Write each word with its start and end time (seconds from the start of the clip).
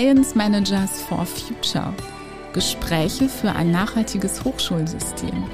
Science 0.00 0.34
Managers 0.34 1.02
for 1.02 1.26
Future. 1.26 1.92
Gespräche 2.54 3.28
für 3.28 3.50
ein 3.50 3.70
nachhaltiges 3.70 4.42
Hochschulsystem. 4.44 5.44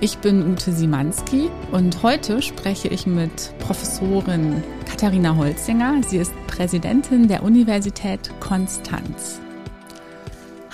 Ich 0.00 0.18
bin 0.18 0.48
Ute 0.52 0.72
Simanski 0.72 1.50
und 1.72 2.04
heute 2.04 2.40
spreche 2.40 2.86
ich 2.86 3.04
mit 3.04 3.52
Professorin 3.58 4.62
Katharina 4.88 5.36
Holzinger. 5.36 6.00
Sie 6.06 6.18
ist 6.18 6.32
Präsidentin 6.46 7.26
der 7.26 7.42
Universität 7.42 8.30
Konstanz. 8.38 9.40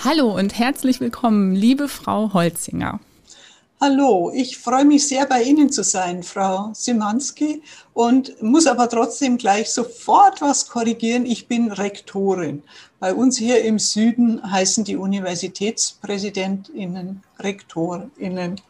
Hallo 0.03 0.37
und 0.37 0.59
herzlich 0.59 0.99
willkommen, 0.99 1.55
liebe 1.55 1.87
Frau 1.87 2.31
Holzinger. 2.35 2.99
Hallo, 3.83 4.31
ich 4.31 4.59
freue 4.59 4.85
mich 4.85 5.07
sehr, 5.07 5.25
bei 5.25 5.41
Ihnen 5.41 5.71
zu 5.71 5.83
sein, 5.83 6.21
Frau 6.21 6.69
Simanski, 6.75 7.63
und 7.93 8.39
muss 8.39 8.67
aber 8.67 8.87
trotzdem 8.87 9.39
gleich 9.39 9.71
sofort 9.71 10.39
was 10.39 10.69
korrigieren. 10.69 11.25
Ich 11.25 11.47
bin 11.47 11.71
Rektorin. 11.71 12.61
Bei 13.01 13.13
uns 13.15 13.35
hier 13.35 13.63
im 13.63 13.79
Süden 13.79 14.51
heißen 14.51 14.83
die 14.83 14.95
Universitätspräsidentinnen 14.95 17.23
Rektorinnen. 17.39 18.61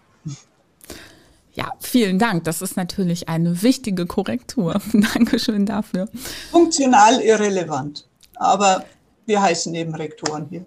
Ja, 1.51 1.73
vielen 1.81 2.17
Dank. 2.17 2.45
Das 2.45 2.61
ist 2.61 2.77
natürlich 2.77 3.27
eine 3.27 3.61
wichtige 3.61 4.05
Korrektur. 4.05 4.81
Dankeschön 4.93 5.65
dafür. 5.65 6.07
Funktional 6.49 7.19
irrelevant, 7.19 8.07
aber 8.35 8.85
wir 9.25 9.41
heißen 9.41 9.75
eben 9.75 9.93
Rektoren 9.95 10.47
hier. 10.49 10.65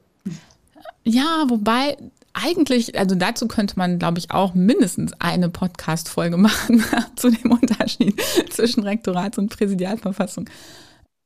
Ja, 1.04 1.46
wobei 1.48 1.96
eigentlich, 2.34 2.98
also 2.98 3.14
dazu 3.14 3.48
könnte 3.48 3.78
man, 3.78 3.98
glaube 3.98 4.18
ich, 4.18 4.30
auch 4.30 4.52
mindestens 4.52 5.14
eine 5.20 5.48
Podcast-Folge 5.48 6.36
machen 6.36 6.84
zu 7.16 7.30
dem 7.30 7.52
Unterschied 7.52 8.20
zwischen 8.50 8.82
Rektorat 8.82 9.38
und 9.38 9.48
Präsidialverfassung. 9.48 10.50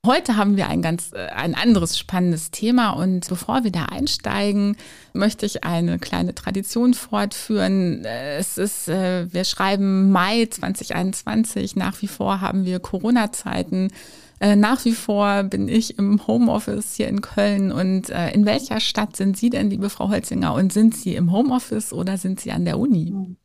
Heute 0.06 0.36
haben 0.36 0.56
wir 0.56 0.68
ein 0.68 0.80
ganz 0.80 1.12
äh, 1.12 1.26
ein 1.26 1.56
anderes 1.56 1.98
spannendes 1.98 2.52
Thema 2.52 2.90
und 2.90 3.28
bevor 3.28 3.64
wir 3.64 3.72
da 3.72 3.86
einsteigen, 3.86 4.76
möchte 5.12 5.44
ich 5.44 5.64
eine 5.64 5.98
kleine 5.98 6.36
Tradition 6.36 6.94
fortführen. 6.94 8.04
Äh, 8.04 8.36
es 8.36 8.58
ist, 8.58 8.88
äh, 8.88 9.30
wir 9.32 9.42
schreiben 9.42 10.12
Mai 10.12 10.46
2021. 10.46 11.74
Nach 11.74 12.00
wie 12.00 12.06
vor 12.06 12.40
haben 12.40 12.64
wir 12.64 12.78
Corona-Zeiten. 12.78 13.90
Äh, 14.38 14.54
nach 14.54 14.84
wie 14.84 14.92
vor 14.92 15.42
bin 15.42 15.66
ich 15.66 15.98
im 15.98 16.24
Homeoffice 16.28 16.94
hier 16.94 17.08
in 17.08 17.20
Köln. 17.20 17.72
Und 17.72 18.08
in 18.08 18.46
welcher 18.46 18.78
Stadt 18.78 19.16
sind 19.16 19.36
Sie 19.36 19.50
denn, 19.50 19.68
liebe 19.68 19.90
Frau 19.90 20.10
Holzinger? 20.10 20.54
Und 20.54 20.72
sind 20.72 20.96
Sie 20.96 21.16
im 21.16 21.32
Homeoffice 21.32 21.92
oder 21.92 22.16
sind 22.18 22.38
Sie 22.38 22.52
an 22.52 22.64
der 22.64 22.78
Uni? 22.78 23.36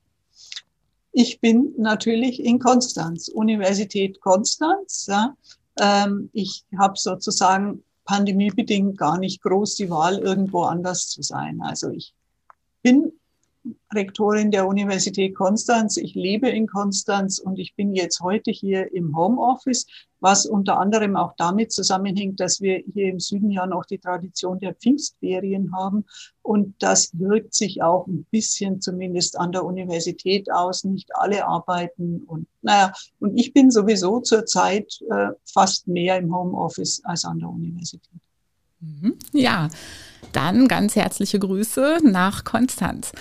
Ich 1.12 1.42
bin 1.42 1.74
natürlich 1.78 2.44
in 2.44 2.60
Konstanz, 2.60 3.28
Universität 3.28 4.22
Konstanz. 4.22 5.08
Ja. 5.10 5.36
Ähm, 5.80 6.30
ich 6.34 6.66
habe 6.78 6.94
sozusagen 6.98 7.84
pandemiebedingt 8.06 8.98
gar 8.98 9.18
nicht 9.18 9.42
groß 9.42 9.76
die 9.76 9.90
Wahl, 9.90 10.20
irgendwo 10.20 10.64
anders 10.64 11.08
zu 11.08 11.22
sein. 11.22 11.62
Also 11.62 11.90
ich 11.90 12.14
bin 12.82 13.14
Rektorin 13.94 14.52
der 14.52 14.68
Universität 14.68 15.36
Konstanz. 15.36 15.98
Ich 15.98 16.16
lebe 16.16 16.50
in 16.50 16.68
Konstanz 16.68 17.40
und 17.40 17.60
ich 17.60 17.76
bin 17.76 17.96
jetzt 17.96 18.20
heute 18.20 18.52
hier 18.52 18.94
im 18.94 19.16
Homeoffice, 19.16 19.88
was 20.24 20.46
unter 20.46 20.80
anderem 20.80 21.18
auch 21.18 21.34
damit 21.38 21.74
zusammenhängt, 21.74 22.40
dass 22.40 22.62
wir 22.62 22.82
hier 22.94 23.10
im 23.10 23.20
Süden 23.20 23.52
ja 23.52 23.66
noch 23.68 23.86
die 23.86 23.98
Tradition 23.98 24.58
der 24.58 24.74
Pfingstferien 24.74 25.76
haben. 25.76 26.06
Und 26.42 26.76
das 26.80 27.12
wirkt 27.20 27.54
sich 27.54 27.84
auch 27.84 28.08
ein 28.08 28.26
bisschen 28.32 28.80
zumindest 28.80 29.38
an 29.38 29.52
der 29.52 29.66
Universität 29.66 30.50
aus. 30.50 30.86
Nicht 30.86 31.10
alle 31.14 31.46
arbeiten 31.46 32.24
und 32.26 32.48
naja, 32.62 32.94
und 33.20 33.38
ich 33.38 33.52
bin 33.52 33.70
sowieso 33.70 34.22
zurzeit 34.22 34.98
äh, 35.12 35.32
fast 35.46 35.90
mehr 35.90 36.18
im 36.18 36.34
Homeoffice 36.34 37.02
als 37.04 37.26
an 37.26 37.40
der 37.40 37.50
Universität. 37.50 38.22
Mhm. 38.80 39.16
Ja, 39.34 39.68
dann 40.32 40.70
ganz 40.70 40.96
herzliche 40.96 41.38
Grüße 41.38 41.98
nach 42.02 42.46
Konstanz. 42.46 43.12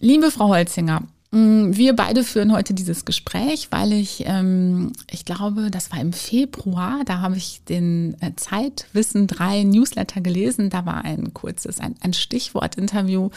Liebe 0.00 0.32
Frau 0.32 0.48
Holzinger, 0.48 1.04
wir 1.34 1.96
beide 1.96 2.24
führen 2.24 2.52
heute 2.52 2.74
dieses 2.74 3.06
Gespräch, 3.06 3.68
weil 3.70 3.94
ich, 3.94 4.24
ähm, 4.26 4.92
ich 5.10 5.24
glaube, 5.24 5.70
das 5.70 5.90
war 5.90 5.98
im 5.98 6.12
Februar, 6.12 7.00
da 7.06 7.22
habe 7.22 7.38
ich 7.38 7.62
den 7.64 8.18
äh, 8.20 8.32
Zeitwissen 8.36 9.28
3 9.28 9.62
Newsletter 9.62 10.20
gelesen. 10.20 10.68
Da 10.68 10.84
war 10.84 11.06
ein 11.06 11.32
kurzes, 11.32 11.80
ein, 11.80 11.94
ein 12.02 12.12
Stichwort-Interview 12.12 13.30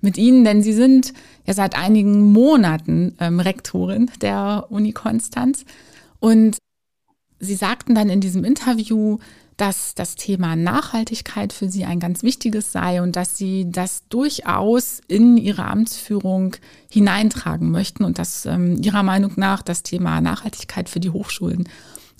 mit 0.00 0.16
Ihnen, 0.16 0.44
denn 0.44 0.62
Sie 0.62 0.72
sind 0.72 1.12
ja 1.44 1.52
seit 1.52 1.76
einigen 1.76 2.32
Monaten 2.32 3.16
ähm, 3.18 3.40
Rektorin 3.40 4.08
der 4.20 4.66
Uni 4.68 4.92
Konstanz. 4.92 5.64
Und 6.20 6.56
Sie 7.40 7.56
sagten 7.56 7.96
dann 7.96 8.10
in 8.10 8.20
diesem 8.20 8.44
Interview, 8.44 9.18
dass 9.60 9.94
das 9.94 10.14
Thema 10.14 10.56
Nachhaltigkeit 10.56 11.52
für 11.52 11.68
Sie 11.68 11.84
ein 11.84 12.00
ganz 12.00 12.22
wichtiges 12.22 12.72
sei 12.72 13.02
und 13.02 13.14
dass 13.14 13.36
Sie 13.36 13.66
das 13.70 14.04
durchaus 14.08 15.02
in 15.06 15.36
Ihre 15.36 15.64
Amtsführung 15.64 16.56
hineintragen 16.90 17.70
möchten 17.70 18.04
und 18.04 18.18
dass 18.18 18.46
ähm, 18.46 18.80
Ihrer 18.82 19.02
Meinung 19.02 19.32
nach 19.36 19.60
das 19.60 19.82
Thema 19.82 20.22
Nachhaltigkeit 20.22 20.88
für 20.88 21.00
die 21.00 21.10
Hochschulen 21.10 21.68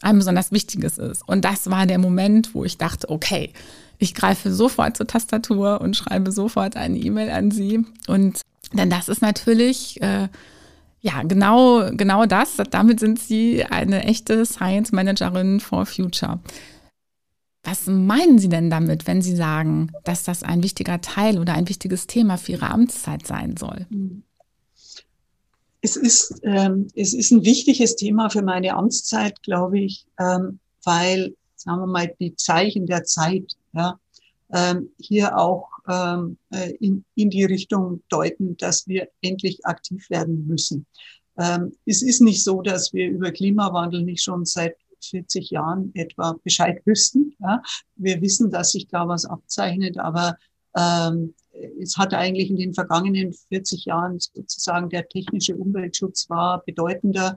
ein 0.02 0.18
besonders 0.18 0.52
wichtiges 0.52 0.98
ist. 0.98 1.26
Und 1.26 1.46
das 1.46 1.70
war 1.70 1.86
der 1.86 1.98
Moment, 1.98 2.54
wo 2.54 2.64
ich 2.64 2.76
dachte, 2.76 3.08
okay, 3.08 3.52
ich 3.98 4.14
greife 4.14 4.52
sofort 4.52 4.98
zur 4.98 5.06
Tastatur 5.06 5.80
und 5.80 5.96
schreibe 5.96 6.32
sofort 6.32 6.76
eine 6.76 6.98
E-Mail 6.98 7.30
an 7.30 7.50
Sie. 7.50 7.84
Und 8.06 8.42
denn 8.74 8.90
das 8.90 9.08
ist 9.08 9.22
natürlich 9.22 10.00
äh, 10.02 10.28
ja 11.00 11.22
genau 11.22 11.90
genau 11.92 12.26
das. 12.26 12.58
Damit 12.70 13.00
sind 13.00 13.18
Sie 13.18 13.64
eine 13.64 14.04
echte 14.04 14.44
Science 14.44 14.92
Managerin 14.92 15.60
for 15.60 15.86
Future. 15.86 16.38
Was 17.62 17.87
meinen 17.87 18.38
Sie 18.38 18.48
denn 18.48 18.71
damit, 18.71 19.06
wenn 19.06 19.21
Sie 19.21 19.37
sagen, 19.37 19.93
dass 20.04 20.25
das 20.25 20.43
ein 20.43 20.62
wichtiger 20.62 21.00
Teil 21.00 21.38
oder 21.38 21.54
ein 21.54 21.69
wichtiges 21.69 22.06
Thema 22.06 22.38
für 22.38 22.53
Ihre 22.53 22.71
Amtszeit 22.71 23.26
sein 23.26 23.56
soll? 23.56 23.87
Es 25.82 25.97
ist, 25.97 26.41
ähm, 26.43 26.88
es 26.94 27.15
ist 27.15 27.31
ein 27.31 27.44
wichtiges 27.44 27.97
Thema 27.97 28.31
für 28.31 28.43
meine 28.43 28.75
Amtszeit, 28.75 29.43
glaube 29.43 29.81
ich, 29.81 30.06
ähm, 30.19 30.59
weil, 30.84 31.34
sagen 31.56 31.81
wir 31.81 31.87
mal, 31.87 32.15
die 32.19 32.34
Zeichen 32.37 32.87
der 32.87 33.04
Zeit 33.04 33.56
ja, 33.72 33.99
ähm, 34.53 34.91
hier 34.99 35.37
auch 35.37 35.69
ähm, 35.88 36.38
äh, 36.50 36.72
in, 36.81 37.04
in 37.15 37.31
die 37.31 37.44
Richtung 37.44 38.03
deuten, 38.09 38.56
dass 38.56 38.88
wir 38.88 39.09
endlich 39.20 39.65
aktiv 39.65 40.09
werden 40.10 40.47
müssen. 40.47 40.87
Ähm, 41.38 41.72
es 41.87 42.03
ist 42.03 42.20
nicht 42.20 42.43
so, 42.44 42.62
dass 42.62 42.93
wir 42.93 43.09
über 43.09 43.31
Klimawandel 43.32 44.03
nicht 44.03 44.22
schon 44.22 44.44
seit 44.44 44.76
40 45.05 45.50
Jahren 45.50 45.91
etwa 45.94 46.37
Bescheid 46.44 46.81
wüssten. 46.84 47.34
Ja. 47.41 47.62
Wir 47.97 48.21
wissen, 48.21 48.50
dass 48.50 48.72
sich 48.72 48.88
da 48.88 49.06
was 49.09 49.25
abzeichnet, 49.25 49.99
aber 49.99 50.37
ähm, 50.77 51.34
es 51.81 51.97
hat 51.97 52.15
eigentlich 52.15 52.50
in 52.50 52.56
den 52.56 52.75
vergangenen 52.75 53.33
40 53.33 53.87
Jahren 53.87 54.19
sozusagen 54.19 54.88
der 54.88 55.09
technische 55.09 55.56
Umweltschutz 55.56 56.28
war 56.31 56.62
bedeutender. 56.65 57.37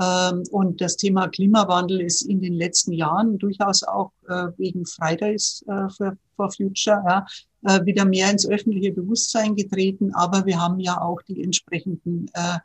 Ähm, 0.00 0.42
und 0.50 0.80
das 0.80 0.96
Thema 0.96 1.28
Klimawandel 1.28 2.00
ist 2.00 2.22
in 2.22 2.40
den 2.40 2.54
letzten 2.54 2.92
Jahren 2.92 3.38
durchaus 3.38 3.82
auch 3.84 4.12
äh, 4.28 4.48
wegen 4.56 4.84
Fridays 4.86 5.64
äh, 5.68 5.88
for, 5.90 6.16
for 6.36 6.50
Future 6.50 7.02
ja, 7.06 7.26
äh, 7.62 7.84
wieder 7.84 8.04
mehr 8.04 8.30
ins 8.30 8.46
öffentliche 8.46 8.92
Bewusstsein 8.92 9.54
getreten. 9.54 10.12
Aber 10.14 10.46
wir 10.46 10.60
haben 10.60 10.80
ja 10.80 11.00
auch 11.00 11.22
die 11.22 11.42
entsprechenden 11.42 12.28
äh, 12.34 12.58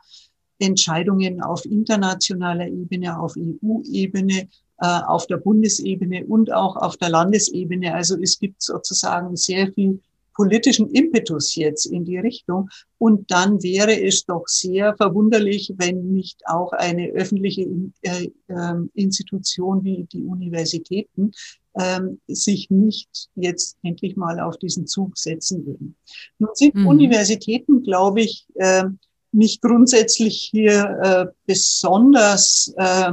Entscheidungen 0.60 1.42
auf 1.42 1.64
internationaler 1.64 2.68
Ebene, 2.68 3.18
auf 3.18 3.34
EU-Ebene, 3.36 4.48
äh, 4.78 5.00
auf 5.06 5.26
der 5.26 5.38
Bundesebene 5.38 6.24
und 6.26 6.52
auch 6.52 6.76
auf 6.76 6.96
der 6.96 7.10
Landesebene. 7.10 7.92
Also 7.94 8.16
es 8.20 8.38
gibt 8.38 8.62
sozusagen 8.62 9.36
sehr 9.36 9.72
viel 9.72 10.00
politischen 10.34 10.88
Impetus 10.90 11.54
jetzt 11.54 11.84
in 11.84 12.06
die 12.06 12.18
Richtung. 12.18 12.70
Und 12.96 13.30
dann 13.30 13.62
wäre 13.62 14.00
es 14.00 14.24
doch 14.24 14.44
sehr 14.46 14.96
verwunderlich, 14.96 15.74
wenn 15.76 16.12
nicht 16.12 16.40
auch 16.46 16.72
eine 16.72 17.08
öffentliche 17.08 17.68
äh, 18.00 18.30
äh, 18.48 18.74
Institution 18.94 19.84
wie 19.84 20.04
die 20.04 20.24
Universitäten 20.24 21.32
ähm, 21.78 22.20
sich 22.26 22.70
nicht 22.70 23.28
jetzt 23.34 23.76
endlich 23.82 24.16
mal 24.16 24.40
auf 24.40 24.56
diesen 24.56 24.86
Zug 24.86 25.18
setzen 25.18 25.66
würden. 25.66 25.96
Nun 26.38 26.50
sind 26.54 26.74
mhm. 26.74 26.86
Universitäten, 26.86 27.82
glaube 27.82 28.22
ich, 28.22 28.46
nicht 29.32 29.62
grundsätzlich 29.62 30.48
hier 30.50 30.98
äh, 31.02 31.26
besonders 31.46 32.74
äh, 32.76 33.12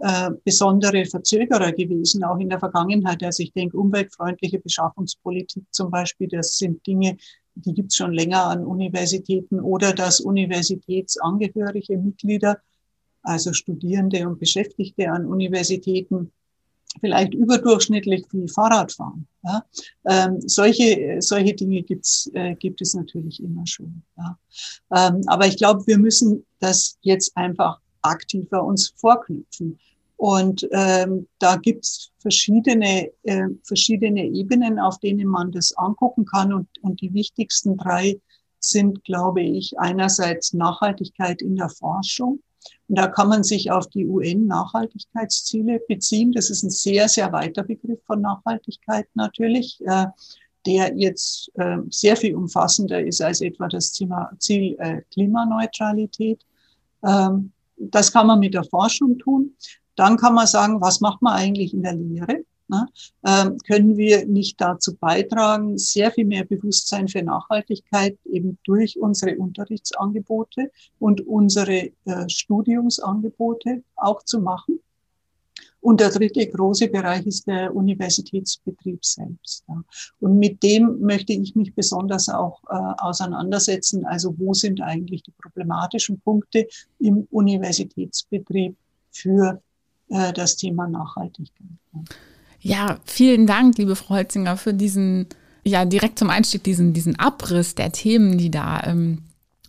äh, 0.00 0.30
besondere 0.44 1.06
Verzögerer 1.06 1.72
gewesen, 1.72 2.24
auch 2.24 2.38
in 2.38 2.50
der 2.50 2.58
Vergangenheit. 2.58 3.22
Also 3.22 3.42
ich 3.42 3.52
denke, 3.52 3.78
umweltfreundliche 3.78 4.58
Beschaffungspolitik 4.58 5.64
zum 5.70 5.90
Beispiel, 5.90 6.28
das 6.28 6.58
sind 6.58 6.86
Dinge, 6.86 7.16
die 7.54 7.72
gibt 7.72 7.92
es 7.92 7.96
schon 7.96 8.12
länger 8.12 8.44
an 8.44 8.66
Universitäten 8.66 9.60
oder 9.60 9.92
dass 9.92 10.20
universitätsangehörige 10.20 11.96
Mitglieder, 11.96 12.58
also 13.22 13.52
Studierende 13.52 14.28
und 14.28 14.40
Beschäftigte 14.40 15.10
an 15.10 15.24
Universitäten, 15.26 16.32
vielleicht 17.00 17.34
überdurchschnittlich 17.34 18.24
viel 18.30 18.48
Fahrrad 18.48 18.92
fahren. 18.92 19.26
Ja? 19.42 19.64
Ähm, 20.06 20.40
solche, 20.40 21.16
solche 21.20 21.54
Dinge 21.54 21.82
gibt's, 21.82 22.30
äh, 22.34 22.54
gibt 22.54 22.80
es 22.80 22.94
natürlich 22.94 23.42
immer 23.42 23.66
schon. 23.66 24.02
Ja? 24.16 24.38
Ähm, 24.94 25.22
aber 25.26 25.46
ich 25.46 25.56
glaube, 25.56 25.86
wir 25.86 25.98
müssen 25.98 26.44
das 26.60 26.96
jetzt 27.02 27.36
einfach 27.36 27.80
aktiver 28.02 28.64
uns 28.64 28.92
vorknüpfen. 28.96 29.78
Und 30.16 30.66
ähm, 30.70 31.26
da 31.38 31.56
gibt's 31.56 32.12
verschiedene, 32.18 33.10
äh, 33.24 33.48
verschiedene 33.64 34.24
Ebenen, 34.26 34.78
auf 34.78 34.98
denen 35.00 35.26
man 35.26 35.50
das 35.50 35.76
angucken 35.76 36.24
kann. 36.24 36.52
Und, 36.52 36.68
und 36.82 37.00
die 37.00 37.12
wichtigsten 37.12 37.76
drei 37.76 38.20
sind, 38.60 39.04
glaube 39.04 39.42
ich, 39.42 39.78
einerseits 39.78 40.52
Nachhaltigkeit 40.52 41.42
in 41.42 41.56
der 41.56 41.68
Forschung. 41.68 42.40
Und 42.88 42.98
da 42.98 43.06
kann 43.06 43.28
man 43.28 43.44
sich 43.44 43.70
auf 43.70 43.88
die 43.88 44.06
UN-Nachhaltigkeitsziele 44.06 45.80
beziehen. 45.88 46.32
Das 46.32 46.50
ist 46.50 46.62
ein 46.62 46.70
sehr, 46.70 47.08
sehr 47.08 47.32
weiter 47.32 47.62
Begriff 47.62 48.00
von 48.04 48.20
Nachhaltigkeit 48.20 49.06
natürlich, 49.14 49.80
äh, 49.86 50.06
der 50.66 50.96
jetzt 50.96 51.50
äh, 51.54 51.78
sehr 51.90 52.16
viel 52.16 52.34
umfassender 52.34 53.02
ist 53.02 53.20
als 53.20 53.40
etwa 53.40 53.68
das 53.68 53.92
Ziel 53.92 54.76
äh, 54.78 55.02
Klimaneutralität. 55.12 56.44
Ähm, 57.04 57.52
das 57.76 58.12
kann 58.12 58.26
man 58.26 58.40
mit 58.40 58.54
der 58.54 58.64
Forschung 58.64 59.18
tun. 59.18 59.54
Dann 59.96 60.16
kann 60.16 60.34
man 60.34 60.46
sagen, 60.46 60.80
was 60.80 61.00
macht 61.00 61.22
man 61.22 61.34
eigentlich 61.34 61.74
in 61.74 61.82
der 61.82 61.94
Lehre? 61.94 62.44
Ne? 62.68 62.86
Ähm, 63.26 63.58
können 63.66 63.96
wir 63.96 64.26
nicht 64.26 64.60
dazu 64.60 64.94
beitragen, 64.96 65.76
sehr 65.76 66.10
viel 66.10 66.24
mehr 66.24 66.44
Bewusstsein 66.44 67.08
für 67.08 67.22
Nachhaltigkeit 67.22 68.16
eben 68.24 68.58
durch 68.64 68.98
unsere 68.98 69.36
Unterrichtsangebote 69.36 70.70
und 70.98 71.26
unsere 71.26 71.90
äh, 72.04 72.28
Studiumsangebote 72.28 73.82
auch 73.96 74.22
zu 74.22 74.40
machen? 74.40 74.80
Und 75.84 76.00
der 76.00 76.08
dritte 76.08 76.46
große 76.46 76.88
Bereich 76.88 77.26
ist 77.26 77.46
der 77.46 77.76
Universitätsbetrieb 77.76 79.04
selbst. 79.04 79.64
Ja. 79.68 79.84
Und 80.18 80.38
mit 80.38 80.62
dem 80.62 80.98
möchte 81.00 81.34
ich 81.34 81.54
mich 81.54 81.74
besonders 81.74 82.30
auch 82.30 82.62
äh, 82.70 82.74
auseinandersetzen. 83.02 84.06
Also 84.06 84.34
wo 84.38 84.54
sind 84.54 84.80
eigentlich 84.80 85.24
die 85.24 85.32
problematischen 85.32 86.18
Punkte 86.20 86.66
im 87.00 87.28
Universitätsbetrieb 87.30 88.74
für 89.10 89.60
äh, 90.08 90.32
das 90.32 90.56
Thema 90.56 90.88
Nachhaltigkeit? 90.88 91.66
Ja. 91.92 92.00
Ja, 92.64 92.98
vielen 93.04 93.46
Dank, 93.46 93.76
liebe 93.76 93.94
Frau 93.94 94.14
Holzinger, 94.14 94.56
für 94.56 94.72
diesen, 94.72 95.26
ja, 95.64 95.84
direkt 95.84 96.18
zum 96.18 96.30
Einstieg, 96.30 96.64
diesen, 96.64 96.94
diesen 96.94 97.18
Abriss 97.18 97.74
der 97.74 97.92
Themen, 97.92 98.38
die 98.38 98.50
da, 98.50 98.82
ähm, 98.86 99.18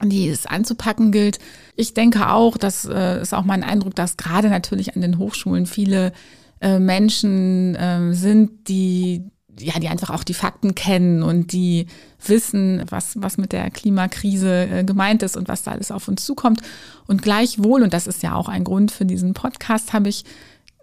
die 0.02 0.30
es 0.30 0.46
anzupacken 0.46 1.12
gilt. 1.12 1.40
Ich 1.76 1.94
denke 1.94 2.30
auch, 2.30 2.56
das 2.56 2.86
äh, 2.86 3.22
ist 3.22 3.34
auch 3.34 3.44
mein 3.44 3.66
Eindruck, 3.66 3.96
dass 3.96 4.16
gerade 4.16 4.50
natürlich 4.50 4.96
an 4.96 5.02
den 5.02 5.18
Hochschulen 5.18 5.66
viele 5.66 6.14
äh, 6.62 6.80
Menschen 6.80 7.76
äh, 7.76 8.14
sind, 8.14 8.70
die 8.70 9.30
ja, 9.60 9.78
die 9.80 9.90
einfach 9.90 10.10
auch 10.10 10.24
die 10.24 10.34
Fakten 10.34 10.74
kennen 10.76 11.22
und 11.24 11.52
die 11.52 11.88
wissen, 12.26 12.84
was, 12.90 13.22
was 13.22 13.38
mit 13.38 13.52
der 13.52 13.72
Klimakrise 13.72 14.68
äh, 14.68 14.84
gemeint 14.86 15.22
ist 15.24 15.36
und 15.36 15.48
was 15.50 15.64
da 15.64 15.72
alles 15.72 15.92
auf 15.92 16.08
uns 16.08 16.26
zukommt. 16.26 16.62
Und 17.08 17.22
gleichwohl, 17.22 17.82
und 17.84 17.94
das 17.94 18.08
ist 18.08 18.22
ja 18.22 18.36
auch 18.36 18.50
ein 18.50 18.66
Grund 18.66 18.92
für 18.92 19.06
diesen 19.06 19.34
Podcast, 19.34 19.94
habe 19.94 20.10
ich 20.10 20.26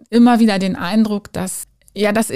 immer 0.09 0.39
wieder 0.39 0.57
den 0.59 0.75
Eindruck, 0.75 1.31
dass 1.33 1.67
ja, 1.95 2.11
dass, 2.11 2.31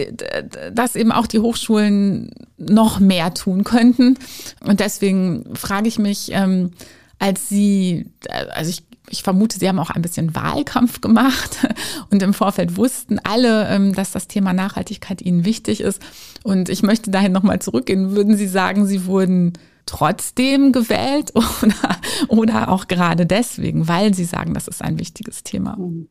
dass 0.71 0.95
eben 0.95 1.11
auch 1.11 1.27
die 1.27 1.39
Hochschulen 1.39 2.29
noch 2.57 2.99
mehr 2.99 3.33
tun 3.33 3.63
könnten. 3.63 4.17
Und 4.63 4.79
deswegen 4.79 5.55
frage 5.55 5.87
ich 5.87 5.99
mich, 5.99 6.29
ähm, 6.31 6.71
als 7.19 7.49
Sie, 7.49 8.05
also 8.29 8.69
ich, 8.69 8.83
ich 9.09 9.23
vermute, 9.23 9.57
Sie 9.57 9.67
haben 9.67 9.79
auch 9.79 9.89
ein 9.89 10.01
bisschen 10.01 10.35
Wahlkampf 10.35 11.01
gemacht 11.01 11.67
und 12.11 12.21
im 12.21 12.33
Vorfeld 12.33 12.77
wussten 12.77 13.19
alle, 13.23 13.67
ähm, 13.69 13.93
dass 13.95 14.11
das 14.11 14.27
Thema 14.27 14.53
Nachhaltigkeit 14.53 15.21
Ihnen 15.21 15.43
wichtig 15.43 15.81
ist. 15.81 16.01
Und 16.43 16.69
ich 16.69 16.83
möchte 16.83 17.09
dahin 17.09 17.31
nochmal 17.31 17.59
zurückgehen. 17.59 18.15
Würden 18.15 18.37
Sie 18.37 18.47
sagen, 18.47 18.85
Sie 18.85 19.05
wurden 19.05 19.53
trotzdem 19.87 20.71
gewählt 20.71 21.31
oder, 21.35 21.97
oder 22.27 22.69
auch 22.69 22.87
gerade 22.87 23.25
deswegen, 23.25 23.87
weil 23.87 24.13
Sie 24.13 24.25
sagen, 24.25 24.53
das 24.53 24.67
ist 24.67 24.83
ein 24.83 24.99
wichtiges 24.99 25.43
Thema? 25.43 25.77
Mhm. 25.77 26.09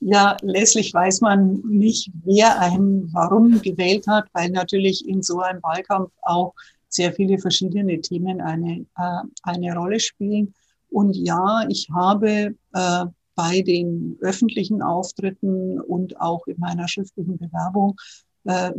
Ja, 0.00 0.36
letztlich 0.40 0.94
weiß 0.94 1.20
man 1.20 1.62
nicht, 1.68 2.10
wer 2.24 2.58
einen 2.58 3.12
warum 3.12 3.60
gewählt 3.60 4.06
hat, 4.06 4.28
weil 4.32 4.50
natürlich 4.50 5.06
in 5.06 5.22
so 5.22 5.40
einem 5.40 5.62
Wahlkampf 5.62 6.10
auch 6.22 6.54
sehr 6.88 7.12
viele 7.12 7.38
verschiedene 7.38 8.00
Themen 8.00 8.40
eine, 8.40 8.86
äh, 8.96 9.22
eine 9.42 9.74
Rolle 9.76 10.00
spielen. 10.00 10.54
Und 10.88 11.16
ja, 11.16 11.66
ich 11.68 11.88
habe 11.90 12.54
äh, 12.72 13.04
bei 13.34 13.60
den 13.60 14.16
öffentlichen 14.20 14.82
Auftritten 14.82 15.80
und 15.80 16.20
auch 16.20 16.46
in 16.46 16.58
meiner 16.58 16.88
schriftlichen 16.88 17.38
Bewerbung 17.38 17.96
äh, 18.44 18.72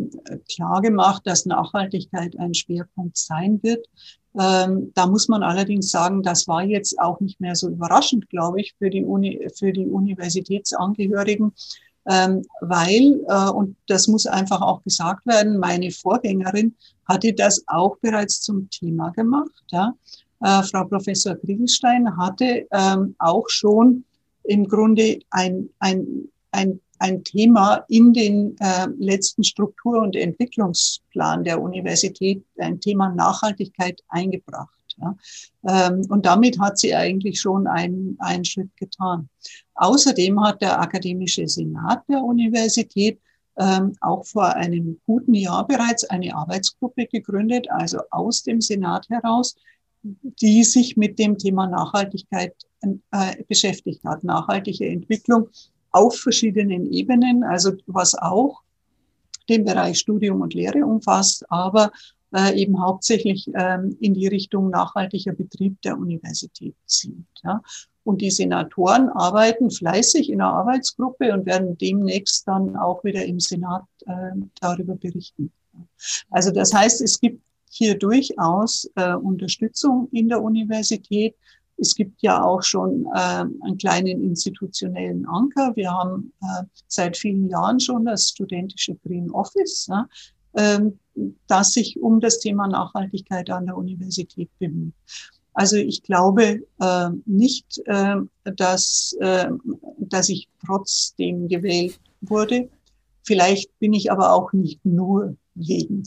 klar 0.53 0.81
gemacht, 0.81 1.21
dass 1.25 1.45
Nachhaltigkeit 1.45 2.38
ein 2.38 2.53
Schwerpunkt 2.53 3.18
sein 3.18 3.59
wird. 3.63 3.85
Ähm, 4.39 4.92
da 4.95 5.07
muss 5.07 5.28
man 5.28 5.44
allerdings 5.44 5.92
sagen, 5.92 6.24
das 6.24 6.48
war 6.48 6.63
jetzt 6.63 6.98
auch 7.00 7.19
nicht 7.19 7.42
mehr 7.42 7.56
so 7.56 7.69
überraschend, 7.69 8.30
glaube 8.30 8.62
ich, 8.62 8.74
für 8.78 8.89
die, 8.89 9.04
Uni, 9.04 9.48
für 9.57 9.74
die 9.74 9.86
Universitätsangehörigen, 9.86 11.54
ähm, 12.10 12.44
weil, 12.62 13.22
äh, 13.28 13.50
und 13.50 13.75
das 13.88 14.07
muss 14.07 14.25
einfach 14.25 14.62
auch 14.62 14.83
gesagt 14.83 15.25
werden, 15.25 15.60
meine 15.60 15.92
Vorgängerin 15.92 16.75
hatte 17.07 17.33
das 17.33 17.63
auch 17.68 17.98
bereits 17.98 18.42
zum 18.42 18.69
Thema 18.69 19.10
gemacht. 19.10 19.51
Ja. 19.72 19.94
Äh, 20.42 20.63
Frau 20.63 20.86
Professor 20.86 21.36
Kriegelstein 21.36 22.18
hatte 22.18 22.66
ähm, 22.72 23.16
auch 23.19 23.48
schon 23.50 24.06
im 24.44 24.68
Grunde 24.68 25.19
ein, 25.30 25.69
ein, 25.80 26.30
ein 26.51 26.80
ein 27.01 27.24
Thema 27.24 27.83
in 27.88 28.13
den 28.13 28.56
äh, 28.59 28.88
letzten 29.00 29.44
Struktur- 29.44 30.01
und 30.01 30.15
Entwicklungsplan 30.15 31.44
der 31.44 31.59
Universität, 31.59 32.45
ein 32.59 32.80
Thema 32.80 33.09
Nachhaltigkeit 33.09 34.01
eingebracht. 34.07 34.69
Ja. 34.98 35.18
Ähm, 35.68 36.06
und 36.09 36.27
damit 36.27 36.59
hat 36.59 36.77
sie 36.77 36.94
eigentlich 36.94 37.42
schon 37.42 37.65
einen, 37.65 38.18
einen 38.19 38.45
Schritt 38.45 38.69
getan. 38.77 39.30
Außerdem 39.75 40.44
hat 40.44 40.62
der 40.62 40.80
Akademische 40.80 41.48
Senat 41.48 42.03
der 42.07 42.21
Universität 42.21 43.19
ähm, 43.57 43.95
auch 44.01 44.24
vor 44.24 44.54
einem 44.56 45.00
guten 45.07 45.33
Jahr 45.33 45.65
bereits 45.65 46.04
eine 46.04 46.36
Arbeitsgruppe 46.36 47.07
gegründet, 47.07 47.68
also 47.71 48.00
aus 48.12 48.44
dem 48.44 48.62
Senat 48.62 49.09
heraus, 49.09 49.56
die 50.04 50.63
sich 50.63 50.97
mit 50.97 51.18
dem 51.18 51.39
Thema 51.39 51.65
Nachhaltigkeit 51.65 52.54
äh, 53.12 53.44
beschäftigt 53.47 54.04
hat, 54.04 54.24
nachhaltige 54.24 54.88
Entwicklung 54.88 55.50
auf 55.92 56.18
verschiedenen 56.18 56.92
Ebenen, 56.92 57.44
also 57.44 57.74
was 57.88 58.16
auch 58.16 58.62
den 59.50 59.66
Bereich 59.66 60.00
Studium 60.00 60.42
und 60.42 60.54
Lehre 60.54 60.86
umfasst, 60.86 61.46
aber 61.50 61.92
äh, 62.34 62.58
eben 62.62 62.82
hauptsächlich 62.82 63.50
ähm, 63.54 63.98
in 64.00 64.14
die 64.14 64.28
Richtung 64.28 64.70
nachhaltiger 64.70 65.33
Betrieb 65.33 65.81
der 65.81 65.98
Universität 65.98 66.76
zielt. 66.86 67.26
Ja. 67.44 67.62
Und 68.04 68.21
die 68.21 68.31
Senatoren 68.31 69.10
arbeiten 69.10 69.69
fleißig 69.69 70.30
in 70.30 70.42
einer 70.42 70.54
Arbeitsgruppe 70.54 71.33
und 71.33 71.45
werden 71.45 71.78
demnächst 71.78 72.48
dann 72.48 72.76
auch 72.76 73.04
wieder 73.04 73.26
im 73.26 73.40
Senat 73.40 73.83
äh, 74.06 74.31
darüber 74.60 74.95
berichten. 74.95 75.52
Also 76.30 76.52
das 76.52 76.74
heißt, 76.74 77.02
es 77.02 77.19
gibt 77.19 77.42
hier 77.69 77.98
durchaus 77.98 78.90
äh, 78.95 79.14
Unterstützung 79.14 80.10
in 80.12 80.30
der 80.30 80.42
Universität 80.42 81.36
es 81.81 81.95
gibt 81.95 82.21
ja 82.21 82.44
auch 82.44 82.61
schon 82.61 83.07
äh, 83.14 83.44
einen 83.64 83.78
kleinen 83.78 84.21
institutionellen 84.21 85.26
Anker. 85.26 85.76
Wir 85.76 85.92
haben 85.92 86.31
äh, 86.42 86.64
seit 86.88 87.18
vielen 87.18 87.50
Jahren 87.50 87.80
schon 87.80 88.06
das 88.06 88.30
studentische 88.30 88.95
Green 89.04 89.31
Office, 89.31 89.88
ja, 89.88 90.07
äh, 90.54 90.80
das 91.47 91.73
sich 91.73 92.00
um 92.00 92.19
das 92.19 92.40
Thema 92.40 92.68
Nachhaltigkeit 92.68 93.50
an 93.50 93.66
der 93.66 93.76
Universität 93.76 94.50
bemüht. 94.59 94.94
Also 95.54 95.76
ich 95.76 96.04
glaube 96.04 96.61
äh, 96.80 97.09
nicht, 97.26 97.81
äh, 97.85 98.16
dass, 98.44 99.16
äh, 99.19 99.50
dass 99.97 100.30
ich 100.30 100.47
trotzdem 100.66 101.50
gewählt 101.50 102.00
wurde. 102.21 102.69
Vielleicht 103.23 103.78
bin 103.80 103.94
ich 103.94 104.11
aber 104.11 104.33
auch 104.33 104.54
nicht 104.54 104.85
nur 104.85 105.35
wegen 105.56 106.04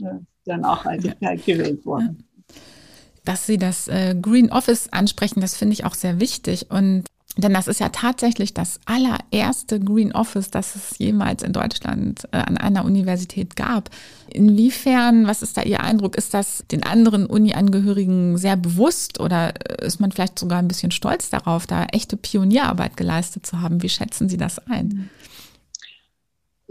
äh, 0.00 0.18
der 0.46 0.58
Nachhaltigkeit 0.58 1.44
gewählt 1.46 1.86
worden 1.86 2.24
dass 3.24 3.46
Sie 3.46 3.58
das 3.58 3.88
äh, 3.88 4.14
Green 4.20 4.50
Office 4.50 4.88
ansprechen, 4.90 5.40
das 5.40 5.56
finde 5.56 5.74
ich 5.74 5.84
auch 5.84 5.94
sehr 5.94 6.20
wichtig. 6.20 6.70
Und 6.70 7.04
denn 7.36 7.54
das 7.54 7.66
ist 7.66 7.80
ja 7.80 7.88
tatsächlich 7.88 8.52
das 8.52 8.78
allererste 8.84 9.80
Green 9.80 10.12
Office, 10.12 10.50
das 10.50 10.76
es 10.76 10.98
jemals 10.98 11.42
in 11.42 11.54
Deutschland 11.54 12.24
äh, 12.30 12.36
an 12.36 12.58
einer 12.58 12.84
Universität 12.84 13.56
gab. 13.56 13.88
Inwiefern, 14.28 15.26
was 15.26 15.42
ist 15.42 15.56
da 15.56 15.62
Ihr 15.62 15.80
Eindruck? 15.80 16.14
Ist 16.16 16.34
das 16.34 16.64
den 16.70 16.82
anderen 16.82 17.24
Uni-Angehörigen 17.24 18.36
sehr 18.36 18.56
bewusst 18.56 19.18
oder 19.18 19.54
äh, 19.80 19.86
ist 19.86 19.98
man 19.98 20.12
vielleicht 20.12 20.38
sogar 20.38 20.58
ein 20.58 20.68
bisschen 20.68 20.90
stolz 20.90 21.30
darauf, 21.30 21.66
da 21.66 21.86
echte 21.86 22.18
Pionierarbeit 22.18 22.98
geleistet 22.98 23.46
zu 23.46 23.62
haben? 23.62 23.82
Wie 23.82 23.88
schätzen 23.88 24.28
Sie 24.28 24.36
das 24.36 24.58
ein? 24.68 24.88
Mhm. 24.88 25.08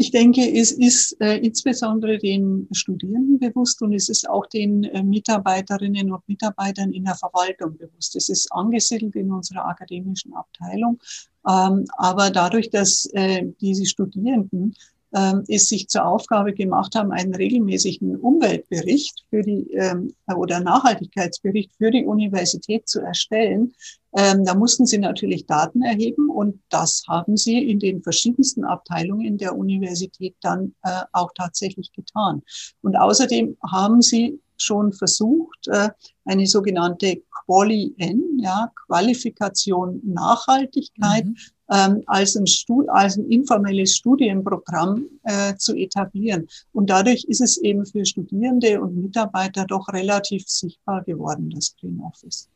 Ich 0.01 0.09
denke, 0.09 0.41
es 0.41 0.71
ist 0.71 1.15
äh, 1.21 1.37
insbesondere 1.37 2.17
den 2.17 2.67
Studierenden 2.71 3.37
bewusst 3.37 3.83
und 3.83 3.93
es 3.93 4.09
ist 4.09 4.27
auch 4.27 4.47
den 4.47 4.83
äh, 4.83 5.03
Mitarbeiterinnen 5.03 6.11
und 6.11 6.27
Mitarbeitern 6.27 6.91
in 6.91 7.03
der 7.03 7.13
Verwaltung 7.13 7.77
bewusst. 7.77 8.15
Es 8.15 8.27
ist 8.27 8.51
angesiedelt 8.51 9.15
in 9.15 9.31
unserer 9.31 9.63
akademischen 9.67 10.33
Abteilung. 10.33 10.99
Ähm, 11.47 11.85
aber 11.97 12.31
dadurch, 12.31 12.71
dass 12.71 13.05
äh, 13.13 13.45
diese 13.61 13.85
Studierenden 13.85 14.73
ähm, 15.13 15.43
es 15.47 15.67
sich 15.67 15.87
zur 15.87 16.05
Aufgabe 16.05 16.53
gemacht 16.53 16.95
haben, 16.95 17.11
einen 17.11 17.35
regelmäßigen 17.35 18.15
Umweltbericht 18.17 19.25
für 19.29 19.41
die 19.41 19.71
ähm, 19.73 20.13
oder 20.33 20.59
Nachhaltigkeitsbericht 20.59 21.71
für 21.77 21.91
die 21.91 22.05
Universität 22.05 22.87
zu 22.87 23.01
erstellen. 23.01 23.73
Ähm, 24.15 24.43
da 24.43 24.55
mussten 24.55 24.85
sie 24.85 24.97
natürlich 24.97 25.45
Daten 25.45 25.83
erheben 25.83 26.29
und 26.29 26.61
das 26.69 27.03
haben 27.07 27.37
sie 27.37 27.57
in 27.69 27.79
den 27.79 28.01
verschiedensten 28.03 28.65
Abteilungen 28.65 29.37
der 29.37 29.55
Universität 29.55 30.35
dann 30.41 30.75
äh, 30.83 31.03
auch 31.13 31.31
tatsächlich 31.35 31.91
getan. 31.93 32.41
Und 32.81 32.97
außerdem 32.97 33.57
haben 33.69 34.01
sie 34.01 34.39
schon 34.61 34.93
versucht, 34.93 35.67
äh, 35.67 35.89
eine 36.25 36.47
sogenannte 36.47 37.21
Quali-N, 37.45 38.39
ja, 38.39 38.71
Qualifikation 38.87 40.01
Nachhaltigkeit, 40.03 41.25
mhm 41.25 41.35
ähm, 41.71 42.03
als, 42.05 42.35
ein 42.35 42.47
Stud 42.47 42.87
als 42.89 43.17
ein 43.17 43.25
informelles 43.31 43.95
Studienprogramm 43.95 45.05
äh, 45.23 45.55
zu 45.55 45.75
etablieren. 45.75 46.47
Und 46.73 46.89
dadurch 46.89 47.23
ist 47.23 47.41
es 47.41 47.57
eben 47.57 47.85
für 47.85 48.05
Studierende 48.05 48.81
und 48.81 48.97
Mitarbeiter 48.97 49.65
doch 49.65 49.87
relativ 49.89 50.47
sichtbar 50.47 51.03
geworden, 51.03 51.49
das 51.49 51.75
Green 51.79 52.01
Office. 52.01 52.49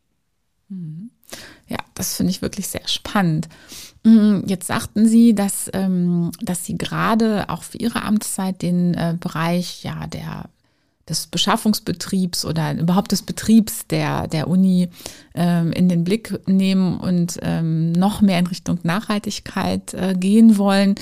Mhm. 0.67 1.09
Ja, 1.67 1.77
das 1.93 2.15
finde 2.15 2.31
ich 2.31 2.41
wirklich 2.41 2.67
sehr 2.67 2.87
spannend. 2.87 3.47
Mhm, 4.03 4.43
jetzt 4.47 4.67
sagten 4.67 5.07
Sie, 5.07 5.33
dass, 5.33 5.69
ähm, 5.73 6.31
dass 6.41 6.65
Sie 6.65 6.77
gerade 6.77 7.49
auch 7.49 7.63
für 7.63 7.77
Ihre 7.77 8.03
Amtszeit 8.03 8.61
den 8.61 8.93
äh, 8.95 9.15
Bereich 9.19 9.83
ja, 9.83 10.07
der 10.07 10.49
des 11.07 11.27
Beschaffungsbetriebs 11.27 12.45
oder 12.45 12.73
überhaupt 12.77 13.11
des 13.11 13.21
Betriebs 13.21 13.85
der, 13.87 14.27
der 14.27 14.47
Uni 14.47 14.89
ähm, 15.35 15.71
in 15.71 15.87
den 15.87 16.03
Blick 16.03 16.47
nehmen 16.47 16.99
und 16.99 17.39
ähm, 17.41 17.91
noch 17.91 18.21
mehr 18.21 18.39
in 18.39 18.47
Richtung 18.47 18.79
Nachhaltigkeit 18.83 19.93
äh, 19.93 20.15
gehen 20.17 20.57
wollen. 20.57 20.95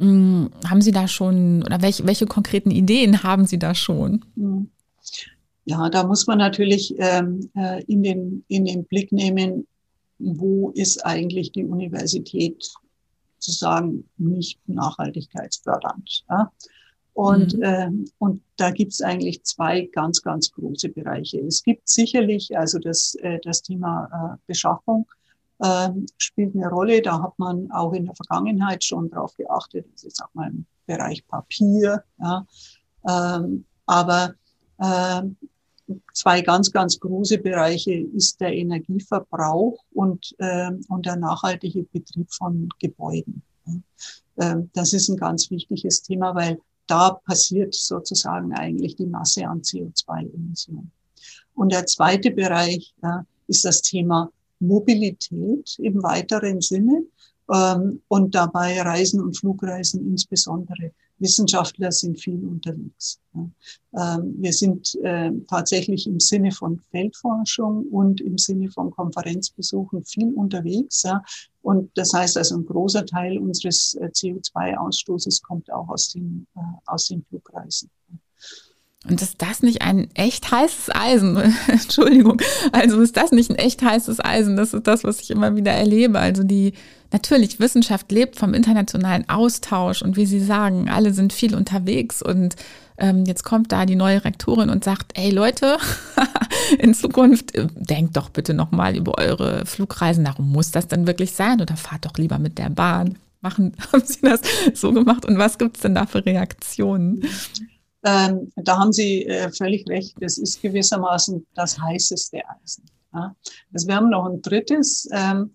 Ähm, 0.00 0.50
haben 0.68 0.80
Sie 0.80 0.92
da 0.92 1.06
schon 1.08 1.62
oder 1.62 1.82
welche, 1.82 2.06
welche 2.06 2.26
konkreten 2.26 2.70
Ideen 2.70 3.22
haben 3.22 3.46
Sie 3.46 3.58
da 3.58 3.74
schon? 3.74 4.24
Hm. 4.36 4.70
Ja, 5.66 5.88
da 5.88 6.06
muss 6.06 6.26
man 6.26 6.38
natürlich 6.38 6.94
ähm, 6.98 7.50
äh, 7.54 7.82
in, 7.84 8.02
den, 8.02 8.44
in 8.48 8.64
den 8.64 8.84
Blick 8.84 9.12
nehmen, 9.12 9.66
wo 10.18 10.70
ist 10.70 11.04
eigentlich 11.04 11.52
die 11.52 11.64
Universität 11.64 12.70
sozusagen 13.38 14.04
nicht 14.16 14.58
nachhaltigkeitsfördernd. 14.68 16.24
Ja? 16.28 16.50
Und, 17.14 17.56
mhm. 17.56 17.62
äh, 17.62 17.90
und 18.18 18.42
da 18.56 18.70
gibt 18.70 18.92
es 18.92 19.00
eigentlich 19.00 19.44
zwei 19.44 19.88
ganz, 19.92 20.20
ganz 20.22 20.50
große 20.50 20.88
Bereiche. 20.88 21.40
Es 21.40 21.62
gibt 21.62 21.88
sicherlich, 21.88 22.56
also 22.58 22.78
das, 22.78 23.14
äh, 23.16 23.38
das 23.42 23.62
Thema 23.62 24.34
äh, 24.34 24.36
Beschaffung 24.46 25.06
äh, 25.60 25.90
spielt 26.18 26.56
eine 26.56 26.68
Rolle. 26.68 27.00
Da 27.02 27.22
hat 27.22 27.38
man 27.38 27.70
auch 27.70 27.92
in 27.92 28.06
der 28.06 28.16
Vergangenheit 28.16 28.82
schon 28.82 29.10
drauf 29.10 29.36
geachtet. 29.36 29.86
Das 29.92 30.02
ist 30.02 30.22
auch 30.22 30.34
mal 30.34 30.50
im 30.50 30.66
Bereich 30.86 31.26
Papier. 31.26 32.02
Ja. 32.18 32.46
Ähm, 33.08 33.64
aber 33.86 34.34
äh, 34.78 35.22
zwei 36.12 36.40
ganz, 36.40 36.72
ganz 36.72 36.98
große 36.98 37.38
Bereiche 37.38 37.94
ist 37.94 38.40
der 38.40 38.54
Energieverbrauch 38.54 39.84
und, 39.92 40.34
äh, 40.38 40.72
und 40.88 41.06
der 41.06 41.16
nachhaltige 41.16 41.84
Betrieb 41.84 42.32
von 42.32 42.68
Gebäuden. 42.80 43.42
Äh, 44.36 44.56
das 44.72 44.92
ist 44.92 45.08
ein 45.08 45.16
ganz 45.16 45.50
wichtiges 45.50 46.02
Thema, 46.02 46.34
weil 46.34 46.58
da 46.86 47.12
passiert 47.12 47.74
sozusagen 47.74 48.52
eigentlich 48.54 48.96
die 48.96 49.06
Masse 49.06 49.46
an 49.46 49.62
CO2-Emissionen. 49.62 50.90
Und 51.54 51.72
der 51.72 51.86
zweite 51.86 52.30
Bereich 52.30 52.94
ja, 53.02 53.24
ist 53.46 53.64
das 53.64 53.82
Thema 53.82 54.30
Mobilität 54.60 55.78
im 55.78 56.02
weiteren 56.02 56.60
Sinne 56.60 57.04
ähm, 57.52 58.00
und 58.08 58.34
dabei 58.34 58.80
Reisen 58.82 59.20
und 59.20 59.36
Flugreisen 59.36 60.06
insbesondere. 60.06 60.92
Wissenschaftler 61.18 61.92
sind 61.92 62.20
viel 62.20 62.44
unterwegs. 62.44 63.20
Ähm, 63.34 64.34
wir 64.38 64.52
sind 64.52 64.94
äh, 64.96 65.30
tatsächlich 65.48 66.06
im 66.06 66.20
Sinne 66.20 66.52
von 66.52 66.80
Feldforschung 66.90 67.86
und 67.88 68.20
im 68.20 68.38
Sinne 68.38 68.70
von 68.70 68.90
Konferenzbesuchen 68.90 70.04
viel 70.04 70.32
unterwegs. 70.34 71.04
Und 71.62 71.90
das 71.96 72.12
heißt 72.12 72.36
also, 72.36 72.56
ein 72.56 72.66
großer 72.66 73.06
Teil 73.06 73.38
unseres 73.38 73.94
äh, 73.94 74.06
CO2-Ausstoßes 74.06 75.42
kommt 75.42 75.72
auch 75.72 75.88
aus 75.88 76.10
den, 76.10 76.46
äh, 76.56 76.60
aus 76.86 77.08
den 77.08 77.24
Flugreisen. 77.24 77.90
Und 79.08 79.20
ist 79.20 79.42
das 79.42 79.62
nicht 79.62 79.82
ein 79.82 80.08
echt 80.14 80.50
heißes 80.50 80.94
Eisen? 80.94 81.36
Entschuldigung. 81.68 82.40
Also 82.72 83.00
ist 83.00 83.16
das 83.16 83.32
nicht 83.32 83.50
ein 83.50 83.56
echt 83.56 83.82
heißes 83.82 84.24
Eisen? 84.24 84.56
Das 84.56 84.72
ist 84.72 84.86
das, 84.86 85.04
was 85.04 85.20
ich 85.20 85.30
immer 85.30 85.56
wieder 85.56 85.72
erlebe. 85.72 86.18
Also 86.18 86.42
die, 86.42 86.72
natürlich, 87.12 87.60
Wissenschaft 87.60 88.10
lebt 88.10 88.36
vom 88.36 88.54
internationalen 88.54 89.28
Austausch 89.28 90.00
und 90.00 90.16
wie 90.16 90.26
Sie 90.26 90.40
sagen, 90.40 90.88
alle 90.88 91.12
sind 91.12 91.34
viel 91.34 91.54
unterwegs 91.54 92.22
und 92.22 92.56
ähm, 92.96 93.24
jetzt 93.26 93.42
kommt 93.42 93.72
da 93.72 93.86
die 93.86 93.96
neue 93.96 94.24
Rektorin 94.24 94.70
und 94.70 94.84
sagt, 94.84 95.18
ey 95.18 95.30
Leute, 95.30 95.78
in 96.78 96.94
Zukunft 96.94 97.54
äh, 97.54 97.66
denkt 97.74 98.16
doch 98.16 98.30
bitte 98.30 98.54
nochmal 98.54 98.96
über 98.96 99.18
eure 99.18 99.66
Flugreisen. 99.66 100.24
Darum 100.24 100.50
muss 100.50 100.70
das 100.70 100.88
dann 100.88 101.06
wirklich 101.06 101.32
sein 101.32 101.60
oder 101.60 101.76
fahrt 101.76 102.06
doch 102.06 102.16
lieber 102.16 102.38
mit 102.38 102.56
der 102.56 102.70
Bahn. 102.70 103.18
Machen, 103.40 103.74
haben 103.92 104.02
Sie 104.04 104.20
das 104.22 104.40
so 104.74 104.92
gemacht 104.92 105.26
und 105.26 105.36
was 105.36 105.58
gibt 105.58 105.76
es 105.76 105.82
denn 105.82 105.94
da 105.94 106.06
für 106.06 106.24
Reaktionen? 106.24 107.22
Ähm, 108.04 108.52
da 108.56 108.78
haben 108.78 108.92
Sie 108.92 109.24
äh, 109.26 109.50
völlig 109.50 109.88
recht. 109.88 110.14
Das 110.20 110.38
ist 110.38 110.60
gewissermaßen 110.60 111.46
das 111.54 111.80
heißeste 111.80 112.42
Eisen. 112.62 112.84
Ja. 113.14 113.34
Also 113.72 113.88
wir 113.88 113.96
haben 113.96 114.10
noch 114.10 114.26
ein 114.26 114.42
drittes. 114.42 115.08
Ähm, 115.10 115.50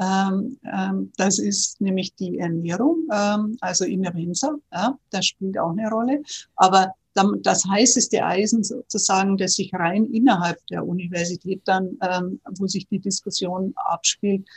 ähm, 0.00 0.58
ähm, 0.64 1.12
das 1.16 1.38
ist 1.38 1.80
nämlich 1.80 2.14
die 2.14 2.38
Ernährung, 2.38 3.06
ähm, 3.12 3.56
also 3.60 3.84
in 3.84 4.02
der 4.02 4.14
Mensa. 4.14 4.56
Ja, 4.72 4.98
das 5.10 5.26
spielt 5.26 5.58
auch 5.58 5.70
eine 5.70 5.88
Rolle. 5.88 6.22
Aber 6.56 6.94
das 7.42 7.66
heißeste 7.66 8.24
Eisen 8.24 8.64
sozusagen, 8.64 9.36
das 9.36 9.56
sich 9.56 9.70
rein 9.74 10.06
innerhalb 10.06 10.66
der 10.68 10.86
Universität 10.86 11.60
dann, 11.66 11.98
ähm, 12.00 12.40
wo 12.58 12.66
sich 12.66 12.88
die 12.88 13.00
Diskussion 13.00 13.74
abspielt, 13.76 14.48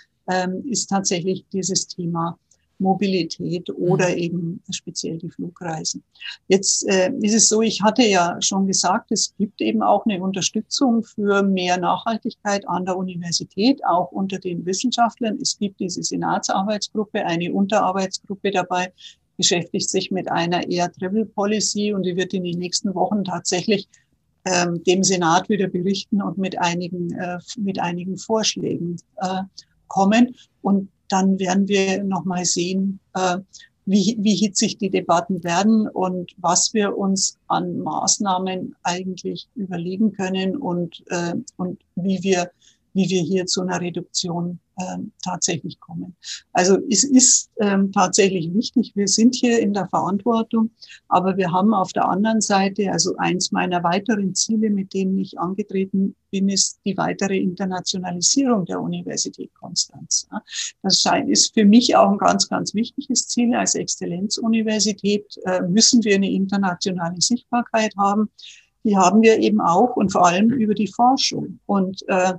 ist 0.64 0.88
tatsächlich 0.88 1.46
dieses 1.54 1.86
Thema 1.86 2.40
Mobilität 2.80 3.70
oder 3.70 4.10
mhm. 4.10 4.18
eben 4.18 4.64
speziell 4.70 5.18
die 5.18 5.30
Flugreisen. 5.30 6.04
Jetzt 6.48 6.88
äh, 6.88 7.12
ist 7.22 7.34
es 7.34 7.50
so, 7.50 7.62
ich 7.62 7.82
hatte 7.82 8.04
ja 8.04 8.38
schon 8.42 8.68
gesagt, 8.68 9.12
es 9.12 9.34
gibt 9.38 9.62
eben 9.62 9.82
auch 9.82 10.06
eine 10.06 10.22
Unterstützung 10.22 11.04
für 11.04 11.44
mehr 11.44 11.78
Nachhaltigkeit 11.78 12.68
an 12.68 12.86
der 12.86 12.98
Universität, 12.98 13.84
auch 13.86 14.12
unter 14.12 14.40
den 14.40 14.66
Wissenschaftlern. 14.66 15.38
Es 15.42 15.58
gibt 15.58 15.80
diese 15.80 16.04
Senatsarbeitsgruppe, 16.04 17.26
eine 17.26 17.54
Unterarbeitsgruppe 17.54 18.52
dabei, 18.52 18.92
beschäftigt 19.38 19.90
sich 19.90 20.12
mit 20.12 20.32
einer 20.32 20.70
Air 20.70 20.92
Travel 20.92 21.26
Policy 21.26 21.94
und 21.94 22.04
die 22.04 22.16
wird 22.16 22.34
in 22.34 22.44
den 22.44 22.60
nächsten 22.60 22.94
Wochen 22.96 23.24
tatsächlich 23.24 23.88
ähm, 24.46 24.84
dem 24.84 25.04
Senat 25.04 25.50
wieder 25.50 25.68
berichten 25.68 26.22
und 26.22 26.38
mit 26.38 26.58
einigen, 26.60 27.12
äh, 27.14 27.40
mit 27.58 27.80
einigen 27.80 28.18
Vorschlägen 28.18 28.98
äh, 29.18 29.42
kommen. 29.88 30.36
Und 30.62 30.90
dann 31.10 31.40
werden 31.40 31.68
wir 31.68 32.04
nochmal 32.04 32.46
sehen, 32.46 33.00
äh, 33.14 33.38
wie, 33.86 34.18
wie 34.20 34.36
hitzig 34.36 34.78
die 34.78 34.90
Debatten 34.90 35.44
werden 35.44 35.88
und 35.88 36.32
was 36.38 36.74
wir 36.74 36.98
uns 36.98 37.38
an 37.48 37.80
Maßnahmen 37.80 38.76
eigentlich 38.84 39.48
überlegen 39.56 40.12
können 40.14 40.58
und, 40.58 41.04
äh, 41.10 41.36
und 41.58 41.80
wie 41.96 42.22
wir 42.24 42.50
wie 42.96 43.10
wir 43.10 43.22
hier 43.22 43.46
zu 43.46 43.62
einer 43.62 43.80
Reduktion 43.80 44.60
ähm, 44.80 45.12
tatsächlich 45.24 45.80
kommen. 45.80 46.16
Also 46.54 46.78
es 46.90 47.04
ist 47.04 47.50
ähm, 47.60 47.92
tatsächlich 47.92 48.54
wichtig, 48.54 48.94
wir 48.96 49.08
sind 49.08 49.36
hier 49.36 49.60
in 49.60 49.74
der 49.74 49.88
Verantwortung, 49.88 50.72
aber 51.08 51.38
wir 51.38 51.52
haben 51.52 51.74
auf 51.74 51.94
der 51.94 52.10
anderen 52.10 52.42
Seite, 52.42 52.92
also 52.92 53.16
eins 53.18 53.52
meiner 53.52 53.84
weiteren 53.84 54.34
Ziele, 54.34 54.70
mit 54.70 54.94
denen 54.94 55.18
ich 55.18 55.38
angetreten 55.40 56.16
bin, 56.32 56.50
ist 56.50 56.80
die 56.86 56.98
weitere 56.98 57.38
Internationalisierung 57.38 58.66
der 58.66 58.82
Universität 58.82 59.54
Konstanz. 59.54 60.28
Das 60.82 61.04
ist 61.28 61.54
für 61.54 61.66
mich 61.66 61.96
auch 61.96 62.12
ein 62.12 62.18
ganz, 62.18 62.50
ganz 62.50 62.74
wichtiges 62.74 63.28
Ziel. 63.28 63.56
Als 63.56 63.76
Exzellenzuniversität 63.76 65.26
äh, 65.46 65.62
müssen 65.62 66.04
wir 66.04 66.16
eine 66.16 66.32
internationale 66.32 67.22
Sichtbarkeit 67.22 67.94
haben. 67.98 68.30
Die 68.84 68.96
haben 68.96 69.22
wir 69.22 69.40
eben 69.40 69.62
auch 69.62 69.96
und 69.96 70.12
vor 70.12 70.28
allem 70.28 70.52
über 70.52 70.74
die 70.74 70.88
Forschung. 70.88 71.60
Und 71.66 72.04
äh, 72.08 72.34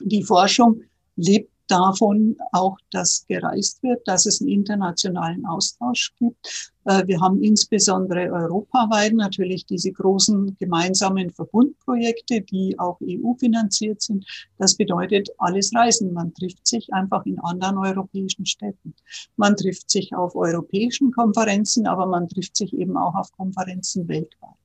die 0.00 0.22
Forschung 0.22 0.82
lebt 1.16 1.50
davon 1.70 2.36
auch, 2.52 2.76
dass 2.90 3.24
gereist 3.28 3.82
wird, 3.82 4.06
dass 4.06 4.26
es 4.26 4.40
einen 4.40 4.50
internationalen 4.50 5.46
Austausch 5.46 6.12
gibt. 6.18 6.72
Äh, 6.84 7.06
wir 7.06 7.20
haben 7.20 7.42
insbesondere 7.42 8.30
europaweit 8.30 9.12
natürlich 9.14 9.66
diese 9.66 9.92
großen 9.92 10.56
gemeinsamen 10.58 11.30
Verbundprojekte, 11.30 12.40
die 12.40 12.76
auch 12.78 12.98
EU-finanziert 13.02 14.02
sind. 14.02 14.26
Das 14.58 14.74
bedeutet 14.74 15.28
alles 15.38 15.72
Reisen. 15.74 16.12
Man 16.12 16.34
trifft 16.34 16.66
sich 16.66 16.92
einfach 16.92 17.24
in 17.24 17.38
anderen 17.38 17.78
europäischen 17.78 18.46
Städten. 18.46 18.94
Man 19.36 19.56
trifft 19.56 19.90
sich 19.90 20.14
auf 20.14 20.34
europäischen 20.34 21.12
Konferenzen, 21.12 21.86
aber 21.86 22.06
man 22.06 22.28
trifft 22.28 22.56
sich 22.56 22.72
eben 22.72 22.96
auch 22.96 23.14
auf 23.14 23.30
Konferenzen 23.32 24.08
weltweit. 24.08 24.56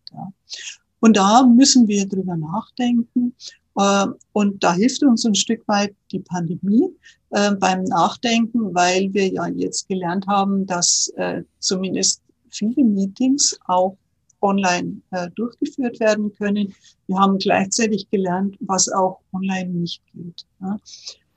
Und 1.06 1.18
da 1.18 1.46
müssen 1.46 1.88
wir 1.88 2.08
drüber 2.08 2.36
nachdenken, 2.36 3.36
äh, 3.78 4.08
und 4.34 4.64
da 4.64 4.74
hilft 4.74 5.04
uns 5.04 5.24
ein 5.24 5.36
Stück 5.36 5.62
weit 5.68 5.94
die 6.12 6.22
Pandemie 6.22 6.90
äh, 7.30 7.54
beim 7.54 7.84
Nachdenken, 7.84 8.74
weil 8.74 9.14
wir 9.14 9.28
ja 9.28 9.46
jetzt 9.50 9.88
gelernt 9.88 10.26
haben, 10.26 10.66
dass 10.66 11.14
äh, 11.18 11.44
zumindest 11.60 12.24
viele 12.50 12.84
Meetings 12.84 13.56
auch 13.68 13.96
online 14.42 15.00
durchgeführt 15.36 16.00
werden 16.00 16.34
können. 16.34 16.74
Wir 17.06 17.18
haben 17.18 17.38
gleichzeitig 17.38 18.10
gelernt, 18.10 18.56
was 18.62 18.90
auch 18.90 19.20
online 19.32 19.70
nicht 19.70 20.02
geht. 20.12 20.46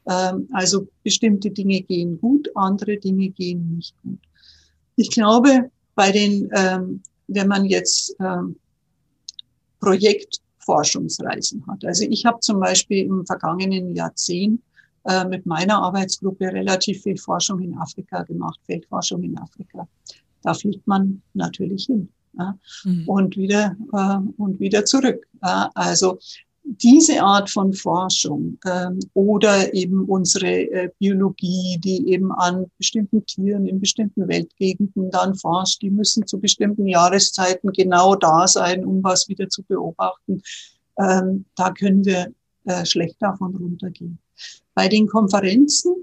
Ähm, 0.07 0.49
also 0.53 0.89
bestimmte 1.05 1.51
Dinge 1.51 1.83
gehen 1.83 2.19
gut, 2.19 2.49
andere 2.55 2.97
Dinge 2.97 3.29
gehen 3.29 3.77
nicht 3.77 3.95
gut. 4.03 4.21
Ich 4.97 5.11
glaube, 5.11 5.71
bei 5.95 6.11
den, 6.11 6.51
ähm, 6.55 7.03
wenn 7.27 7.49
man 7.49 7.67
jetzt 7.67 8.17
Projektforschungsreisen 9.81 11.67
hat. 11.67 11.85
Also 11.85 12.05
ich 12.09 12.25
habe 12.25 12.41
zum 12.41 12.61
Beispiel 12.61 13.05
im 13.07 13.27
vergangenen 13.27 13.95
Jahrzehnt 13.95 14.61
äh, 15.05 15.25
mit 15.25 15.47
meiner 15.47 15.83
Arbeitsgruppe 15.83 16.47
relativ 16.47 17.03
viel 17.03 17.17
Forschung 17.17 17.61
in 17.61 17.77
Afrika 17.79 18.23
gemacht, 18.23 18.61
Feldforschung 18.67 19.23
in 19.23 19.39
Afrika. 19.39 19.89
Da 20.43 20.55
fliegt 20.55 20.87
man 20.87 21.23
natürlich 21.35 21.87
hin 21.87 22.09
ja, 22.39 22.57
mhm. 22.85 23.09
und 23.09 23.37
wieder 23.37 23.77
äh, 23.93 24.19
und 24.37 24.61
wieder 24.61 24.85
zurück. 24.85 25.27
Ja. 25.43 25.71
Also 25.75 26.19
diese 26.77 27.23
Art 27.23 27.51
von 27.51 27.73
Forschung 27.73 28.59
ähm, 28.67 28.99
oder 29.15 29.73
eben 29.73 30.05
unsere 30.05 30.47
äh, 30.47 30.91
Biologie, 30.99 31.79
die 31.83 32.09
eben 32.11 32.31
an 32.33 32.67
bestimmten 32.77 33.25
Tieren 33.25 33.67
in 33.67 33.81
bestimmten 33.81 34.29
Weltgegenden 34.29 35.11
dann 35.11 35.35
forscht, 35.35 35.81
die 35.83 35.91
müssen 35.91 36.27
zu 36.27 36.39
bestimmten 36.39 36.87
Jahreszeiten 36.87 37.73
genau 37.73 38.15
da 38.15 38.47
sein, 38.47 38.85
um 38.85 39.03
was 39.03 39.29
wieder 39.29 39.49
zu 39.49 39.63
beobachten. 39.63 40.43
Ähm, 40.99 41.47
da 41.57 41.71
können 41.71 42.05
wir 42.05 42.33
äh, 42.65 42.85
schlecht 42.85 43.17
davon 43.21 43.57
runtergehen. 43.57 44.19
Bei 44.75 44.89
den 44.89 45.07
Konferenzen 45.07 45.95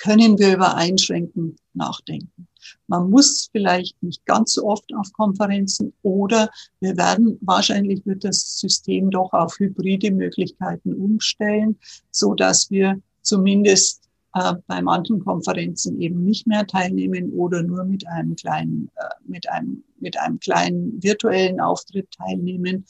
können 0.00 0.38
wir 0.38 0.54
über 0.54 0.76
Einschränken 0.76 1.56
nachdenken. 1.74 2.48
Man 2.86 3.10
muss 3.10 3.48
vielleicht 3.52 4.02
nicht 4.02 4.24
ganz 4.24 4.54
so 4.54 4.64
oft 4.64 4.92
auf 4.94 5.12
Konferenzen 5.12 5.92
oder 6.02 6.50
wir 6.80 6.96
werden, 6.96 7.38
wahrscheinlich 7.42 8.04
wird 8.06 8.24
das 8.24 8.58
System 8.58 9.10
doch 9.10 9.32
auf 9.32 9.58
hybride 9.58 10.10
Möglichkeiten 10.10 10.94
umstellen, 10.94 11.78
so 12.10 12.34
dass 12.34 12.70
wir 12.70 13.00
zumindest 13.22 14.08
äh, 14.34 14.54
bei 14.66 14.80
manchen 14.80 15.22
Konferenzen 15.22 16.00
eben 16.00 16.24
nicht 16.24 16.46
mehr 16.46 16.66
teilnehmen 16.66 17.32
oder 17.32 17.62
nur 17.62 17.84
mit 17.84 18.06
einem 18.06 18.36
kleinen, 18.36 18.90
äh, 18.96 19.04
mit 19.26 19.48
einem, 19.50 19.84
mit 19.98 20.18
einem 20.18 20.40
kleinen 20.40 21.02
virtuellen 21.02 21.60
Auftritt 21.60 22.10
teilnehmen. 22.12 22.86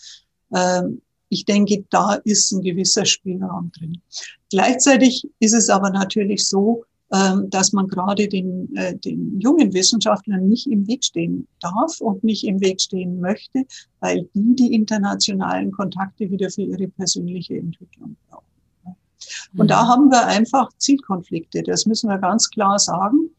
Ähm, 0.54 1.02
ich 1.28 1.44
denke, 1.44 1.84
da 1.90 2.14
ist 2.24 2.52
ein 2.52 2.62
gewisser 2.62 3.04
Spielraum 3.04 3.72
drin. 3.72 4.00
Gleichzeitig 4.50 5.28
ist 5.38 5.54
es 5.54 5.68
aber 5.70 5.90
natürlich 5.90 6.46
so, 6.46 6.84
dass 7.48 7.72
man 7.72 7.88
gerade 7.88 8.28
den, 8.28 8.74
äh, 8.76 8.96
den 8.96 9.40
jungen 9.40 9.72
Wissenschaftlern 9.74 10.48
nicht 10.48 10.68
im 10.68 10.86
Weg 10.86 11.04
stehen 11.04 11.48
darf 11.60 12.00
und 12.00 12.22
nicht 12.22 12.44
im 12.44 12.60
Weg 12.60 12.80
stehen 12.80 13.20
möchte, 13.20 13.64
weil 13.98 14.28
die 14.34 14.54
die 14.54 14.74
internationalen 14.74 15.72
Kontakte 15.72 16.30
wieder 16.30 16.50
für 16.50 16.62
ihre 16.62 16.86
persönliche 16.88 17.56
Entwicklung 17.56 18.16
brauchen. 18.28 18.44
Und 19.56 19.64
mhm. 19.64 19.68
da 19.68 19.86
haben 19.86 20.10
wir 20.10 20.26
einfach 20.26 20.70
Zielkonflikte, 20.78 21.62
das 21.62 21.86
müssen 21.86 22.08
wir 22.08 22.18
ganz 22.18 22.48
klar 22.50 22.78
sagen. 22.78 23.30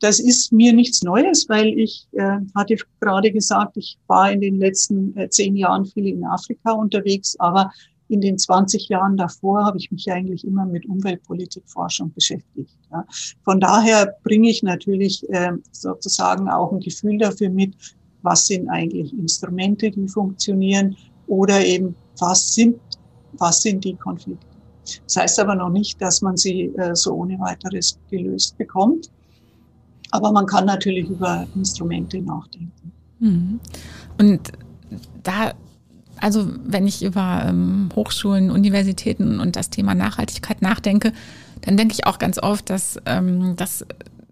Das 0.00 0.18
ist 0.18 0.52
mir 0.52 0.72
nichts 0.72 1.02
Neues, 1.02 1.48
weil 1.48 1.78
ich 1.78 2.08
äh, 2.12 2.38
hatte 2.56 2.76
gerade 3.00 3.30
gesagt, 3.30 3.76
ich 3.76 3.98
war 4.08 4.32
in 4.32 4.40
den 4.40 4.58
letzten 4.58 5.16
äh, 5.16 5.28
zehn 5.28 5.54
Jahren 5.54 5.86
viel 5.86 6.08
in 6.08 6.24
Afrika 6.24 6.72
unterwegs, 6.72 7.36
aber 7.38 7.70
in 8.12 8.20
den 8.20 8.38
20 8.38 8.88
Jahren 8.90 9.16
davor 9.16 9.64
habe 9.64 9.78
ich 9.78 9.90
mich 9.90 10.12
eigentlich 10.12 10.46
immer 10.46 10.66
mit 10.66 10.84
Umweltpolitikforschung 10.86 12.12
beschäftigt. 12.12 12.76
Ja. 12.90 13.06
Von 13.42 13.58
daher 13.58 14.14
bringe 14.22 14.50
ich 14.50 14.62
natürlich 14.62 15.26
äh, 15.30 15.52
sozusagen 15.72 16.50
auch 16.50 16.72
ein 16.72 16.80
Gefühl 16.80 17.16
dafür 17.16 17.48
mit, 17.48 17.74
was 18.20 18.46
sind 18.46 18.68
eigentlich 18.68 19.14
Instrumente, 19.14 19.90
die 19.90 20.06
funktionieren 20.08 20.94
oder 21.26 21.64
eben 21.64 21.94
was 22.18 22.54
sind, 22.54 22.78
was 23.38 23.62
sind 23.62 23.82
die 23.82 23.94
Konflikte. 23.94 24.46
Das 25.04 25.16
heißt 25.16 25.40
aber 25.40 25.54
noch 25.54 25.70
nicht, 25.70 26.00
dass 26.02 26.20
man 26.20 26.36
sie 26.36 26.66
äh, 26.76 26.94
so 26.94 27.14
ohne 27.14 27.38
weiteres 27.40 27.98
gelöst 28.10 28.58
bekommt. 28.58 29.10
Aber 30.10 30.30
man 30.30 30.44
kann 30.44 30.66
natürlich 30.66 31.08
über 31.08 31.46
Instrumente 31.54 32.20
nachdenken. 32.20 32.92
Mhm. 33.20 33.60
Und 34.18 34.52
da 35.22 35.54
also 36.22 36.48
wenn 36.64 36.86
ich 36.86 37.02
über 37.02 37.44
ähm, 37.48 37.88
Hochschulen, 37.96 38.52
Universitäten 38.52 39.40
und 39.40 39.56
das 39.56 39.70
Thema 39.70 39.96
Nachhaltigkeit 39.96 40.62
nachdenke, 40.62 41.12
dann 41.62 41.76
denke 41.76 41.94
ich 41.94 42.06
auch 42.06 42.20
ganz 42.20 42.38
oft, 42.38 42.70
dass, 42.70 42.96
ähm, 43.06 43.56
dass, 43.56 43.84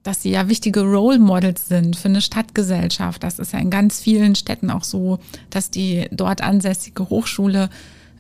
dass 0.05 0.23
sie 0.23 0.31
ja 0.31 0.49
wichtige 0.49 0.83
Role 0.83 1.19
Models 1.19 1.67
sind 1.67 1.97
für 1.97 2.09
eine 2.09 2.21
Stadtgesellschaft. 2.21 3.25
Das 3.25 3.41
ist 3.41 3.53
ja 3.53 3.59
in 3.59 3.71
ganz 3.71 4.01
vielen 4.01 4.37
Städten 4.37 4.71
auch 4.71 4.85
so, 4.85 5.19
dass 5.51 5.73
die 5.73 6.07
dort 6.13 6.43
ansässige 6.43 7.11
Hochschule 7.11 7.71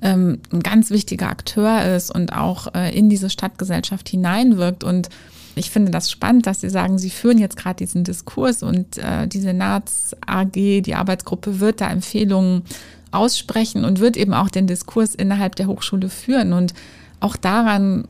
ähm, 0.02 0.40
ein 0.50 0.64
ganz 0.64 0.90
wichtiger 0.90 1.30
Akteur 1.30 1.94
ist 1.94 2.12
und 2.12 2.32
auch 2.32 2.74
äh, 2.74 2.96
in 2.96 3.08
diese 3.08 3.30
Stadtgesellschaft 3.30 4.08
hineinwirkt. 4.08 4.82
Und 4.82 5.10
ich 5.54 5.70
finde 5.70 5.92
das 5.92 6.10
spannend, 6.10 6.46
dass 6.48 6.60
Sie 6.60 6.70
sagen, 6.70 6.98
Sie 6.98 7.10
führen 7.10 7.38
jetzt 7.38 7.56
gerade 7.56 7.76
diesen 7.76 8.02
Diskurs 8.02 8.64
und 8.64 8.98
äh, 8.98 9.28
die 9.28 9.40
Senats 9.40 10.16
AG, 10.26 10.52
die 10.54 10.94
Arbeitsgruppe 10.96 11.60
wird 11.60 11.80
da 11.80 11.88
Empfehlungen 11.88 12.62
aussprechen 13.12 13.84
und 13.84 14.00
wird 14.00 14.16
eben 14.16 14.34
auch 14.34 14.48
den 14.48 14.66
Diskurs 14.66 15.14
innerhalb 15.14 15.56
der 15.56 15.66
Hochschule 15.66 16.08
führen. 16.08 16.52
Und 16.52 16.74
auch 17.20 17.36
daran 17.36 18.06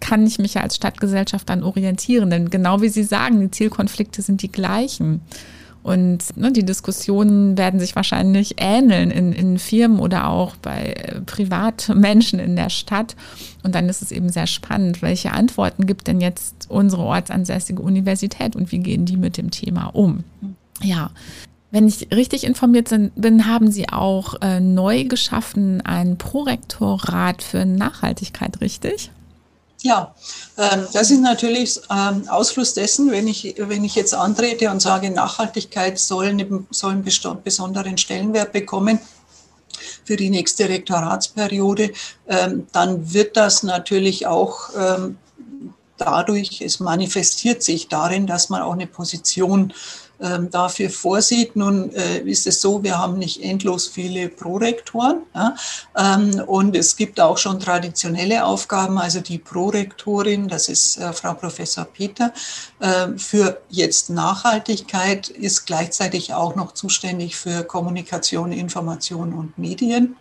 kann 0.00 0.26
ich 0.26 0.38
mich 0.38 0.54
ja 0.54 0.62
als 0.62 0.76
Stadtgesellschaft 0.76 1.48
dann 1.48 1.62
orientieren. 1.62 2.30
Denn 2.30 2.50
genau 2.50 2.80
wie 2.82 2.88
Sie 2.88 3.04
sagen, 3.04 3.40
die 3.40 3.50
Zielkonflikte 3.50 4.22
sind 4.22 4.42
die 4.42 4.52
gleichen. 4.52 5.20
Und 5.82 6.36
ne, 6.36 6.52
die 6.52 6.64
Diskussionen 6.64 7.58
werden 7.58 7.80
sich 7.80 7.96
wahrscheinlich 7.96 8.54
ähneln 8.58 9.10
in, 9.10 9.32
in 9.32 9.58
Firmen 9.58 9.98
oder 9.98 10.28
auch 10.28 10.54
bei 10.56 10.92
äh, 10.92 11.20
Privatmenschen 11.22 12.38
in 12.38 12.54
der 12.54 12.70
Stadt. 12.70 13.16
Und 13.64 13.74
dann 13.74 13.88
ist 13.88 14.00
es 14.00 14.12
eben 14.12 14.28
sehr 14.28 14.46
spannend, 14.46 15.02
welche 15.02 15.32
Antworten 15.32 15.86
gibt 15.86 16.06
denn 16.06 16.20
jetzt 16.20 16.66
unsere 16.68 17.02
ortsansässige 17.02 17.82
Universität 17.82 18.54
und 18.54 18.70
wie 18.70 18.78
gehen 18.78 19.06
die 19.06 19.16
mit 19.16 19.36
dem 19.36 19.50
Thema 19.50 19.86
um? 19.86 20.22
Ja, 20.82 21.10
wenn 21.72 21.88
ich 21.88 22.08
richtig 22.12 22.44
informiert 22.44 22.90
bin, 23.16 23.46
haben 23.46 23.72
Sie 23.72 23.88
auch 23.88 24.34
äh, 24.42 24.60
neu 24.60 25.04
geschaffen 25.04 25.80
ein 25.80 26.18
Prorektorat 26.18 27.42
für 27.42 27.64
Nachhaltigkeit, 27.64 28.60
richtig? 28.60 29.10
Ja, 29.80 30.14
ähm, 30.58 30.86
das 30.92 31.10
ist 31.10 31.20
natürlich 31.20 31.80
ähm, 31.90 32.28
Ausfluss 32.28 32.74
dessen, 32.74 33.10
wenn 33.10 33.26
ich, 33.26 33.54
wenn 33.56 33.84
ich 33.84 33.94
jetzt 33.94 34.14
antrete 34.14 34.70
und 34.70 34.80
sage, 34.80 35.10
Nachhaltigkeit 35.10 35.98
soll 35.98 36.26
einen, 36.26 36.66
soll 36.70 36.92
einen 36.92 37.04
besonderen 37.42 37.96
Stellenwert 37.96 38.52
bekommen 38.52 39.00
für 40.04 40.16
die 40.16 40.30
nächste 40.30 40.68
Rektoratsperiode, 40.68 41.90
ähm, 42.28 42.66
dann 42.72 43.12
wird 43.14 43.36
das 43.36 43.62
natürlich 43.62 44.26
auch 44.26 44.70
dadurch, 45.96 46.60
es 46.60 46.80
manifestiert 46.80 47.62
sich 47.62 47.88
darin, 47.88 48.26
dass 48.26 48.48
man 48.50 48.62
auch 48.62 48.72
eine 48.72 48.86
Position 48.86 49.72
ähm, 50.22 50.50
dafür 50.50 50.88
vorsieht. 50.90 51.56
Nun 51.56 51.90
äh, 51.94 52.18
ist 52.20 52.46
es 52.46 52.60
so, 52.60 52.82
wir 52.82 52.98
haben 52.98 53.18
nicht 53.18 53.42
endlos 53.42 53.88
viele 53.88 54.28
Prorektoren 54.28 55.22
ja, 55.34 55.54
ähm, 55.96 56.42
und 56.46 56.76
es 56.76 56.96
gibt 56.96 57.20
auch 57.20 57.38
schon 57.38 57.60
traditionelle 57.60 58.44
Aufgaben. 58.44 58.98
Also 58.98 59.20
die 59.20 59.38
Prorektorin, 59.38 60.48
das 60.48 60.68
ist 60.68 60.98
äh, 60.98 61.12
Frau 61.12 61.34
Professor 61.34 61.84
Peter, 61.84 62.32
äh, 62.80 63.08
für 63.16 63.60
jetzt 63.68 64.10
Nachhaltigkeit 64.10 65.28
ist 65.28 65.66
gleichzeitig 65.66 66.34
auch 66.34 66.54
noch 66.54 66.72
zuständig 66.72 67.36
für 67.36 67.64
Kommunikation, 67.64 68.52
Information 68.52 69.32
und 69.32 69.58
Medien 69.58 70.16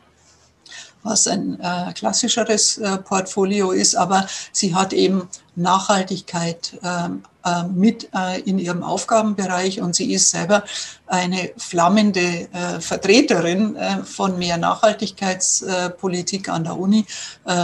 was 1.03 1.27
ein 1.27 1.59
äh, 1.59 1.93
klassischeres 1.93 2.77
äh, 2.77 2.97
Portfolio 2.97 3.71
ist, 3.71 3.95
aber 3.95 4.27
sie 4.51 4.75
hat 4.75 4.93
eben 4.93 5.27
Nachhaltigkeit 5.55 6.77
ähm, 6.83 7.23
äh, 7.43 7.63
mit 7.63 8.09
äh, 8.13 8.39
in 8.41 8.59
ihrem 8.59 8.83
Aufgabenbereich 8.83 9.81
und 9.81 9.95
sie 9.95 10.13
ist 10.13 10.29
selber 10.29 10.63
eine 11.07 11.49
flammende 11.57 12.47
äh, 12.53 12.79
Vertreterin 12.79 13.75
äh, 13.75 14.03
von 14.03 14.37
mehr 14.37 14.57
Nachhaltigkeitspolitik 14.57 16.49
an 16.49 16.65
der 16.65 16.77
Uni 16.77 17.05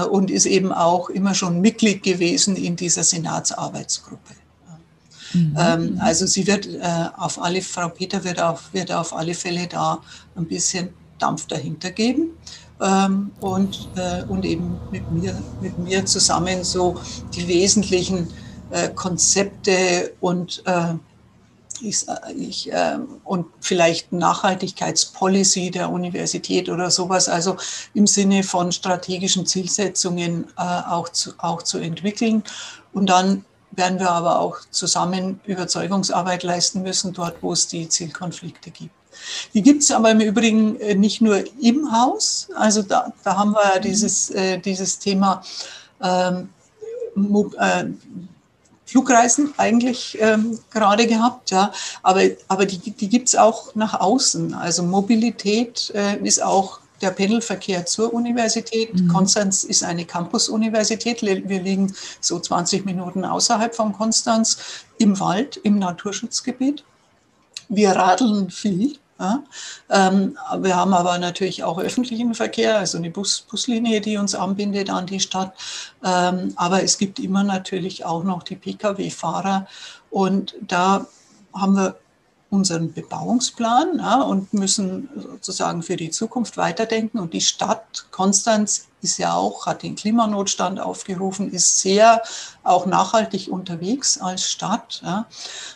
und 0.09 0.31
ist 0.31 0.45
eben 0.45 0.71
auch 0.71 1.09
immer 1.09 1.33
schon 1.33 1.61
Mitglied 1.61 2.01
gewesen 2.01 2.55
in 2.55 2.75
dieser 2.75 3.03
Senatsarbeitsgruppe. 3.03 4.33
Mhm. 5.33 5.55
Ähm, 5.59 5.99
also 6.01 6.25
sie 6.25 6.47
wird 6.47 6.67
auf 7.17 7.41
alle, 7.41 7.61
Frau 7.61 7.89
Peter 7.89 8.23
wird 8.23 8.41
auf, 8.41 8.73
wird 8.73 8.91
auf 8.91 9.15
alle 9.15 9.33
Fälle 9.33 9.67
da 9.67 9.99
ein 10.35 10.47
bisschen 10.47 10.89
Dampf 11.19 11.47
dahinter 11.47 11.91
geben 11.91 12.31
ähm, 12.81 13.31
und, 13.39 13.89
äh, 13.95 14.23
und 14.27 14.45
eben 14.45 14.79
mit 14.91 15.09
mir, 15.11 15.35
mit 15.61 15.77
mir 15.79 16.05
zusammen 16.05 16.63
so 16.63 16.99
die 17.33 17.47
wesentlichen 17.47 18.27
äh, 18.71 18.89
Konzepte 18.89 20.13
und 20.19 20.63
äh, 20.65 20.93
ich, 21.81 22.05
ich, 22.35 22.71
äh, 22.71 22.97
und 23.23 23.45
vielleicht 23.59 24.11
Nachhaltigkeitspolicy 24.11 25.71
der 25.71 25.89
Universität 25.91 26.69
oder 26.69 26.89
sowas, 26.89 27.29
also 27.29 27.57
im 27.93 28.07
Sinne 28.07 28.43
von 28.43 28.71
strategischen 28.71 29.45
Zielsetzungen 29.45 30.45
äh, 30.57 30.61
auch, 30.61 31.09
zu, 31.09 31.33
auch 31.37 31.61
zu 31.61 31.77
entwickeln. 31.77 32.43
Und 32.93 33.09
dann 33.09 33.45
werden 33.71 33.99
wir 33.99 34.09
aber 34.09 34.39
auch 34.39 34.57
zusammen 34.71 35.39
Überzeugungsarbeit 35.45 36.43
leisten 36.43 36.81
müssen, 36.81 37.13
dort, 37.13 37.43
wo 37.43 37.53
es 37.53 37.67
die 37.67 37.87
Zielkonflikte 37.87 38.71
gibt. 38.71 38.96
Die 39.53 39.61
gibt 39.61 39.83
es 39.83 39.91
aber 39.91 40.11
im 40.11 40.21
Übrigen 40.21 40.79
äh, 40.79 40.95
nicht 40.95 41.21
nur 41.21 41.43
im 41.61 41.91
Haus. 41.91 42.49
Also 42.55 42.81
da, 42.81 43.13
da 43.23 43.37
haben 43.37 43.51
wir 43.51 43.75
ja 43.75 43.79
dieses, 43.79 44.29
äh, 44.31 44.57
dieses 44.59 44.99
Thema 44.99 45.41
ähm, 46.01 46.49
äh, 47.59 47.85
Flugreisen 48.85 49.53
eigentlich 49.57 50.17
ähm, 50.21 50.57
gerade 50.71 51.07
gehabt, 51.07 51.51
ja. 51.51 51.73
Aber, 52.03 52.21
aber 52.47 52.65
die, 52.65 52.77
die 52.77 53.09
gibt 53.09 53.27
es 53.27 53.35
auch 53.35 53.75
nach 53.75 53.99
außen. 53.99 54.53
Also 54.53 54.83
Mobilität 54.83 55.91
äh, 55.93 56.17
ist 56.25 56.41
auch 56.41 56.79
der 57.01 57.11
Pendelverkehr 57.11 57.85
zur 57.85 58.13
Universität. 58.13 58.93
Mhm. 58.93 59.09
Konstanz 59.09 59.63
ist 59.63 59.83
eine 59.83 60.05
Campus-Universität. 60.05 61.21
Wir 61.21 61.61
liegen 61.61 61.93
so 62.21 62.39
20 62.39 62.85
Minuten 62.85 63.25
außerhalb 63.25 63.75
von 63.75 63.93
Konstanz 63.93 64.57
im 64.97 65.19
Wald, 65.19 65.57
im 65.57 65.79
Naturschutzgebiet. 65.79 66.83
Wir 67.69 67.91
radeln 67.91 68.49
viel. 68.49 68.97
Ja. 69.19 69.43
Ähm, 69.89 70.37
wir 70.59 70.75
haben 70.75 70.93
aber 70.93 71.17
natürlich 71.17 71.63
auch 71.63 71.79
öffentlichen 71.79 72.35
Verkehr, 72.35 72.77
also 72.77 72.97
eine 72.97 73.09
Bus, 73.09 73.41
Buslinie, 73.49 73.99
die 73.99 74.17
uns 74.17 74.35
anbindet 74.35 74.89
an 74.89 75.07
die 75.07 75.19
Stadt. 75.19 75.53
Ähm, 76.03 76.53
aber 76.55 76.83
es 76.83 76.97
gibt 76.97 77.19
immer 77.19 77.43
natürlich 77.43 78.05
auch 78.05 78.23
noch 78.23 78.43
die 78.43 78.55
Pkw-Fahrer. 78.55 79.67
Und 80.11 80.55
da 80.61 81.07
haben 81.53 81.75
wir 81.75 81.95
unseren 82.49 82.93
Bebauungsplan 82.93 83.97
ja, 83.97 84.21
und 84.21 84.53
müssen 84.53 85.09
sozusagen 85.15 85.83
für 85.83 85.97
die 85.97 86.11
Zukunft 86.11 86.57
weiterdenken. 86.57 87.19
Und 87.19 87.33
die 87.33 87.41
Stadt 87.41 88.05
Konstanz 88.11 88.87
ist 89.01 89.19
ja 89.19 89.33
auch, 89.33 89.65
hat 89.65 89.83
den 89.83 89.95
Klimanotstand 89.95 90.79
aufgerufen, 90.79 91.51
ist 91.51 91.79
sehr 91.79 92.23
auch 92.63 92.85
nachhaltig 92.85 93.47
unterwegs 93.49 94.19
als 94.19 94.49
Stadt, 94.49 95.01
ja, 95.03 95.27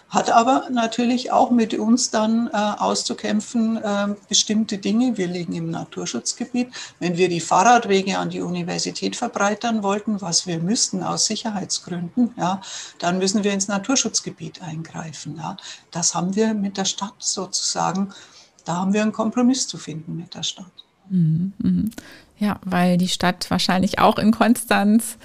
hat 0.10 0.30
aber 0.30 0.68
natürlich 0.70 1.32
auch 1.32 1.52
mit 1.52 1.74
uns 1.74 2.10
dann 2.10 2.48
äh, 2.48 2.52
auszukämpfen 2.54 3.78
äh, 3.78 4.08
bestimmte 4.28 4.78
Dinge. 4.78 5.18
Wir 5.18 5.28
liegen 5.28 5.54
im 5.54 5.70
Naturschutzgebiet. 5.70 6.70
Wenn 7.00 7.16
wir 7.16 7.30
die 7.30 7.40
Fahrradwege 7.40 8.18
an 8.18 8.30
die 8.30 8.42
Universität 8.42 9.16
verbreitern 9.16 9.84
wollten, 9.84 10.20
was 10.22 10.48
wir 10.48 10.60
müssten 10.60 11.02
aus 11.04 11.26
Sicherheitsgründen, 11.26 12.34
ja, 12.38 12.60
dann 13.00 13.20
müssen 13.20 13.44
wir 13.44 13.54
ins 13.54 13.70
Naturschutzgebiet 13.70 14.62
eingreifen. 14.62 15.38
Ja. 15.38 15.56
Das 15.92 16.14
haben 16.14 16.36
wir 16.36 16.54
mit 16.54 16.78
der 16.78 16.86
Stadt 16.86 17.16
sozusagen, 17.20 18.14
da 18.66 18.78
haben 18.78 18.94
wir 18.94 19.04
einen 19.04 19.14
Kompromiss 19.14 19.68
zu 19.68 19.78
finden 19.78 20.18
mit 20.18 20.36
der 20.36 20.44
Stadt. 20.44 20.66
Mhm, 21.10 21.54
mhm. 21.58 21.92
Ja, 22.42 22.60
weil 22.66 22.98
die 22.98 23.08
Stadt 23.08 23.50
wahrscheinlich 23.50 24.00
auch 24.00 24.18
in 24.18 24.32
Konstanz 24.32 25.18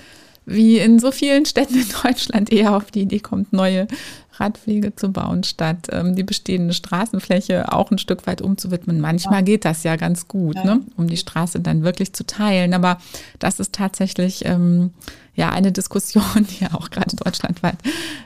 wie 0.44 0.78
in 0.78 1.00
so 1.00 1.10
vielen 1.10 1.44
Städten 1.44 1.74
in 1.74 1.88
Deutschland 2.02 2.52
eher 2.52 2.76
auf 2.76 2.90
die 2.90 3.00
Idee 3.02 3.18
kommt, 3.18 3.52
neue 3.52 3.88
Radwege 4.34 4.94
zu 4.94 5.10
bauen, 5.10 5.42
statt 5.42 5.88
ähm, 5.90 6.14
die 6.14 6.22
bestehende 6.22 6.74
Straßenfläche 6.74 7.72
auch 7.72 7.90
ein 7.90 7.98
Stück 7.98 8.26
weit 8.26 8.42
umzuwidmen. 8.42 9.00
Manchmal 9.00 9.40
ja. 9.40 9.44
geht 9.44 9.64
das 9.64 9.82
ja 9.82 9.96
ganz 9.96 10.28
gut, 10.28 10.56
ja. 10.56 10.64
ne? 10.64 10.80
um 10.96 11.08
die 11.08 11.16
Straße 11.16 11.60
dann 11.60 11.82
wirklich 11.82 12.12
zu 12.12 12.24
teilen. 12.26 12.74
Aber 12.74 12.98
das 13.38 13.60
ist 13.60 13.72
tatsächlich 13.72 14.44
ähm, 14.44 14.90
ja 15.34 15.50
eine 15.50 15.72
Diskussion, 15.72 16.46
die 16.50 16.64
ja 16.64 16.74
auch 16.74 16.90
gerade 16.90 17.16
deutschlandweit 17.16 17.78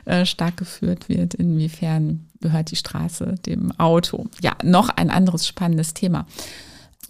äh, 0.03 0.25
stark 0.25 0.57
geführt 0.57 1.07
wird. 1.07 1.33
Inwiefern 1.33 2.27
gehört 2.41 2.71
die 2.71 2.75
Straße 2.75 3.35
dem 3.45 3.71
Auto? 3.79 4.27
Ja, 4.41 4.57
noch 4.63 4.89
ein 4.89 5.09
anderes 5.09 5.47
spannendes 5.47 5.93
Thema. 5.93 6.25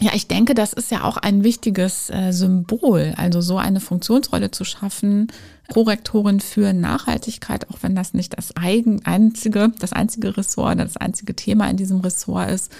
Ja, 0.01 0.13
ich 0.15 0.27
denke, 0.27 0.55
das 0.55 0.73
ist 0.73 0.89
ja 0.89 1.03
auch 1.03 1.17
ein 1.17 1.43
wichtiges 1.43 2.09
äh, 2.09 2.31
Symbol, 2.31 3.13
also 3.17 3.39
so 3.39 3.57
eine 3.57 3.79
Funktionsrolle 3.79 4.49
zu 4.49 4.63
schaffen, 4.63 5.27
Prorektorin 5.67 6.39
für 6.39 6.73
Nachhaltigkeit, 6.73 7.69
auch 7.69 7.77
wenn 7.81 7.95
das 7.95 8.15
nicht 8.15 8.35
das 8.35 8.55
eigen, 8.57 9.05
einzige, 9.05 9.71
das 9.77 9.93
einzige 9.93 10.35
Ressort, 10.35 10.79
das 10.79 10.97
einzige 10.97 11.35
Thema 11.35 11.69
in 11.69 11.77
diesem 11.77 11.99
Ressort 11.99 12.49
ist. 12.49 12.71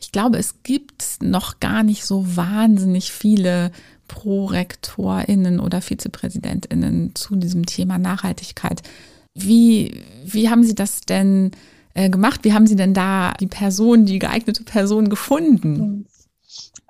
Ich 0.00 0.12
glaube, 0.12 0.38
es 0.38 0.62
gibt 0.62 1.18
noch 1.22 1.60
gar 1.60 1.82
nicht 1.82 2.06
so 2.06 2.24
wahnsinnig 2.36 3.12
viele 3.12 3.70
ProrektorInnen 4.08 5.60
oder 5.60 5.82
VizepräsidentInnen 5.82 7.14
zu 7.14 7.36
diesem 7.36 7.66
Thema 7.66 7.98
Nachhaltigkeit. 7.98 8.82
Wie, 9.34 10.02
wie 10.24 10.48
haben 10.48 10.64
Sie 10.64 10.74
das 10.74 11.02
denn 11.02 11.50
äh, 11.92 12.08
gemacht? 12.08 12.40
Wie 12.44 12.54
haben 12.54 12.66
Sie 12.66 12.76
denn 12.76 12.94
da 12.94 13.34
die 13.38 13.46
Person, 13.46 14.06
die 14.06 14.18
geeignete 14.18 14.64
Person 14.64 15.10
gefunden? 15.10 16.06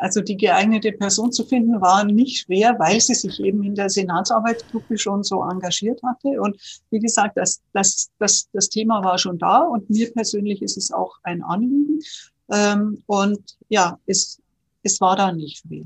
Also 0.00 0.22
die 0.22 0.38
geeignete 0.38 0.92
Person 0.92 1.30
zu 1.30 1.44
finden 1.44 1.80
war 1.82 2.04
nicht 2.04 2.38
schwer, 2.38 2.74
weil 2.78 2.98
sie 3.00 3.14
sich 3.14 3.38
eben 3.38 3.62
in 3.62 3.74
der 3.74 3.90
Senatsarbeitsgruppe 3.90 4.96
schon 4.96 5.22
so 5.22 5.42
engagiert 5.42 6.00
hatte. 6.02 6.40
Und 6.40 6.56
wie 6.90 7.00
gesagt, 7.00 7.36
das, 7.36 7.60
das, 7.74 8.10
das, 8.18 8.48
das 8.54 8.70
Thema 8.70 9.04
war 9.04 9.18
schon 9.18 9.38
da 9.38 9.58
und 9.58 9.90
mir 9.90 10.10
persönlich 10.10 10.62
ist 10.62 10.78
es 10.78 10.90
auch 10.90 11.18
ein 11.22 11.42
Anliegen. 11.42 12.00
Ähm, 12.50 13.02
und 13.04 13.58
ja, 13.68 13.98
es, 14.06 14.40
es 14.82 15.02
war 15.02 15.16
da 15.16 15.32
nicht 15.32 15.58
schwer. 15.58 15.84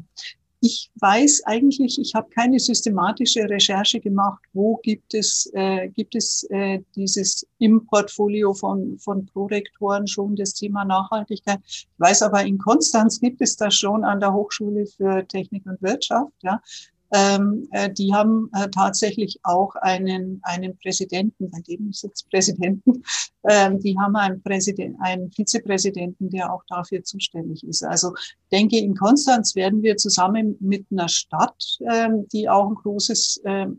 Ich 0.66 0.90
weiß 0.98 1.42
eigentlich, 1.44 2.00
ich 2.00 2.14
habe 2.14 2.30
keine 2.30 2.58
systematische 2.58 3.42
Recherche 3.50 4.00
gemacht, 4.00 4.42
wo 4.54 4.76
gibt 4.76 5.12
es, 5.12 5.50
äh, 5.52 5.90
gibt 5.90 6.14
es 6.14 6.44
äh, 6.48 6.80
dieses 6.96 7.46
im 7.58 7.84
Portfolio 7.84 8.54
von, 8.54 8.98
von 8.98 9.26
Prorektoren 9.26 10.06
schon 10.06 10.36
das 10.36 10.54
Thema 10.54 10.86
Nachhaltigkeit. 10.86 11.60
Ich 11.66 11.86
weiß 11.98 12.22
aber, 12.22 12.46
in 12.46 12.56
Konstanz 12.56 13.20
gibt 13.20 13.42
es 13.42 13.58
das 13.58 13.74
schon 13.74 14.04
an 14.04 14.20
der 14.20 14.32
Hochschule 14.32 14.86
für 14.86 15.28
Technik 15.28 15.66
und 15.66 15.82
Wirtschaft. 15.82 16.32
Ja 16.42 16.62
ähm, 17.12 17.68
äh, 17.72 17.90
die 17.92 18.12
haben 18.12 18.50
äh, 18.54 18.68
tatsächlich 18.70 19.38
auch 19.42 19.74
einen, 19.76 20.40
einen 20.42 20.76
Präsidenten, 20.78 21.50
bei 21.50 21.60
dem 21.60 21.90
ist 21.90 22.02
jetzt 22.02 22.28
Präsidenten, 22.30 23.02
ähm, 23.48 23.78
die 23.80 23.96
haben 23.98 24.16
einen, 24.16 24.42
Präsident, 24.42 24.96
einen 25.00 25.30
Vizepräsidenten, 25.30 26.30
der 26.30 26.52
auch 26.52 26.62
dafür 26.68 27.02
zuständig 27.04 27.64
ist. 27.64 27.84
Also 27.84 28.14
denke, 28.50 28.78
in 28.78 28.94
Konstanz 28.94 29.54
werden 29.54 29.82
wir 29.82 29.96
zusammen 29.96 30.56
mit 30.60 30.86
einer 30.90 31.08
Stadt, 31.08 31.78
ähm, 31.90 32.26
die 32.32 32.48
auch 32.48 32.68
ein 32.68 32.74
großes, 32.74 33.42
ähm, 33.44 33.78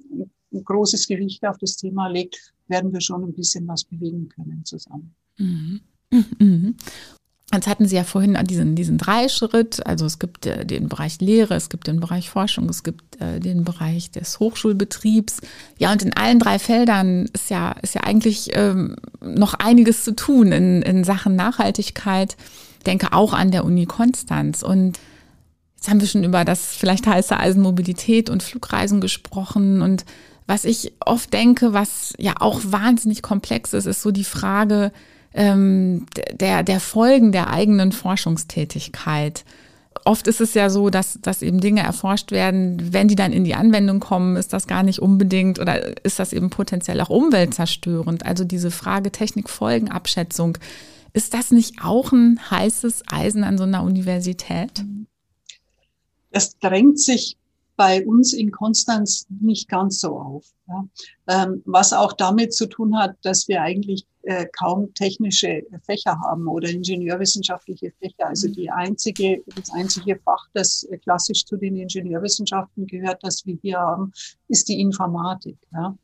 ein 0.54 0.64
großes 0.64 1.08
Gewicht 1.08 1.46
auf 1.46 1.58
das 1.58 1.76
Thema 1.76 2.08
legt, 2.08 2.54
werden 2.68 2.94
wir 2.94 3.02
schon 3.02 3.24
ein 3.24 3.34
bisschen 3.34 3.68
was 3.68 3.84
bewegen 3.84 4.30
können 4.30 4.64
zusammen. 4.66 5.14
Mhm. 5.38 5.82
Mhm. 6.40 6.76
Jetzt 7.56 7.68
hatten 7.68 7.88
Sie 7.88 7.96
ja 7.96 8.04
vorhin 8.04 8.38
diesen, 8.46 8.76
diesen 8.76 8.98
Dreischritt, 8.98 9.86
also 9.86 10.06
es 10.06 10.20
gibt 10.20 10.46
äh, 10.46 10.66
den 10.66 10.90
Bereich 10.90 11.20
Lehre, 11.22 11.56
es 11.56 11.70
gibt 11.70 11.88
den 11.88 12.00
Bereich 12.00 12.30
Forschung, 12.30 12.70
es 12.70 12.84
gibt 12.84 13.22
äh, 13.22 13.40
den 13.40 13.64
Bereich 13.64 14.12
des 14.12 14.40
Hochschulbetriebs. 14.40 15.42
Ja, 15.78 15.92
und 15.92 16.04
in 16.04 16.14
allen 16.14 16.40
drei 16.40 16.60
Feldern 16.60 17.26
ist 17.34 17.50
ja, 17.50 17.72
ist 17.82 17.96
ja 17.96 18.02
eigentlich 18.02 18.50
ähm, 18.54 18.96
noch 19.22 19.54
einiges 19.56 20.04
zu 20.04 20.16
tun 20.16 20.52
in, 20.52 20.82
in 20.82 21.04
Sachen 21.04 21.36
Nachhaltigkeit. 21.36 22.36
Ich 22.80 22.84
denke 22.84 23.14
auch 23.14 23.34
an 23.34 23.52
der 23.52 23.66
Uni 23.66 23.86
Konstanz. 23.86 24.62
Und 24.62 25.00
jetzt 25.76 25.90
haben 25.90 26.02
wir 26.02 26.08
schon 26.08 26.24
über 26.24 26.46
das 26.46 26.76
vielleicht 26.76 27.08
heiße 27.08 27.38
Eisenmobilität 27.38 28.30
und 28.30 28.44
Flugreisen 28.44 29.02
gesprochen. 29.02 29.82
Und 29.82 30.06
was 30.46 30.66
ich 30.66 30.94
oft 31.00 31.34
denke, 31.34 31.74
was 31.74 32.14
ja 32.18 32.36
auch 32.40 32.62
wahnsinnig 32.66 33.22
komplex 33.22 33.74
ist, 33.74 33.86
ist 33.86 34.02
so 34.02 34.12
die 34.12 34.24
Frage, 34.24 34.92
ähm, 35.36 36.06
der, 36.32 36.64
der 36.64 36.80
Folgen 36.80 37.32
der 37.32 37.50
eigenen 37.50 37.92
Forschungstätigkeit. 37.92 39.44
Oft 40.06 40.28
ist 40.28 40.40
es 40.40 40.54
ja 40.54 40.70
so, 40.70 40.90
dass, 40.90 41.20
dass 41.22 41.42
eben 41.42 41.60
Dinge 41.60 41.82
erforscht 41.82 42.32
werden, 42.32 42.94
wenn 42.94 43.08
die 43.08 43.16
dann 43.16 43.34
in 43.34 43.44
die 43.44 43.56
Anwendung 43.56 44.00
kommen, 44.00 44.38
ist 44.38 44.54
das 44.54 44.68
gar 44.68 44.84
nicht 44.84 45.00
unbedingt 45.00 45.60
oder 45.60 46.04
ist 46.06 46.20
das 46.20 46.32
eben 46.32 46.50
potenziell 46.50 47.02
auch 47.02 47.10
umweltzerstörend. 47.10 48.26
Also 48.26 48.44
diese 48.44 48.72
Frage 48.72 49.12
Technikfolgenabschätzung, 49.12 50.58
ist 51.14 51.34
das 51.34 51.52
nicht 51.52 51.84
auch 51.84 52.12
ein 52.12 52.40
heißes 52.50 53.04
Eisen 53.08 53.44
an 53.44 53.58
so 53.58 53.64
einer 53.64 53.84
Universität? 53.84 54.84
Es 56.30 56.58
drängt 56.60 57.00
sich 57.00 57.38
bei 57.76 58.06
uns 58.06 58.34
in 58.34 58.52
Konstanz 58.52 59.26
nicht 59.30 59.68
ganz 59.68 60.00
so 60.00 60.18
auf. 60.18 60.46
Ja. 60.68 60.86
Ähm, 61.28 61.62
was 61.66 61.94
auch 61.94 62.14
damit 62.14 62.54
zu 62.54 62.68
tun 62.68 62.98
hat, 62.98 63.16
dass 63.22 63.48
wir 63.48 63.62
eigentlich 63.62 64.06
äh, 64.26 64.46
kaum 64.58 64.94
technische 64.94 65.64
Fächer 65.84 66.20
haben 66.20 66.48
oder 66.48 66.70
ingenieurwissenschaftliche 66.70 67.92
Fächer. 68.00 68.28
Also 68.28 68.48
die 68.48 68.70
einzige, 68.70 69.44
das 69.56 69.72
einzige 69.72 70.18
Fach, 70.18 70.48
das 70.54 70.84
äh, 70.84 70.98
klassisch 70.98 71.46
zu 71.46 71.58
den 71.58 71.76
Ingenieurwissenschaften 71.76 72.88
gehört, 72.88 73.24
das 73.24 73.46
wir 73.46 73.58
hier 73.62 73.80
haben, 73.80 74.12
ist 74.48 74.68
die 74.68 74.80
Informatik. 74.80 75.58
Ja. 75.74 75.96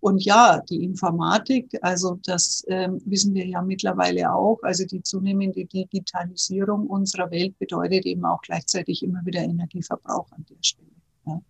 Und 0.00 0.24
ja, 0.24 0.60
die 0.60 0.84
Informatik, 0.84 1.76
also 1.82 2.18
das 2.24 2.64
ähm, 2.68 3.02
wissen 3.04 3.34
wir 3.34 3.46
ja 3.46 3.60
mittlerweile 3.62 4.32
auch, 4.32 4.58
also 4.62 4.84
die 4.84 5.02
zunehmende 5.02 5.64
Digitalisierung 5.64 6.86
unserer 6.86 7.30
Welt 7.30 7.58
bedeutet 7.58 8.06
eben 8.06 8.24
auch 8.24 8.40
gleichzeitig 8.42 9.02
immer 9.02 9.20
wieder 9.24 9.40
Energieverbrauch 9.40 10.30
an 10.32 10.46
der 10.48 10.56
Stelle. 10.62 10.88
Ja. 11.26 11.40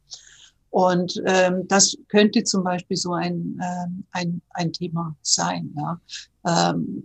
Und 0.78 1.20
ähm, 1.26 1.66
das 1.66 1.98
könnte 2.06 2.44
zum 2.44 2.62
Beispiel 2.62 2.96
so 2.96 3.12
ein, 3.12 3.60
ähm, 3.60 4.04
ein, 4.12 4.40
ein 4.50 4.72
Thema 4.72 5.16
sein. 5.22 5.74
Ja. 5.76 6.00
Ähm, 6.46 7.04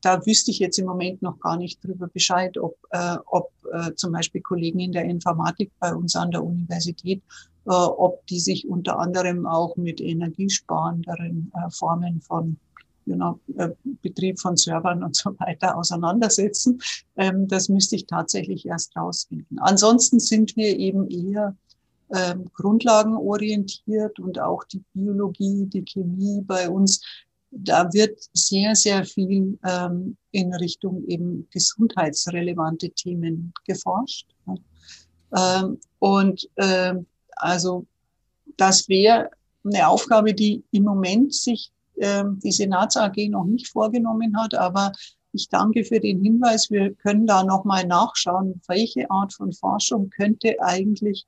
da 0.00 0.24
wüsste 0.24 0.50
ich 0.50 0.60
jetzt 0.60 0.78
im 0.78 0.86
Moment 0.86 1.20
noch 1.20 1.38
gar 1.40 1.58
nicht 1.58 1.84
drüber 1.84 2.08
Bescheid, 2.08 2.56
ob, 2.56 2.78
äh, 2.88 3.18
ob 3.26 3.50
äh, 3.70 3.94
zum 3.96 4.12
Beispiel 4.12 4.40
Kollegen 4.40 4.80
in 4.80 4.92
der 4.92 5.04
Informatik 5.04 5.70
bei 5.78 5.94
uns 5.94 6.16
an 6.16 6.30
der 6.30 6.42
Universität, 6.42 7.22
äh, 7.66 7.70
ob 7.70 8.26
die 8.28 8.40
sich 8.40 8.66
unter 8.66 8.98
anderem 8.98 9.44
auch 9.44 9.76
mit 9.76 10.00
energiesparenderen 10.00 11.52
äh, 11.54 11.70
Formen 11.70 12.22
von 12.22 12.56
know, 13.04 13.38
äh, 13.58 13.68
Betrieb 14.00 14.40
von 14.40 14.56
Servern 14.56 15.04
und 15.04 15.16
so 15.16 15.38
weiter 15.38 15.76
auseinandersetzen. 15.76 16.80
Ähm, 17.16 17.46
das 17.46 17.68
müsste 17.68 17.96
ich 17.96 18.06
tatsächlich 18.06 18.64
erst 18.64 18.96
rausfinden. 18.96 19.58
Ansonsten 19.58 20.18
sind 20.18 20.56
wir 20.56 20.78
eben 20.78 21.10
eher 21.10 21.54
ähm, 22.14 22.50
grundlagenorientiert 22.52 24.18
und 24.18 24.40
auch 24.40 24.64
die 24.64 24.82
Biologie, 24.94 25.66
die 25.66 25.84
Chemie 25.84 26.42
bei 26.42 26.68
uns 26.68 27.00
da 27.50 27.92
wird 27.92 28.18
sehr, 28.32 28.74
sehr 28.74 29.04
viel 29.04 29.58
ähm, 29.64 30.16
in 30.30 30.54
Richtung 30.54 31.04
eben 31.06 31.48
gesundheitsrelevante 31.50 32.90
Themen 32.90 33.52
geforscht. 33.66 34.28
Ähm, 35.36 35.78
und 35.98 36.48
ähm, 36.56 37.06
also 37.36 37.86
das 38.56 38.88
wäre 38.88 39.30
eine 39.64 39.88
Aufgabe, 39.88 40.34
die 40.34 40.64
im 40.70 40.84
Moment 40.84 41.34
sich 41.34 41.72
ähm, 41.98 42.38
die 42.42 42.52
Senats 42.52 42.96
AG 42.96 43.16
noch 43.28 43.44
nicht 43.44 43.68
vorgenommen 43.68 44.36
hat, 44.36 44.54
aber 44.54 44.92
ich 45.32 45.48
danke 45.48 45.84
für 45.84 46.00
den 46.00 46.22
Hinweis. 46.22 46.70
Wir 46.70 46.92
können 46.94 47.26
da 47.26 47.44
nochmal 47.44 47.86
nachschauen, 47.86 48.60
welche 48.66 49.10
Art 49.10 49.32
von 49.32 49.52
Forschung 49.52 50.10
könnte 50.10 50.56
eigentlich 50.60 51.26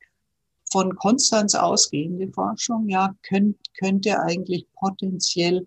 von 0.72 0.96
Konstanz 0.96 1.54
ausgehende 1.54 2.32
Forschung, 2.32 2.88
ja, 2.88 3.14
könnt, 3.22 3.56
könnte 3.78 4.18
eigentlich 4.20 4.66
potenziell 4.72 5.64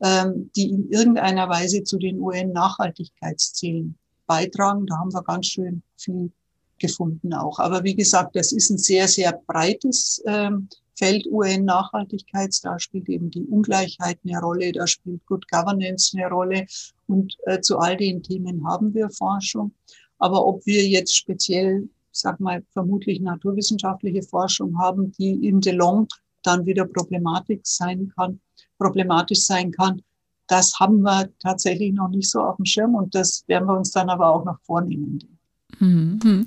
die 0.00 0.70
in 0.70 0.90
irgendeiner 0.90 1.48
Weise 1.48 1.82
zu 1.82 1.98
den 1.98 2.20
UN-Nachhaltigkeitszielen 2.20 3.96
beitragen. 4.26 4.86
Da 4.86 4.98
haben 4.98 5.12
wir 5.12 5.22
ganz 5.22 5.46
schön 5.46 5.82
viel 5.96 6.30
gefunden 6.78 7.32
auch. 7.32 7.58
Aber 7.58 7.84
wie 7.84 7.94
gesagt, 7.94 8.36
das 8.36 8.52
ist 8.52 8.70
ein 8.70 8.78
sehr, 8.78 9.08
sehr 9.08 9.40
breites 9.46 10.22
ähm, 10.26 10.68
Feld 10.96 11.26
UN-Nachhaltigkeits. 11.26 12.60
Da 12.60 12.78
spielt 12.78 13.08
eben 13.08 13.30
die 13.30 13.44
Ungleichheit 13.44 14.18
eine 14.24 14.40
Rolle, 14.40 14.72
da 14.72 14.86
spielt 14.86 15.24
Good 15.26 15.48
Governance 15.50 16.16
eine 16.16 16.28
Rolle. 16.28 16.66
Und 17.06 17.36
äh, 17.46 17.60
zu 17.60 17.78
all 17.78 17.96
den 17.96 18.22
Themen 18.22 18.66
haben 18.66 18.94
wir 18.94 19.10
Forschung. 19.10 19.72
Aber 20.18 20.46
ob 20.46 20.64
wir 20.66 20.86
jetzt 20.86 21.16
speziell, 21.16 21.88
sag 22.12 22.40
mal, 22.40 22.62
vermutlich 22.72 23.20
naturwissenschaftliche 23.20 24.22
Forschung 24.22 24.78
haben, 24.78 25.12
die 25.12 25.46
in 25.46 25.60
the 25.62 25.70
long 25.70 26.06
dann 26.42 26.66
wieder 26.66 26.84
Problematik 26.84 27.60
sein 27.64 28.12
kann, 28.16 28.40
problematisch 28.78 29.44
sein 29.44 29.70
kann, 29.70 30.02
das 30.46 30.78
haben 30.78 31.02
wir 31.02 31.30
tatsächlich 31.38 31.92
noch 31.92 32.08
nicht 32.08 32.30
so 32.30 32.40
auf 32.40 32.56
dem 32.56 32.66
Schirm 32.66 32.94
und 32.94 33.14
das 33.14 33.44
werden 33.46 33.66
wir 33.66 33.76
uns 33.76 33.90
dann 33.92 34.10
aber 34.10 34.28
auch 34.28 34.44
noch 34.44 34.58
vornehmen. 34.62 35.18
Mhm. 35.78 36.44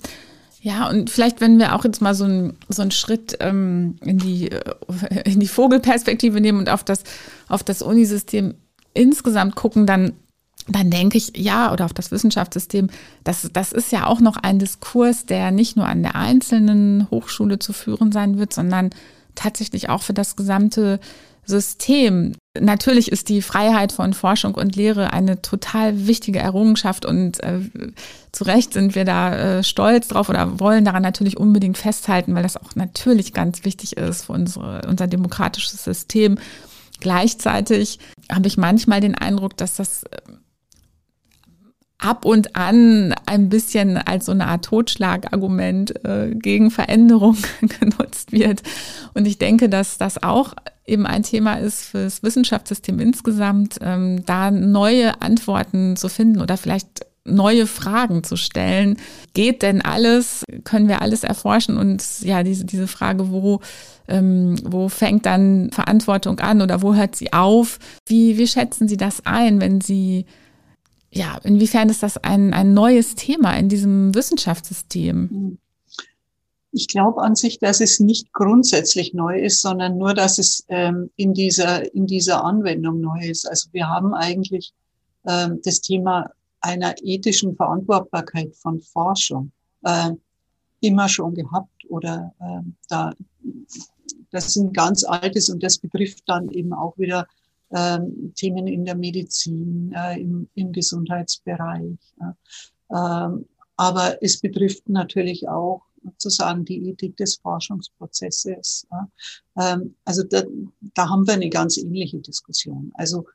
Ja, 0.62 0.90
und 0.90 1.10
vielleicht, 1.10 1.40
wenn 1.40 1.60
wir 1.60 1.76
auch 1.76 1.86
jetzt 1.86 2.02
mal 2.02 2.16
so, 2.16 2.26
ein, 2.26 2.58
so 2.68 2.82
einen 2.82 2.92
Schritt 2.92 3.38
ähm, 3.40 3.98
in, 4.02 4.18
die, 4.18 4.52
äh, 4.52 4.74
in 5.26 5.40
die 5.40 5.48
Vogelperspektive 5.48 6.42
nehmen 6.42 6.60
und 6.60 6.70
auf 6.70 6.84
das, 6.84 7.04
auf 7.48 7.64
das 7.64 7.82
Unisystem 7.82 8.56
insgesamt 8.94 9.56
gucken, 9.56 9.86
dann, 9.86 10.14
dann 10.68 10.90
denke 10.90 11.18
ich, 11.18 11.38
ja, 11.38 11.72
oder 11.72 11.86
auf 11.86 11.94
das 11.94 12.12
Wissenschaftssystem, 12.12 12.90
das, 13.24 13.50
das 13.54 13.72
ist 13.72 13.92
ja 13.92 14.08
auch 14.08 14.20
noch 14.20 14.38
ein 14.38 14.60
Diskurs, 14.60 15.26
der 15.26 15.52
nicht 15.52 15.78
nur 15.78 15.88
an 15.88 16.04
der 16.04 16.16
einzelnen 16.16 17.10
Hochschule 17.12 17.60
zu 17.60 17.72
führen 17.72 18.12
sein 18.12 18.38
wird, 18.38 18.54
sondern 18.54 18.90
tatsächlich 19.36 19.90
auch 19.90 20.02
für 20.02 20.14
das 20.14 20.36
gesamte 20.36 21.00
System. 21.48 22.36
Natürlich 22.60 23.12
ist 23.12 23.30
die 23.30 23.42
Freiheit 23.42 23.92
von 23.92 24.14
Forschung 24.14 24.56
und 24.56 24.76
Lehre 24.76 25.14
eine 25.14 25.42
total 25.42 26.08
wichtige 26.08 26.40
Errungenschaft 26.40 27.06
und 27.06 27.42
äh, 27.44 27.60
zu 28.32 28.44
Recht 28.44 28.74
sind 28.74 28.96
wir 28.96 29.06
da 29.06 29.36
äh, 29.36 29.64
stolz 29.64 30.10
drauf 30.10 30.30
oder 30.30 30.60
wollen 30.60 30.86
daran 30.86 31.04
natürlich 31.04 31.38
unbedingt 31.38 31.78
festhalten, 31.78 32.36
weil 32.36 32.44
das 32.44 32.58
auch 32.58 32.76
natürlich 32.76 33.34
ganz 33.34 33.64
wichtig 33.64 33.98
ist 33.98 34.26
für 34.26 34.34
unsere, 34.34 34.82
unser 34.88 35.08
demokratisches 35.08 35.84
System. 35.84 36.38
Gleichzeitig 37.00 38.00
habe 38.32 38.48
ich 38.48 38.58
manchmal 38.58 39.02
den 39.02 39.16
Eindruck, 39.16 39.56
dass 39.56 39.76
das 39.76 40.04
äh, 40.04 40.18
ab 42.00 42.26
und 42.26 42.56
an 42.56 43.16
ein 43.26 43.50
bisschen 43.50 43.98
als 43.98 44.28
so 44.28 44.32
eine 44.32 44.48
Art 44.48 44.66
Totschlagargument 44.66 46.06
äh, 46.06 46.36
gegen 46.36 46.70
Veränderung 46.70 47.38
genutzt 47.80 48.32
wird. 48.32 48.62
Und 49.14 49.26
ich 49.26 49.40
denke, 49.40 49.68
dass 49.68 49.98
das 49.98 50.22
auch 50.22 50.54
eben 50.86 51.06
ein 51.06 51.24
Thema 51.24 51.56
ist 51.56 51.86
fürs 51.86 52.24
Wissenschaftssystem 52.24 53.00
insgesamt, 53.00 53.80
ähm, 53.82 54.24
da 54.26 54.52
neue 54.52 55.22
Antworten 55.22 55.96
zu 55.96 56.08
finden 56.08 56.40
oder 56.42 56.56
vielleicht 56.58 57.06
neue 57.26 57.68
Fragen 57.68 58.24
zu 58.24 58.38
stellen. 58.38 58.98
Geht 59.34 59.62
denn 59.62 59.82
alles? 59.82 60.44
Können 60.64 60.88
wir 60.88 61.02
alles 61.02 61.24
erforschen? 61.24 61.78
Und 61.78 62.22
ja, 62.22 62.44
diese, 62.44 62.64
diese 62.64 62.88
Frage, 62.88 63.32
wo, 63.32 63.60
ähm, 64.08 64.56
wo 64.64 64.88
fängt 64.88 65.26
dann 65.26 65.70
Verantwortung 65.72 66.40
an 66.40 66.62
oder 66.62 66.82
wo 66.82 66.96
hört 66.96 67.16
sie 67.16 67.34
auf? 67.34 67.80
Wie, 68.08 68.38
wie 68.38 68.48
schätzen 68.48 68.88
Sie 68.88 68.98
das 68.98 69.26
ein, 69.26 69.60
wenn 69.60 69.82
Sie 69.82 70.26
ja, 71.18 71.38
inwiefern 71.44 71.90
ist 71.90 72.04
das 72.04 72.18
ein, 72.18 72.54
ein 72.54 72.74
neues 72.74 73.16
Thema 73.16 73.58
in 73.58 73.70
diesem 73.70 74.14
Wissenschaftssystem? 74.14 75.58
Ich 76.72 76.88
glaube 76.88 77.22
an 77.24 77.36
sich, 77.36 77.60
dass 77.60 77.82
es 77.82 78.00
nicht 78.00 78.32
grundsätzlich 78.34 79.14
neu 79.14 79.40
ist, 79.40 79.62
sondern 79.62 79.98
nur, 79.98 80.14
dass 80.14 80.38
es 80.38 80.64
ähm, 80.68 81.10
in, 81.16 81.34
dieser, 81.34 81.94
in 81.96 82.06
dieser 82.06 82.44
Anwendung 82.44 83.02
neu 83.02 83.20
ist. 83.28 83.50
Also 83.50 83.70
wir 83.72 83.88
haben 83.88 84.14
eigentlich 84.14 84.74
ähm, 85.26 85.60
das 85.64 85.82
Thema 85.82 86.30
einer 86.62 86.94
ethischen 87.02 87.56
Verantwortbarkeit 87.56 88.56
von 88.56 88.80
Forschung 88.82 89.52
äh, 89.84 90.12
immer 90.82 91.10
schon 91.10 91.34
gehabt 91.34 91.86
oder 91.90 92.34
äh, 92.40 92.62
da 92.90 93.14
das 94.32 94.48
ist 94.48 94.58
ein 94.58 94.74
ganz 94.74 95.04
altes 95.04 95.50
und 95.50 95.64
das 95.64 95.78
betrifft 95.78 96.24
dann 96.28 96.50
eben 96.50 96.74
auch 96.74 96.98
wieder 96.98 97.28
ähm, 97.76 98.34
Themen 98.36 98.68
in 98.68 98.86
der 98.86 98.96
Medizin, 98.96 99.94
äh, 99.96 100.20
im, 100.20 100.48
im 100.56 100.72
Gesundheitsbereich. 100.72 101.98
Ähm, 102.90 103.46
aber 103.76 104.18
es 104.22 104.40
betrifft 104.40 104.90
natürlich 104.90 105.48
auch 105.48 105.84
sozusagen 106.04 106.66
die 106.66 106.90
Ethik 106.90 107.18
des 107.18 107.36
Forschungsprozesses. 107.36 108.88
Ähm, 109.60 109.96
also 110.06 110.24
da, 110.24 110.44
da 110.94 111.10
haben 111.10 111.28
wir 111.28 111.34
eine 111.34 111.50
ganz 111.50 111.78
ähnliche 111.78 112.20
Diskussion. 112.20 112.92
Also 112.96 113.26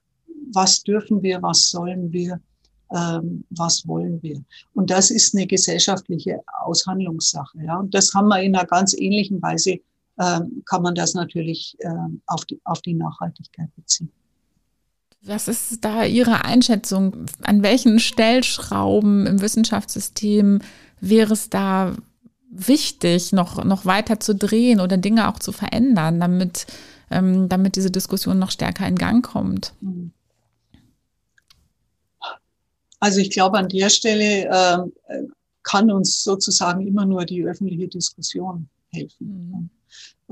was 0.53 0.83
dürfen 0.83 1.23
wir, 1.23 1.43
was 1.43 1.71
sollen 1.71 2.13
wir, 2.13 2.41
ähm, 2.95 3.45
was 3.51 3.87
wollen 3.87 4.23
wir? 4.23 4.43
Und 4.75 4.91
das 4.91 5.11
ist 5.11 5.35
eine 5.35 5.47
gesellschaftliche 5.47 6.41
Aushandlungssache. 6.63 7.59
Ja? 7.65 7.79
Und 7.79 7.95
das 7.95 8.13
haben 8.15 8.29
wir 8.29 8.43
in 8.43 8.57
einer 8.57 8.67
ganz 8.67 8.95
ähnlichen 8.95 9.41
Weise, 9.43 9.79
ähm, 10.21 10.63
kann 10.67 10.83
man 10.83 10.95
das 10.95 11.15
natürlich 11.15 11.77
ähm, 11.81 12.21
auf, 12.27 12.45
die, 12.45 12.61
auf 12.65 12.83
die 12.83 12.95
Nachhaltigkeit 12.95 13.75
beziehen. 13.77 14.13
Was 15.25 15.47
ist 15.47 15.85
da 15.85 16.05
Ihre 16.05 16.45
Einschätzung? 16.45 17.27
An 17.43 17.63
welchen 17.63 18.01
Stellschrauben 18.01 19.27
im 19.27 19.41
Wissenschaftssystem 19.41 20.61
wäre 21.01 21.33
es 21.33 21.49
da 21.49 21.95
wichtig, 22.51 23.33
noch, 23.33 23.65
noch 23.65 23.87
weiter 23.87 24.19
zu 24.19 24.35
drehen 24.35 24.81
oder 24.81 24.97
Dinge 24.97 25.29
auch 25.29 25.39
zu 25.39 25.53
verändern, 25.53 26.19
damit, 26.19 26.67
ähm, 27.11 27.49
damit 27.49 27.77
diese 27.77 27.91
Diskussion 27.91 28.39
noch 28.39 28.51
stärker 28.51 28.87
in 28.87 28.97
Gang 28.97 29.25
kommt? 29.25 29.75
Also 32.99 33.21
ich 33.21 33.31
glaube, 33.31 33.59
an 33.59 33.69
der 33.69 33.91
Stelle 33.91 34.47
äh, 34.47 35.23
kann 35.63 35.91
uns 35.91 36.25
sozusagen 36.25 36.87
immer 36.87 37.07
nur 37.07 37.25
die 37.25 37.45
öffentliche 37.45 37.89
Diskussion 37.89 38.69
helfen. 38.89 39.27
Mhm. 39.29 39.71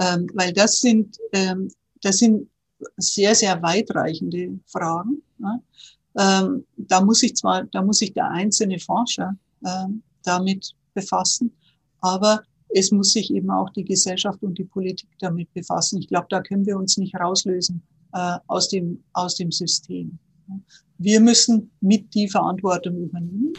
Ähm, 0.01 0.31
weil 0.35 0.53
das 0.53 0.81
sind, 0.81 1.17
ähm, 1.33 1.71
das 2.03 2.19
sind 2.19 2.49
sehr, 2.97 3.35
sehr 3.35 3.63
weitreichende 3.63 4.59
Fragen. 4.67 5.23
Ne? 5.39 5.63
Ähm, 6.19 6.65
da 6.77 7.01
muss 7.01 7.21
sich 7.21 7.35
zwar, 7.37 7.65
da 7.65 7.83
muss 7.83 7.99
sich 7.99 8.13
der 8.13 8.31
einzelne 8.31 8.79
Forscher 8.79 9.37
ähm, 9.65 10.03
damit 10.25 10.75
befassen, 10.95 11.53
aber 12.01 12.43
es 12.69 12.91
muss 12.91 13.13
sich 13.13 13.33
eben 13.33 13.51
auch 13.51 13.71
die 13.71 13.85
Gesellschaft 13.85 14.43
und 14.43 14.59
die 14.59 14.65
Politik 14.65 15.11
damit 15.19 15.53
befassen. 15.53 15.99
Ich 16.01 16.09
glaube, 16.09 16.27
da 16.31 16.41
können 16.41 16.67
wir 16.67 16.77
uns 16.77 16.97
nicht 16.97 17.15
rauslösen 17.17 17.83
äh, 18.13 18.39
aus, 18.47 18.69
dem, 18.69 19.03
aus 19.13 19.37
dem 19.37 19.51
System. 19.51 20.19
Wir 20.99 21.21
müssen 21.21 21.71
mit 21.81 22.13
die 22.15 22.29
Verantwortung 22.29 22.97
übernehmen 22.97 23.53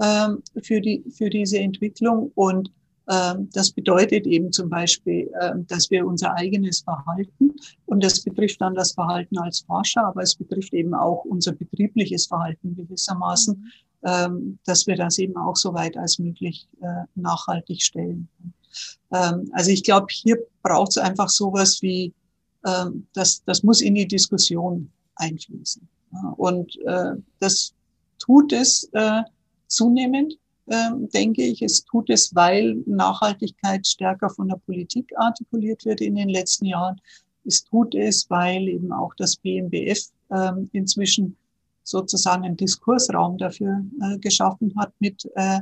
ähm, 0.00 0.42
für, 0.62 0.80
die, 0.80 1.04
für 1.10 1.30
diese 1.30 1.58
Entwicklung 1.58 2.32
und 2.34 2.70
das 3.06 3.70
bedeutet 3.70 4.26
eben 4.26 4.50
zum 4.52 4.68
Beispiel, 4.68 5.30
ähm, 5.40 5.66
dass 5.68 5.90
wir 5.90 6.04
unser 6.04 6.34
eigenes 6.34 6.80
Verhalten, 6.80 7.54
und 7.86 8.02
das 8.02 8.20
betrifft 8.20 8.60
dann 8.60 8.74
das 8.74 8.92
Verhalten 8.92 9.38
als 9.38 9.60
Forscher, 9.60 10.04
aber 10.04 10.22
es 10.22 10.34
betrifft 10.34 10.72
eben 10.74 10.92
auch 10.92 11.24
unser 11.24 11.52
betriebliches 11.52 12.26
Verhalten 12.26 12.74
gewissermaßen, 12.74 13.54
mhm. 13.54 13.70
Ähm, 14.04 14.58
dass 14.64 14.86
wir 14.86 14.94
das 14.94 15.18
eben 15.18 15.36
auch 15.36 15.56
so 15.56 15.72
weit 15.74 15.96
als 15.96 16.18
möglich 16.18 16.68
äh, 16.80 17.04
nachhaltig 17.14 17.82
stellen. 17.82 18.28
Also 19.08 19.70
ich 19.70 19.82
glaube, 19.82 20.08
hier 20.10 20.36
braucht 20.62 20.90
es 20.90 20.98
einfach 20.98 21.30
sowas 21.30 21.80
wie, 21.80 22.12
das, 23.14 23.42
das 23.44 23.62
muss 23.62 23.80
in 23.80 23.94
die 23.94 24.06
Diskussion 24.06 24.90
einfließen. 25.14 25.88
Und 26.36 26.76
äh, 26.84 27.12
das 27.40 27.72
tut 28.18 28.52
es 28.52 28.88
äh, 28.92 29.22
zunehmend 29.68 30.34
ähm, 30.34 30.38
denke 30.68 31.42
ich. 31.42 31.62
Es 31.62 31.84
tut 31.84 32.10
es, 32.10 32.34
weil 32.34 32.82
Nachhaltigkeit 32.86 33.86
stärker 33.86 34.30
von 34.30 34.48
der 34.48 34.56
Politik 34.56 35.12
artikuliert 35.16 35.84
wird 35.84 36.00
in 36.00 36.16
den 36.16 36.28
letzten 36.28 36.66
Jahren. 36.66 37.00
Es 37.44 37.64
tut 37.64 37.94
es, 37.94 38.28
weil 38.28 38.68
eben 38.68 38.92
auch 38.92 39.14
das 39.14 39.36
BMBF 39.36 40.10
ähm, 40.30 40.68
inzwischen 40.72 41.36
sozusagen 41.86 42.44
einen 42.44 42.56
Diskursraum 42.56 43.38
dafür 43.38 43.84
äh, 44.02 44.18
geschaffen 44.18 44.74
hat 44.76 44.92
mit, 44.98 45.24
äh, 45.36 45.60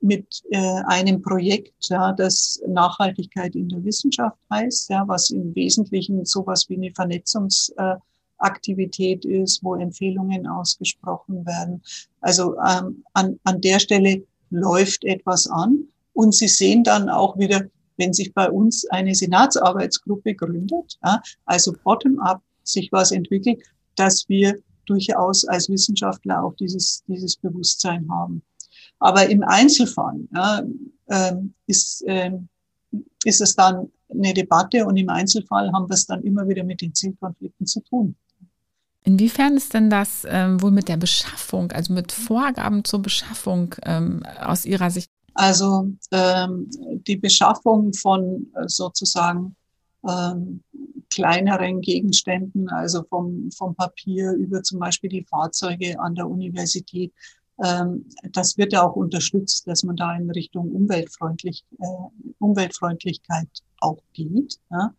mit 0.00 0.42
äh, 0.50 0.82
einem 0.86 1.22
Projekt, 1.22 1.88
ja, 1.88 2.12
das 2.12 2.60
Nachhaltigkeit 2.66 3.54
in 3.54 3.68
der 3.68 3.84
Wissenschaft 3.84 4.36
heißt, 4.50 4.90
ja, 4.90 5.06
was 5.06 5.30
im 5.30 5.54
Wesentlichen 5.54 6.24
sowas 6.24 6.68
wie 6.68 6.74
eine 6.74 6.90
Vernetzungsaktivität 6.92 9.24
ist, 9.24 9.62
wo 9.62 9.76
Empfehlungen 9.76 10.48
ausgesprochen 10.48 11.46
werden. 11.46 11.80
Also 12.20 12.56
ähm, 12.58 13.04
an, 13.12 13.38
an 13.44 13.60
der 13.60 13.78
Stelle 13.78 14.24
läuft 14.52 15.04
etwas 15.04 15.48
an. 15.48 15.84
Und 16.12 16.34
Sie 16.34 16.48
sehen 16.48 16.84
dann 16.84 17.08
auch 17.08 17.38
wieder, 17.38 17.62
wenn 17.96 18.12
sich 18.12 18.32
bei 18.34 18.50
uns 18.50 18.86
eine 18.90 19.14
Senatsarbeitsgruppe 19.14 20.34
gründet, 20.34 20.98
ja, 21.04 21.20
also 21.46 21.72
bottom-up 21.84 22.42
sich 22.62 22.90
was 22.92 23.10
entwickelt, 23.12 23.62
dass 23.96 24.28
wir 24.28 24.58
durchaus 24.86 25.44
als 25.46 25.68
Wissenschaftler 25.68 26.42
auch 26.42 26.54
dieses, 26.54 27.02
dieses 27.06 27.36
Bewusstsein 27.36 28.08
haben. 28.10 28.42
Aber 28.98 29.28
im 29.28 29.42
Einzelfall 29.42 30.20
ja, 30.34 30.62
äh, 31.06 31.34
ist, 31.66 32.02
äh, 32.06 32.32
ist 33.24 33.40
es 33.40 33.54
dann 33.56 33.90
eine 34.08 34.34
Debatte 34.34 34.84
und 34.84 34.96
im 34.96 35.08
Einzelfall 35.08 35.72
haben 35.72 35.88
wir 35.88 35.94
es 35.94 36.06
dann 36.06 36.22
immer 36.22 36.46
wieder 36.46 36.64
mit 36.64 36.80
den 36.80 36.94
Zielkonflikten 36.94 37.66
zu 37.66 37.80
tun. 37.80 38.14
Inwiefern 39.04 39.56
ist 39.56 39.74
denn 39.74 39.90
das 39.90 40.24
ähm, 40.28 40.62
wohl 40.62 40.70
mit 40.70 40.88
der 40.88 40.96
Beschaffung, 40.96 41.72
also 41.72 41.92
mit 41.92 42.12
Vorgaben 42.12 42.84
zur 42.84 43.02
Beschaffung 43.02 43.74
ähm, 43.84 44.22
aus 44.40 44.64
Ihrer 44.64 44.90
Sicht? 44.90 45.10
Also 45.34 45.88
ähm, 46.12 46.68
die 47.06 47.16
Beschaffung 47.16 47.92
von 47.94 48.46
äh, 48.54 48.68
sozusagen 48.68 49.56
ähm, 50.08 50.62
kleineren 51.10 51.80
Gegenständen, 51.80 52.68
also 52.68 53.02
vom, 53.08 53.50
vom 53.50 53.74
Papier 53.74 54.32
über 54.32 54.62
zum 54.62 54.78
Beispiel 54.78 55.10
die 55.10 55.24
Fahrzeuge 55.24 55.98
an 55.98 56.14
der 56.14 56.28
Universität, 56.28 57.12
ähm, 57.62 58.06
das 58.30 58.56
wird 58.56 58.72
ja 58.72 58.82
auch 58.82 58.96
unterstützt, 58.96 59.66
dass 59.66 59.82
man 59.82 59.96
da 59.96 60.16
in 60.16 60.30
Richtung 60.30 60.70
umweltfreundlich, 60.70 61.64
äh, 61.78 62.32
Umweltfreundlichkeit 62.38 63.48
auch 63.80 64.02
geht. 64.12 64.58
Ja. 64.70 64.94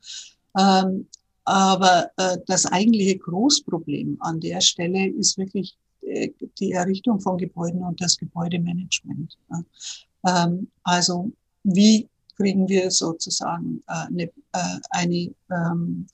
Aber 1.45 2.09
äh, 2.17 2.37
das 2.47 2.65
eigentliche 2.65 3.17
Großproblem 3.17 4.17
an 4.21 4.39
der 4.39 4.61
Stelle 4.61 5.09
ist 5.09 5.37
wirklich 5.37 5.77
äh, 6.01 6.29
die 6.59 6.71
Errichtung 6.71 7.19
von 7.19 7.37
Gebäuden 7.37 7.83
und 7.83 8.01
das 8.01 8.17
Gebäudemanagement. 8.17 9.37
Ja. 9.49 10.45
Ähm, 10.45 10.67
also 10.83 11.31
wie 11.63 12.07
kriegen 12.37 12.67
wir 12.67 12.91
sozusagen 12.91 13.83
äh, 13.87 14.07
eine, 14.07 14.23
äh, 14.23 14.79
eine 14.91 15.33
ähm, 15.51 16.07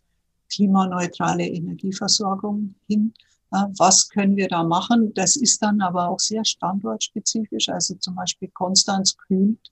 klimaneutrale 0.51 1.47
Energieversorgung 1.47 2.75
hin? 2.87 3.13
Äh, 3.51 3.65
was 3.77 4.09
können 4.09 4.35
wir 4.35 4.47
da 4.47 4.63
machen? 4.63 5.13
Das 5.13 5.35
ist 5.35 5.61
dann 5.61 5.81
aber 5.81 6.09
auch 6.09 6.19
sehr 6.19 6.45
standortspezifisch. 6.45 7.69
Also 7.69 7.95
zum 7.95 8.15
Beispiel 8.15 8.49
Konstanz 8.49 9.15
kühlt 9.17 9.71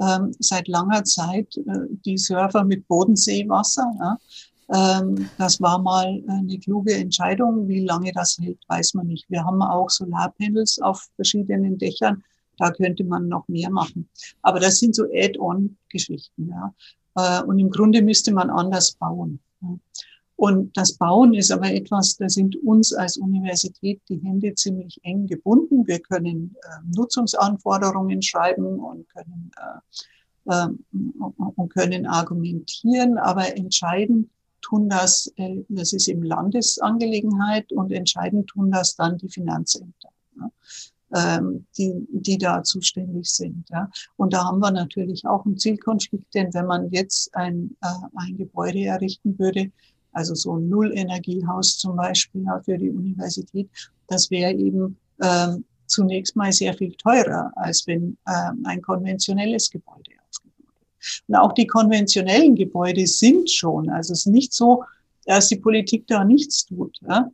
ähm, 0.00 0.34
seit 0.38 0.68
langer 0.68 1.04
Zeit 1.04 1.56
äh, 1.56 1.86
die 2.04 2.18
Server 2.18 2.64
mit 2.64 2.86
Bodenseewasser. 2.88 3.94
Ja. 3.98 4.18
Ähm, 4.72 5.28
das 5.38 5.60
war 5.60 5.78
mal 5.78 6.22
eine 6.28 6.58
kluge 6.58 6.94
Entscheidung. 6.94 7.68
Wie 7.68 7.80
lange 7.80 8.12
das 8.12 8.38
hält, 8.40 8.58
weiß 8.68 8.94
man 8.94 9.06
nicht. 9.08 9.28
Wir 9.28 9.44
haben 9.44 9.62
auch 9.62 9.90
Solarpanels 9.90 10.80
auf 10.80 11.08
verschiedenen 11.16 11.78
Dächern. 11.78 12.22
Da 12.58 12.70
könnte 12.70 13.04
man 13.04 13.28
noch 13.28 13.46
mehr 13.48 13.70
machen. 13.70 14.08
Aber 14.42 14.60
das 14.60 14.78
sind 14.78 14.94
so 14.94 15.04
Add-on-Geschichten. 15.12 16.48
Ja. 16.48 16.74
Äh, 17.16 17.44
und 17.44 17.58
im 17.58 17.70
Grunde 17.70 18.02
müsste 18.02 18.32
man 18.32 18.50
anders 18.50 18.92
bauen. 18.92 19.40
Und 20.36 20.76
das 20.76 20.94
Bauen 20.94 21.32
ist 21.34 21.52
aber 21.52 21.72
etwas, 21.72 22.16
da 22.16 22.28
sind 22.28 22.56
uns 22.56 22.92
als 22.92 23.16
Universität 23.16 24.00
die 24.08 24.18
Hände 24.18 24.54
ziemlich 24.54 24.98
eng 25.04 25.26
gebunden. 25.26 25.86
Wir 25.86 26.00
können 26.00 26.56
äh, 26.62 26.96
Nutzungsanforderungen 26.96 28.20
schreiben 28.20 28.80
und 28.80 29.08
können, 29.10 29.50
äh, 30.46 30.64
äh, 30.64 30.68
und 31.36 31.68
können 31.72 32.06
argumentieren, 32.06 33.16
aber 33.18 33.56
entscheiden 33.56 34.30
tun 34.64 34.88
das, 34.88 35.32
äh, 35.36 35.62
das 35.68 35.92
ist 35.92 36.08
eben 36.08 36.22
Landesangelegenheit 36.22 37.70
und 37.72 37.92
entscheidend 37.92 38.48
tun 38.48 38.70
das 38.70 38.96
dann 38.96 39.18
die 39.18 39.28
Finanzämter. 39.28 40.08
Ähm, 41.14 41.66
die, 41.78 41.94
die 42.10 42.38
da 42.38 42.64
zuständig 42.64 43.30
sind. 43.30 43.70
Ja. 43.70 43.88
Und 44.16 44.32
da 44.32 44.46
haben 44.46 44.58
wir 44.58 44.72
natürlich 44.72 45.24
auch 45.26 45.46
einen 45.46 45.56
Zielkonflikt, 45.56 46.34
denn 46.34 46.52
wenn 46.54 46.66
man 46.66 46.90
jetzt 46.90 47.32
ein, 47.36 47.76
äh, 47.82 48.06
ein 48.16 48.36
Gebäude 48.36 48.84
errichten 48.84 49.38
würde, 49.38 49.70
also 50.10 50.34
so 50.34 50.56
ein 50.56 50.68
Nullenergiehaus 50.68 51.78
zum 51.78 51.94
Beispiel 51.94 52.44
für 52.64 52.78
die 52.78 52.90
Universität, 52.90 53.70
das 54.08 54.28
wäre 54.32 54.54
eben 54.54 54.96
ähm, 55.22 55.64
zunächst 55.86 56.34
mal 56.34 56.52
sehr 56.52 56.74
viel 56.74 56.94
teurer, 56.96 57.52
als 57.54 57.86
wenn 57.86 58.16
ähm, 58.26 58.64
ein 58.64 58.82
konventionelles 58.82 59.70
Gebäude 59.70 60.10
und 61.28 61.36
auch 61.36 61.52
die 61.52 61.66
konventionellen 61.66 62.54
Gebäude 62.54 63.06
sind 63.06 63.50
schon. 63.50 63.88
Also 63.90 64.12
es 64.12 64.20
ist 64.20 64.26
nicht 64.26 64.52
so, 64.52 64.84
dass 65.26 65.48
die 65.48 65.56
Politik 65.56 66.06
da 66.06 66.24
nichts 66.24 66.66
tut. 66.66 66.98
Ja. 67.06 67.30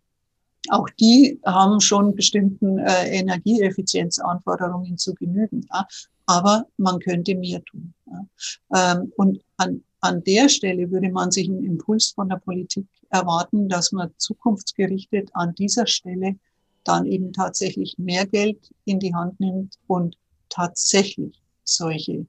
Auch 0.69 0.89
die 0.99 1.41
haben 1.45 1.81
schon 1.81 2.15
bestimmten 2.15 2.79
äh, 2.79 3.19
Energieeffizienzanforderungen 3.19 4.99
zu 4.99 5.15
genügen. 5.15 5.67
Ja. 5.73 5.87
Aber 6.27 6.67
man 6.77 7.01
könnte 7.01 7.35
mehr 7.35 7.65
tun. 7.65 7.93
Ja. 8.07 8.95
Ähm, 8.95 9.13
und 9.17 9.41
an, 9.57 9.83
an 10.01 10.23
der 10.25 10.49
Stelle 10.49 10.91
würde 10.91 11.11
man 11.11 11.31
sich 11.31 11.49
einen 11.49 11.65
Impuls 11.65 12.09
von 12.09 12.29
der 12.29 12.37
Politik 12.37 12.87
erwarten, 13.11 13.69
dass 13.69 13.93
man 13.93 14.13
zukunftsgerichtet 14.17 15.31
an 15.35 15.55
dieser 15.55 15.87
Stelle 15.87 16.37
dann 16.85 17.07
eben 17.07 17.33
tatsächlich 17.33 17.99
mehr 17.99 18.27
Geld 18.27 18.73
in 18.85 19.01
die 19.01 19.15
Hand 19.15 19.39
nimmt 19.41 19.79
und 19.87 20.17
tatsächlich 20.49 21.41
solche 21.65 22.27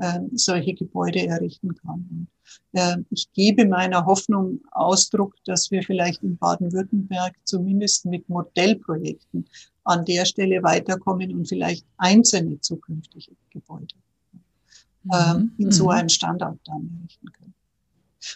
äh, 0.00 0.20
solche 0.32 0.74
Gebäude 0.74 1.26
errichten 1.26 1.74
kann. 1.76 2.26
Äh, 2.72 2.96
ich 3.10 3.30
gebe 3.32 3.66
meiner 3.66 4.06
Hoffnung 4.06 4.60
Ausdruck, 4.72 5.34
dass 5.44 5.70
wir 5.70 5.82
vielleicht 5.82 6.22
in 6.22 6.36
Baden-Württemberg 6.38 7.34
zumindest 7.44 8.06
mit 8.06 8.28
Modellprojekten 8.28 9.46
an 9.84 10.04
der 10.04 10.24
Stelle 10.24 10.62
weiterkommen 10.62 11.34
und 11.34 11.48
vielleicht 11.48 11.84
einzelne 11.98 12.60
zukünftige 12.60 13.32
Gebäude 13.50 13.94
äh, 15.12 15.34
mhm. 15.34 15.52
in 15.58 15.70
so 15.70 15.84
mhm. 15.84 15.90
einem 15.90 16.08
Standard 16.08 16.58
dann 16.64 16.90
errichten 16.98 17.32
können. 17.32 17.54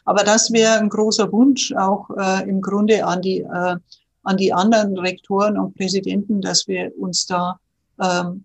Aber 0.04 0.22
das 0.22 0.52
wäre 0.52 0.78
ein 0.78 0.88
großer 0.88 1.30
Wunsch 1.32 1.72
auch 1.72 2.10
äh, 2.10 2.48
im 2.48 2.60
Grunde 2.60 3.06
an 3.06 3.22
die, 3.22 3.40
äh, 3.40 3.76
an 4.22 4.36
die 4.36 4.52
anderen 4.52 4.98
Rektoren 4.98 5.58
und 5.58 5.74
Präsidenten, 5.74 6.40
dass 6.40 6.66
wir 6.66 6.92
uns 6.98 7.26
da 7.26 7.58
ähm, 8.00 8.44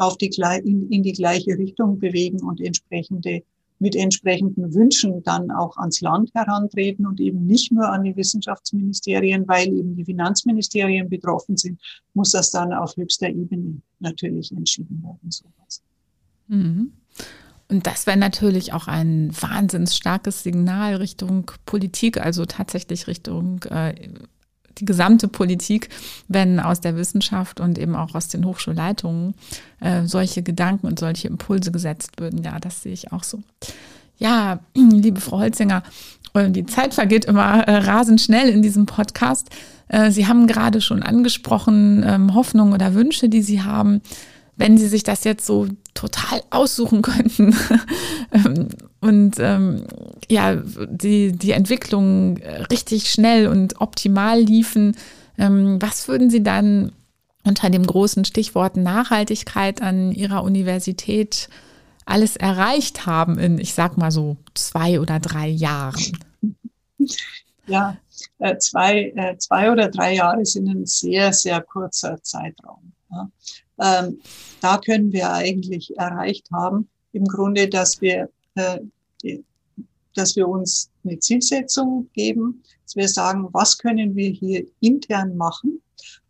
auf 0.00 0.16
die, 0.16 0.30
in, 0.64 0.90
in 0.90 1.02
die 1.02 1.12
gleiche 1.12 1.58
Richtung 1.58 1.98
bewegen 1.98 2.42
und 2.42 2.60
entsprechende 2.60 3.42
mit 3.82 3.96
entsprechenden 3.96 4.74
Wünschen 4.74 5.22
dann 5.22 5.50
auch 5.50 5.78
ans 5.78 6.02
Land 6.02 6.30
herantreten 6.34 7.06
und 7.06 7.18
eben 7.18 7.46
nicht 7.46 7.72
nur 7.72 7.88
an 7.88 8.04
die 8.04 8.14
Wissenschaftsministerien, 8.14 9.48
weil 9.48 9.68
eben 9.68 9.96
die 9.96 10.04
Finanzministerien 10.04 11.08
betroffen 11.08 11.56
sind, 11.56 11.80
muss 12.12 12.32
das 12.32 12.50
dann 12.50 12.74
auf 12.74 12.94
höchster 12.96 13.30
Ebene 13.30 13.80
natürlich 13.98 14.52
entschieden 14.52 15.02
werden. 15.02 15.30
Sowas. 15.30 15.82
Mhm. 16.48 16.92
Und 17.70 17.86
das 17.86 18.06
wäre 18.06 18.18
natürlich 18.18 18.74
auch 18.74 18.86
ein 18.86 19.30
wahnsinns 19.40 19.96
starkes 19.96 20.42
Signal 20.42 20.96
Richtung 20.96 21.50
Politik, 21.64 22.20
also 22.20 22.44
tatsächlich 22.44 23.06
Richtung 23.06 23.62
äh, 23.70 23.94
die 24.78 24.84
gesamte 24.84 25.28
Politik, 25.28 25.88
wenn 26.28 26.60
aus 26.60 26.80
der 26.80 26.96
Wissenschaft 26.96 27.60
und 27.60 27.78
eben 27.78 27.94
auch 27.96 28.14
aus 28.14 28.28
den 28.28 28.44
Hochschulleitungen 28.44 29.34
äh, 29.80 30.04
solche 30.04 30.42
Gedanken 30.42 30.86
und 30.86 30.98
solche 30.98 31.28
Impulse 31.28 31.72
gesetzt 31.72 32.20
würden. 32.20 32.42
Ja, 32.42 32.58
das 32.58 32.82
sehe 32.82 32.92
ich 32.92 33.12
auch 33.12 33.24
so. 33.24 33.42
Ja, 34.18 34.60
liebe 34.74 35.20
Frau 35.20 35.40
Holzinger, 35.40 35.82
äh, 36.34 36.50
die 36.50 36.66
Zeit 36.66 36.94
vergeht 36.94 37.24
immer 37.24 37.66
äh, 37.66 37.76
rasend 37.78 38.20
schnell 38.20 38.48
in 38.48 38.62
diesem 38.62 38.86
Podcast. 38.86 39.48
Äh, 39.88 40.10
Sie 40.10 40.26
haben 40.26 40.46
gerade 40.46 40.80
schon 40.80 41.02
angesprochen, 41.02 42.04
ähm, 42.06 42.34
Hoffnungen 42.34 42.72
oder 42.72 42.94
Wünsche, 42.94 43.28
die 43.28 43.42
Sie 43.42 43.62
haben. 43.62 44.02
Wenn 44.60 44.76
Sie 44.76 44.88
sich 44.88 45.02
das 45.02 45.24
jetzt 45.24 45.46
so 45.46 45.66
total 45.94 46.42
aussuchen 46.50 47.02
könnten 47.02 47.56
ähm, 48.32 48.68
und 49.00 49.36
ähm, 49.38 49.84
ja, 50.30 50.56
die, 50.56 51.32
die 51.32 51.52
Entwicklung 51.52 52.36
richtig 52.70 53.10
schnell 53.10 53.48
und 53.48 53.80
optimal 53.80 54.38
liefen, 54.38 54.96
ähm, 55.38 55.80
was 55.80 56.06
würden 56.06 56.30
Sie 56.30 56.42
dann 56.42 56.92
unter 57.44 57.70
dem 57.70 57.86
großen 57.86 58.24
Stichwort 58.26 58.76
Nachhaltigkeit 58.76 59.80
an 59.80 60.12
Ihrer 60.12 60.44
Universität 60.44 61.48
alles 62.04 62.36
erreicht 62.36 63.06
haben 63.06 63.38
in, 63.38 63.58
ich 63.58 63.72
sag 63.72 63.96
mal 63.96 64.10
so, 64.10 64.36
zwei 64.54 65.00
oder 65.00 65.18
drei 65.20 65.48
Jahren? 65.48 66.18
Ja, 67.66 67.96
äh, 68.38 68.58
zwei, 68.58 69.12
äh, 69.16 69.38
zwei 69.38 69.70
oder 69.70 69.88
drei 69.88 70.14
Jahre 70.16 70.44
sind 70.44 70.68
ein 70.68 70.84
sehr, 70.84 71.32
sehr 71.32 71.62
kurzer 71.62 72.22
Zeitraum. 72.22 72.92
Ähm, 73.80 74.20
da 74.60 74.78
können 74.78 75.12
wir 75.12 75.32
eigentlich 75.32 75.96
erreicht 75.96 76.50
haben, 76.52 76.88
im 77.12 77.24
Grunde, 77.24 77.68
dass 77.68 78.00
wir, 78.00 78.28
äh, 78.54 78.78
dass 80.14 80.36
wir 80.36 80.48
uns 80.48 80.90
eine 81.04 81.18
Zielsetzung 81.18 82.08
geben, 82.12 82.62
dass 82.84 82.96
wir 82.96 83.08
sagen, 83.08 83.48
was 83.52 83.78
können 83.78 84.14
wir 84.14 84.30
hier 84.30 84.66
intern 84.80 85.36
machen? 85.36 85.80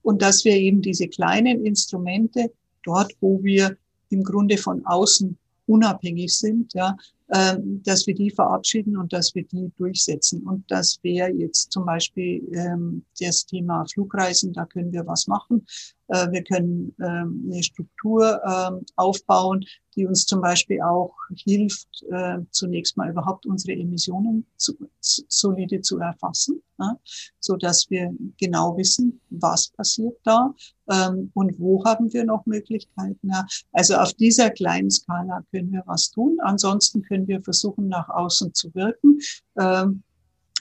Und 0.02 0.22
dass 0.22 0.44
wir 0.44 0.56
eben 0.56 0.80
diese 0.80 1.08
kleinen 1.08 1.64
Instrumente 1.64 2.50
dort, 2.84 3.12
wo 3.20 3.42
wir 3.42 3.76
im 4.10 4.24
Grunde 4.24 4.56
von 4.56 4.84
außen 4.86 5.36
unabhängig 5.66 6.34
sind, 6.34 6.72
ja, 6.74 6.96
dass 7.30 8.06
wir 8.06 8.14
die 8.14 8.30
verabschieden 8.30 8.96
und 8.96 9.12
dass 9.12 9.34
wir 9.34 9.44
die 9.44 9.70
durchsetzen. 9.76 10.42
Und 10.42 10.64
das 10.68 10.98
wäre 11.02 11.30
jetzt 11.30 11.70
zum 11.70 11.86
Beispiel 11.86 12.42
ähm, 12.54 13.04
das 13.20 13.46
Thema 13.46 13.84
Flugreisen, 13.92 14.52
da 14.52 14.66
können 14.66 14.92
wir 14.92 15.06
was 15.06 15.26
machen. 15.28 15.64
Äh, 16.08 16.30
wir 16.32 16.42
können 16.42 16.94
ähm, 17.00 17.48
eine 17.50 17.62
Struktur 17.62 18.40
ähm, 18.44 18.84
aufbauen, 18.96 19.64
die 20.00 20.06
uns 20.06 20.24
zum 20.24 20.40
Beispiel 20.40 20.80
auch 20.80 21.14
hilft, 21.44 21.88
äh, 22.10 22.38
zunächst 22.50 22.96
mal 22.96 23.10
überhaupt 23.10 23.44
unsere 23.44 23.78
Emissionen 23.78 24.46
zu, 24.56 24.72
solide 25.00 25.82
zu 25.82 25.98
erfassen, 25.98 26.62
ja, 26.78 26.96
so 27.38 27.56
dass 27.56 27.90
wir 27.90 28.10
genau 28.38 28.78
wissen, 28.78 29.20
was 29.28 29.68
passiert 29.68 30.16
da 30.24 30.54
ähm, 30.90 31.30
und 31.34 31.60
wo 31.60 31.84
haben 31.84 32.10
wir 32.14 32.24
noch 32.24 32.46
Möglichkeiten. 32.46 33.28
Ja. 33.28 33.46
Also 33.72 33.96
auf 33.96 34.14
dieser 34.14 34.48
kleinen 34.48 34.90
Skala 34.90 35.42
können 35.50 35.70
wir 35.70 35.82
was 35.84 36.10
tun. 36.10 36.38
Ansonsten 36.40 37.02
können 37.02 37.28
wir 37.28 37.42
versuchen, 37.42 37.88
nach 37.88 38.08
außen 38.08 38.54
zu 38.54 38.74
wirken. 38.74 39.18
Ähm, 39.58 40.02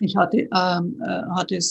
ich 0.02 0.18
hatte, 0.18 0.50
ähm, 0.54 1.02
äh, 1.02 1.24
hatte, 1.34 1.56
äh, 1.56 1.62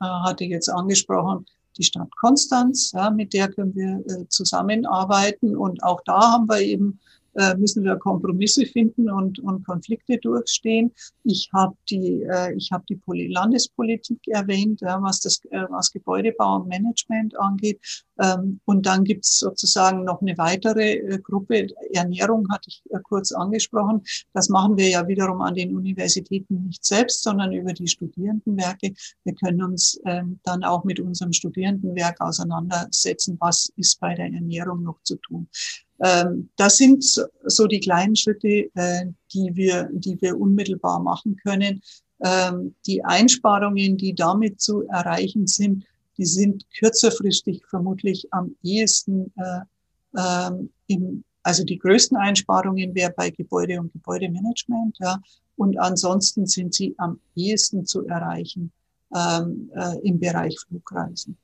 hatte 0.00 0.44
jetzt 0.44 0.70
angesprochen, 0.70 1.44
die 1.78 1.84
Stadt 1.84 2.14
Konstanz, 2.16 2.92
ja, 2.92 3.10
mit 3.10 3.32
der 3.32 3.48
können 3.48 3.74
wir 3.74 4.04
äh, 4.06 4.28
zusammenarbeiten. 4.28 5.56
Und 5.56 5.82
auch 5.82 6.00
da 6.04 6.32
haben 6.32 6.48
wir 6.48 6.60
eben 6.60 6.98
äh, 7.38 7.56
müssen 7.56 7.84
wir 7.84 7.96
Kompromisse 7.96 8.66
finden 8.66 9.08
und, 9.10 9.38
und 9.38 9.64
Konflikte 9.64 10.18
durchstehen. 10.18 10.92
Ich 11.22 11.48
habe 11.54 11.76
die, 11.88 12.22
äh, 12.22 12.52
ich 12.54 12.72
habe 12.72 12.84
die 12.88 12.98
Landespolitik 13.28 14.18
erwähnt, 14.26 14.80
ja, 14.80 15.00
was 15.00 15.20
das, 15.20 15.44
äh, 15.50 15.64
was 15.70 15.92
Gebäudebau 15.92 16.56
und 16.56 16.68
Management 16.68 17.38
angeht. 17.38 17.80
Ähm, 18.20 18.60
und 18.64 18.86
dann 18.86 19.04
gibt 19.04 19.24
es 19.24 19.38
sozusagen 19.38 20.04
noch 20.04 20.20
eine 20.20 20.36
weitere 20.36 20.94
äh, 20.94 21.18
Gruppe. 21.18 21.68
Ernährung 21.92 22.48
hatte 22.50 22.68
ich 22.68 22.82
äh, 22.90 22.98
kurz 23.02 23.30
angesprochen. 23.32 24.02
Das 24.32 24.48
machen 24.48 24.76
wir 24.76 24.88
ja 24.88 25.06
wiederum 25.06 25.40
an 25.40 25.54
den 25.54 25.76
Universitäten 25.76 26.64
nicht 26.64 26.84
selbst, 26.84 27.22
sondern 27.22 27.52
über 27.52 27.72
die 27.72 27.86
Studierendenwerke. 27.86 28.92
Wir 29.24 29.34
können 29.34 29.62
uns 29.62 30.00
ähm, 30.04 30.40
dann 30.42 30.64
auch 30.64 30.82
mit 30.82 30.98
unserem 30.98 31.32
Studierendenwerk 31.32 32.20
auseinandersetzen, 32.20 33.36
was 33.40 33.72
ist 33.76 34.00
bei 34.00 34.14
der 34.14 34.26
Ernährung 34.26 34.82
noch 34.82 35.00
zu 35.04 35.16
tun. 35.16 35.48
Ähm, 36.00 36.48
das 36.56 36.76
sind 36.76 37.04
so 37.44 37.66
die 37.66 37.80
kleinen 37.80 38.16
Schritte, 38.16 38.70
äh, 38.74 39.06
die 39.32 39.50
wir, 39.54 39.88
die 39.92 40.20
wir 40.20 40.38
unmittelbar 40.38 41.00
machen 41.00 41.36
können. 41.36 41.82
Ähm, 42.24 42.74
die 42.86 43.04
Einsparungen, 43.04 43.96
die 43.96 44.14
damit 44.14 44.60
zu 44.60 44.82
erreichen 44.88 45.46
sind, 45.46 45.84
die 46.16 46.26
sind 46.26 46.64
kürzerfristig 46.76 47.62
vermutlich 47.66 48.26
am 48.32 48.56
ehesten 48.62 49.32
äh, 49.36 49.60
ähm, 50.16 50.70
im, 50.88 51.24
also 51.42 51.64
die 51.64 51.78
größten 51.78 52.16
Einsparungen 52.16 52.94
wäre 52.94 53.12
bei 53.16 53.30
Gebäude 53.30 53.80
und 53.80 53.92
Gebäudemanagement, 53.92 54.96
ja. 55.00 55.20
Und 55.56 55.78
ansonsten 55.78 56.46
sind 56.46 56.72
sie 56.72 56.94
am 56.98 57.18
ehesten 57.34 57.84
zu 57.84 58.06
erreichen 58.06 58.70
ähm, 59.14 59.70
äh, 59.74 59.98
im 60.02 60.20
Bereich 60.20 60.56
Flugreisen. 60.60 61.36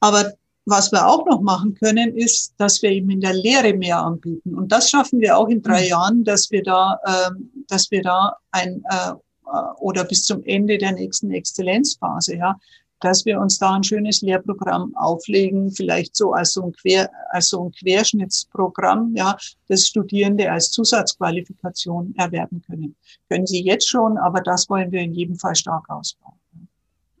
Aber 0.00 0.32
was 0.64 0.92
wir 0.92 1.06
auch 1.06 1.26
noch 1.26 1.40
machen 1.40 1.74
können, 1.74 2.16
ist, 2.16 2.54
dass 2.58 2.82
wir 2.82 2.90
eben 2.90 3.10
in 3.10 3.20
der 3.20 3.34
Lehre 3.34 3.74
mehr 3.74 3.98
anbieten. 3.98 4.54
Und 4.54 4.70
das 4.70 4.90
schaffen 4.90 5.20
wir 5.20 5.36
auch 5.36 5.48
in 5.48 5.62
drei 5.62 5.82
mhm. 5.82 5.88
Jahren, 5.88 6.24
dass 6.24 6.50
wir 6.50 6.62
da, 6.62 6.98
ähm, 7.06 7.50
dass 7.68 7.90
wir 7.90 8.02
da 8.02 8.36
ein 8.52 8.84
äh, 8.88 9.12
äh, 9.52 9.72
oder 9.78 10.04
bis 10.04 10.24
zum 10.24 10.42
Ende 10.44 10.78
der 10.78 10.92
nächsten 10.92 11.30
Exzellenzphase, 11.30 12.36
ja, 12.36 12.56
dass 13.00 13.26
wir 13.26 13.40
uns 13.40 13.58
da 13.58 13.74
ein 13.74 13.82
schönes 13.82 14.22
Lehrprogramm 14.22 14.94
auflegen, 14.96 15.72
vielleicht 15.72 16.14
so 16.14 16.32
als 16.32 16.52
so 16.52 16.66
ein, 16.66 16.72
Quer, 16.72 17.10
als 17.30 17.48
so 17.48 17.64
ein 17.64 17.72
Querschnittsprogramm, 17.72 19.14
ja, 19.16 19.36
das 19.66 19.88
Studierende 19.88 20.50
als 20.50 20.70
Zusatzqualifikation 20.70 22.14
erwerben 22.16 22.62
können. 22.62 22.94
Können 23.28 23.46
sie 23.46 23.64
jetzt 23.64 23.88
schon, 23.88 24.18
aber 24.18 24.40
das 24.40 24.70
wollen 24.70 24.92
wir 24.92 25.00
in 25.00 25.14
jedem 25.14 25.36
Fall 25.36 25.56
stark 25.56 25.90
ausbauen. 25.90 26.38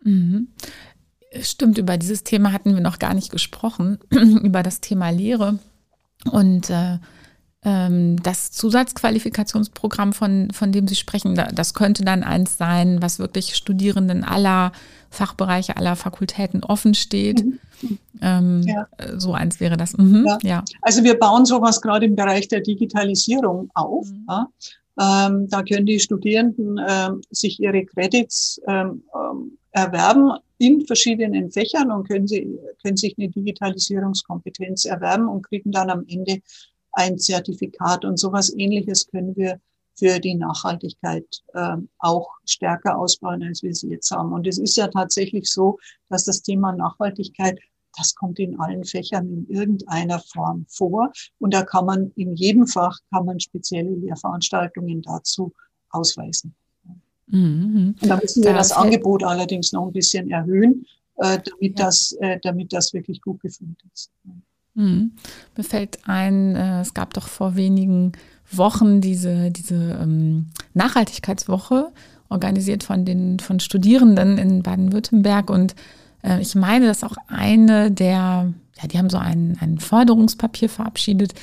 Mhm. 0.04 0.48
Stimmt, 1.40 1.78
über 1.78 1.96
dieses 1.96 2.24
Thema 2.24 2.52
hatten 2.52 2.74
wir 2.74 2.82
noch 2.82 2.98
gar 2.98 3.14
nicht 3.14 3.30
gesprochen, 3.30 3.98
über 4.10 4.62
das 4.62 4.80
Thema 4.80 5.10
Lehre. 5.10 5.58
Und 6.30 6.70
äh, 6.70 6.98
ähm, 7.64 8.20
das 8.22 8.50
Zusatzqualifikationsprogramm, 8.50 10.12
von, 10.12 10.50
von 10.52 10.72
dem 10.72 10.88
Sie 10.88 10.96
sprechen, 10.96 11.40
das 11.54 11.74
könnte 11.74 12.04
dann 12.04 12.24
eins 12.24 12.56
sein, 12.56 13.00
was 13.00 13.18
wirklich 13.18 13.54
Studierenden 13.54 14.24
aller 14.24 14.72
Fachbereiche, 15.10 15.76
aller 15.76 15.94
Fakultäten 15.94 16.64
offen 16.64 16.94
steht. 16.94 17.44
Mhm. 17.44 17.58
Ähm, 18.20 18.62
ja. 18.62 18.86
So 19.16 19.34
eins 19.34 19.60
wäre 19.60 19.76
das. 19.76 19.96
Mhm, 19.96 20.26
ja. 20.26 20.38
ja. 20.42 20.64
Also 20.80 21.04
wir 21.04 21.18
bauen 21.18 21.44
sowas 21.44 21.80
gerade 21.80 22.06
im 22.06 22.16
Bereich 22.16 22.48
der 22.48 22.60
Digitalisierung 22.60 23.70
auf. 23.74 24.08
Mhm. 24.08 24.26
Ja. 24.28 24.46
Ähm, 25.00 25.48
da 25.48 25.62
können 25.62 25.86
die 25.86 26.00
Studierenden 26.00 26.78
ähm, 26.86 27.22
sich 27.30 27.58
ihre 27.60 27.84
Credits 27.84 28.60
ähm, 28.66 29.02
ähm 29.14 29.58
erwerben 29.72 30.32
in 30.58 30.86
verschiedenen 30.86 31.50
Fächern 31.50 31.90
und 31.90 32.06
können, 32.06 32.28
sie, 32.28 32.58
können 32.82 32.96
sich 32.96 33.16
eine 33.18 33.30
Digitalisierungskompetenz 33.30 34.84
erwerben 34.84 35.28
und 35.28 35.48
kriegen 35.48 35.72
dann 35.72 35.90
am 35.90 36.04
Ende 36.06 36.40
ein 36.92 37.18
Zertifikat. 37.18 38.04
Und 38.04 38.18
sowas 38.18 38.52
ähnliches 38.56 39.06
können 39.08 39.34
wir 39.34 39.60
für 39.94 40.20
die 40.20 40.34
Nachhaltigkeit 40.34 41.24
äh, 41.54 41.76
auch 41.98 42.28
stärker 42.44 42.98
ausbauen, 42.98 43.42
als 43.42 43.62
wir 43.62 43.74
sie 43.74 43.88
jetzt 43.88 44.10
haben. 44.10 44.32
Und 44.32 44.46
es 44.46 44.58
ist 44.58 44.76
ja 44.76 44.88
tatsächlich 44.88 45.50
so, 45.50 45.78
dass 46.08 46.24
das 46.24 46.42
Thema 46.42 46.72
Nachhaltigkeit, 46.72 47.58
das 47.96 48.14
kommt 48.14 48.38
in 48.38 48.58
allen 48.58 48.84
Fächern 48.84 49.28
in 49.28 49.46
irgendeiner 49.48 50.20
Form 50.20 50.64
vor. 50.68 51.12
Und 51.38 51.54
da 51.54 51.62
kann 51.62 51.86
man 51.86 52.12
in 52.16 52.34
jedem 52.34 52.66
Fach 52.66 52.98
kann 53.12 53.26
man 53.26 53.40
spezielle 53.40 53.90
Lehrveranstaltungen 53.90 55.02
dazu 55.02 55.52
ausweisen. 55.90 56.54
Mhm. 57.26 57.94
Und 58.00 58.08
da 58.08 58.16
müssen 58.16 58.42
wir 58.42 58.52
das, 58.54 58.68
das 58.68 58.76
Angebot 58.76 59.24
allerdings 59.24 59.72
noch 59.72 59.86
ein 59.86 59.92
bisschen 59.92 60.30
erhöhen, 60.30 60.86
äh, 61.16 61.38
damit, 61.38 61.78
ja. 61.78 61.86
das, 61.86 62.12
äh, 62.20 62.38
damit 62.42 62.72
das 62.72 62.92
wirklich 62.92 63.20
gut 63.20 63.40
gefüllt 63.40 63.78
ist. 63.92 64.10
Mhm. 64.74 65.12
Mir 65.56 65.64
fällt 65.64 65.98
ein, 66.08 66.56
äh, 66.56 66.80
es 66.80 66.94
gab 66.94 67.14
doch 67.14 67.28
vor 67.28 67.56
wenigen 67.56 68.12
Wochen 68.50 69.00
diese, 69.00 69.50
diese 69.50 69.98
ähm, 70.02 70.50
Nachhaltigkeitswoche, 70.74 71.92
organisiert 72.28 72.82
von 72.82 73.04
den 73.04 73.38
von 73.38 73.60
Studierenden 73.60 74.38
in 74.38 74.62
Baden-Württemberg. 74.62 75.50
Und 75.50 75.74
äh, 76.22 76.40
ich 76.40 76.54
meine, 76.54 76.86
dass 76.86 77.04
auch 77.04 77.16
eine 77.28 77.90
der, 77.90 78.52
ja, 78.80 78.88
die 78.88 78.98
haben 78.98 79.10
so 79.10 79.18
ein, 79.18 79.56
ein 79.60 79.78
Forderungspapier 79.78 80.68
verabschiedet, 80.68 81.34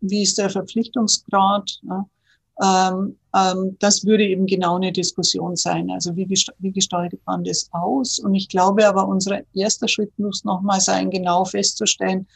wie 0.00 0.22
ist 0.22 0.38
der 0.38 0.50
Verpflichtungsgrad? 0.50 1.78
Ja? 1.82 2.06
Ähm, 2.62 3.16
ähm, 3.34 3.76
das 3.78 4.04
würde 4.04 4.26
eben 4.26 4.46
genau 4.46 4.76
eine 4.76 4.92
Diskussion 4.92 5.56
sein. 5.56 5.90
Also 5.90 6.14
wie, 6.16 6.28
wie 6.28 6.72
gestaltet 6.72 7.20
man 7.26 7.44
das 7.44 7.68
aus? 7.72 8.18
Und 8.18 8.34
ich 8.34 8.48
glaube 8.48 8.86
aber, 8.86 9.06
unser 9.06 9.40
erster 9.54 9.88
Schritt 9.88 10.16
muss 10.18 10.44
nochmal 10.44 10.80
sein, 10.80 11.10
genau 11.10 11.44
festzustellen, 11.44 12.26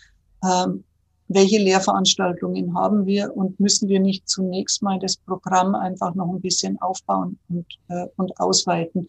ähm, 0.44 0.84
welche 1.28 1.58
Lehrveranstaltungen 1.58 2.74
haben 2.74 3.06
wir 3.06 3.34
und 3.36 3.58
müssen 3.58 3.88
wir 3.88 4.00
nicht 4.00 4.28
zunächst 4.28 4.82
mal 4.82 4.98
das 4.98 5.16
Programm 5.16 5.74
einfach 5.74 6.14
noch 6.14 6.28
ein 6.28 6.40
bisschen 6.40 6.80
aufbauen 6.80 7.38
und, 7.48 7.66
äh, 7.88 8.06
und 8.16 8.38
ausweiten, 8.38 9.06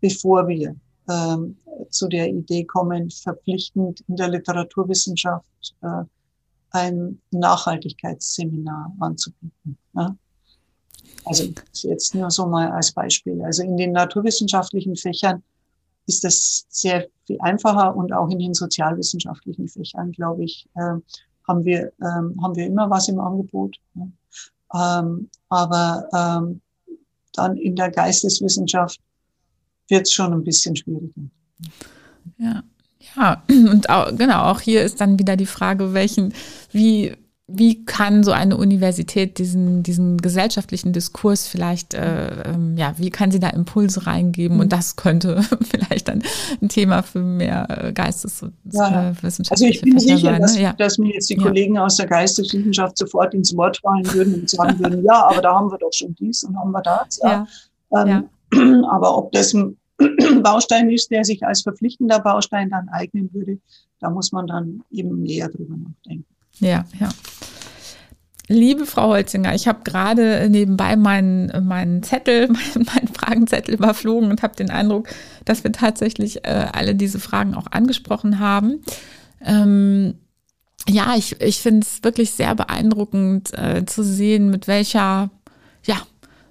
bevor 0.00 0.48
wir 0.48 0.74
ähm, 1.08 1.56
zu 1.90 2.08
der 2.08 2.28
Idee 2.28 2.64
kommen, 2.64 3.10
verpflichtend 3.10 4.02
in 4.08 4.16
der 4.16 4.28
Literaturwissenschaft 4.28 5.74
äh, 5.82 6.04
ein 6.70 7.20
Nachhaltigkeitsseminar 7.30 8.94
anzubieten. 9.00 9.78
Ja? 9.94 10.16
Also 11.24 11.52
jetzt 11.74 12.14
nur 12.14 12.30
so 12.30 12.46
mal 12.46 12.70
als 12.70 12.92
Beispiel. 12.92 13.42
Also 13.42 13.62
in 13.62 13.76
den 13.76 13.92
naturwissenschaftlichen 13.92 14.96
Fächern 14.96 15.42
ist 16.06 16.24
das 16.24 16.66
sehr 16.70 17.06
viel 17.26 17.38
einfacher 17.40 17.94
und 17.94 18.12
auch 18.12 18.30
in 18.30 18.38
den 18.38 18.54
sozialwissenschaftlichen 18.54 19.68
Fächern, 19.68 20.12
glaube 20.12 20.44
ich, 20.44 20.66
äh, 20.74 20.94
haben 21.46 21.64
wir 21.64 21.92
ähm, 22.00 22.38
haben 22.42 22.56
wir 22.56 22.66
immer 22.66 22.88
was 22.90 23.08
im 23.08 23.20
Angebot. 23.20 23.76
Ne? 23.94 24.10
Ähm, 24.74 25.30
aber 25.48 26.08
ähm, 26.14 26.60
dann 27.34 27.56
in 27.56 27.76
der 27.76 27.90
Geisteswissenschaft 27.90 29.00
wird 29.88 30.02
es 30.02 30.12
schon 30.12 30.32
ein 30.32 30.44
bisschen 30.44 30.76
schwieriger. 30.76 31.22
Ja, 32.38 32.62
ja, 33.16 33.42
und 33.48 33.88
auch, 33.90 34.14
genau, 34.16 34.44
auch 34.50 34.60
hier 34.60 34.82
ist 34.82 35.00
dann 35.00 35.18
wieder 35.18 35.36
die 35.36 35.46
Frage, 35.46 35.94
welchen, 35.94 36.34
wie, 36.72 37.16
wie 37.50 37.86
kann 37.86 38.22
so 38.22 38.32
eine 38.32 38.58
Universität 38.58 39.38
diesen, 39.38 39.82
diesen 39.82 40.18
gesellschaftlichen 40.18 40.92
Diskurs 40.92 41.48
vielleicht, 41.48 41.94
äh, 41.94 42.42
ähm, 42.42 42.76
ja, 42.76 42.92
wie 42.98 43.08
kann 43.08 43.30
sie 43.30 43.40
da 43.40 43.48
Impulse 43.48 44.06
reingeben? 44.06 44.60
Und 44.60 44.66
mhm. 44.66 44.70
das 44.70 44.96
könnte 44.96 45.42
vielleicht 45.62 46.08
dann 46.08 46.22
ein 46.60 46.68
Thema 46.68 47.02
für 47.02 47.20
mehr 47.20 47.66
äh, 47.70 47.92
Geisteswissenschaftliche 47.94 48.74
ja. 48.74 49.50
Also 49.50 49.64
ich 49.64 49.80
bin 49.80 49.98
sicher, 49.98 50.32
sein, 50.32 50.42
dass, 50.42 50.56
ne? 50.56 50.62
ja. 50.62 50.72
dass 50.74 50.98
mir 50.98 51.14
jetzt 51.14 51.30
die 51.30 51.36
ja. 51.36 51.42
Kollegen 51.42 51.78
aus 51.78 51.96
der 51.96 52.06
Geisteswissenschaft 52.06 52.98
sofort 52.98 53.32
ins 53.32 53.56
Wort 53.56 53.78
fallen 53.78 54.12
würden 54.12 54.34
und 54.34 54.50
sagen 54.50 54.78
würden, 54.80 55.02
ja, 55.02 55.26
aber 55.28 55.40
da 55.40 55.54
haben 55.54 55.70
wir 55.70 55.78
doch 55.78 55.92
schon 55.92 56.14
dies 56.16 56.42
und 56.42 56.54
haben 56.54 56.70
wir 56.70 56.82
das. 56.82 57.18
Ja. 57.22 57.46
Ähm, 57.96 58.84
aber 58.90 59.16
ob 59.16 59.32
das 59.32 59.54
ein 59.54 59.78
Baustein 60.42 60.90
ist, 60.90 61.10
der 61.10 61.24
sich 61.24 61.42
als 61.42 61.62
verpflichtender 61.62 62.20
Baustein 62.20 62.68
dann 62.68 62.90
eignen 62.90 63.32
würde, 63.32 63.58
da 64.00 64.10
muss 64.10 64.32
man 64.32 64.46
dann 64.46 64.82
eben 64.90 65.22
näher 65.22 65.48
drüber 65.48 65.76
nachdenken. 65.78 66.26
Ja, 66.60 66.84
ja. 67.00 67.08
Liebe 68.48 68.86
Frau 68.86 69.10
Holzinger, 69.10 69.54
ich 69.54 69.68
habe 69.68 69.80
gerade 69.84 70.48
nebenbei 70.48 70.96
meinen, 70.96 71.66
meinen 71.66 72.02
Zettel, 72.02 72.48
meinen, 72.48 72.86
meinen 72.86 73.08
Fragenzettel 73.08 73.74
überflogen 73.74 74.30
und 74.30 74.42
habe 74.42 74.56
den 74.56 74.70
Eindruck, 74.70 75.08
dass 75.44 75.64
wir 75.64 75.72
tatsächlich 75.72 76.44
äh, 76.46 76.66
alle 76.72 76.94
diese 76.94 77.20
Fragen 77.20 77.54
auch 77.54 77.66
angesprochen 77.70 78.38
haben. 78.38 78.82
Ähm, 79.44 80.14
ja, 80.88 81.14
ich, 81.16 81.38
ich 81.42 81.60
finde 81.60 81.86
es 81.86 82.02
wirklich 82.02 82.30
sehr 82.30 82.54
beeindruckend 82.54 83.52
äh, 83.52 83.84
zu 83.84 84.02
sehen, 84.02 84.50
mit 84.50 84.66
welcher 84.66 85.30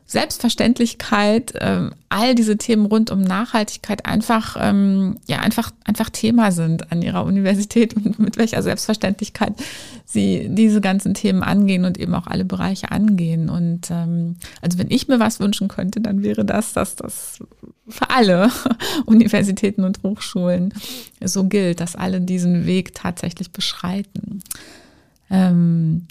Selbstverständlichkeit, 0.10 1.54
ähm, 1.60 1.92
all 2.08 2.34
diese 2.34 2.58
Themen 2.58 2.86
rund 2.86 3.12
um 3.12 3.20
Nachhaltigkeit 3.22 4.06
einfach, 4.06 4.56
ähm, 4.58 5.18
ja, 5.28 5.40
einfach, 5.40 5.72
einfach 5.84 6.10
Thema 6.10 6.54
sind 6.54 6.94
an 6.94 7.02
ihrer 7.02 7.26
Universität 7.26 7.94
und 7.94 8.18
mit 8.18 8.38
welcher 8.38 8.64
Selbstverständlichkeit 8.64 9.54
sie 10.06 10.48
diese 10.50 10.80
ganzen 10.80 11.14
Themen 11.14 11.44
angehen 11.44 11.84
und 11.84 11.98
eben 11.98 12.16
auch 12.16 12.26
alle 12.26 12.46
Bereiche 12.46 12.90
angehen. 12.90 13.50
Und 13.50 13.92
ähm, 13.92 14.38
also 14.62 14.80
wenn 14.80 14.90
ich 14.90 15.10
mir 15.10 15.20
was 15.20 15.42
wünschen 15.42 15.68
könnte, 15.68 16.00
dann 16.00 16.24
wäre 16.24 16.46
das, 16.46 16.72
dass 16.72 16.96
das 16.96 17.40
für 17.90 18.10
alle 18.10 18.50
Universitäten 19.06 19.84
und 19.84 20.04
Hochschulen 20.04 20.74
so 21.22 21.44
gilt, 21.44 21.82
dass 21.82 21.98
alle 21.98 22.22
diesen 22.22 22.66
Weg 22.66 22.96
tatsächlich 22.96 23.52
beschreiten. 23.52 24.42
Ähm, 25.30 26.08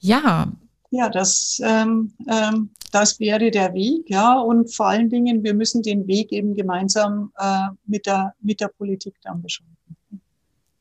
ja, 0.00 0.48
ja, 0.96 1.08
das, 1.08 1.60
ähm, 1.64 2.12
ähm, 2.28 2.70
das 2.92 3.20
wäre 3.20 3.50
der 3.50 3.74
Weg, 3.74 4.08
ja. 4.08 4.38
Und 4.40 4.74
vor 4.74 4.88
allen 4.88 5.08
Dingen, 5.10 5.44
wir 5.44 5.54
müssen 5.54 5.82
den 5.82 6.06
Weg 6.06 6.32
eben 6.32 6.54
gemeinsam 6.54 7.32
äh, 7.38 7.68
mit, 7.86 8.06
der, 8.06 8.34
mit 8.40 8.60
der 8.60 8.68
Politik 8.68 9.14
dann 9.22 9.42
beschreiten. 9.42 9.96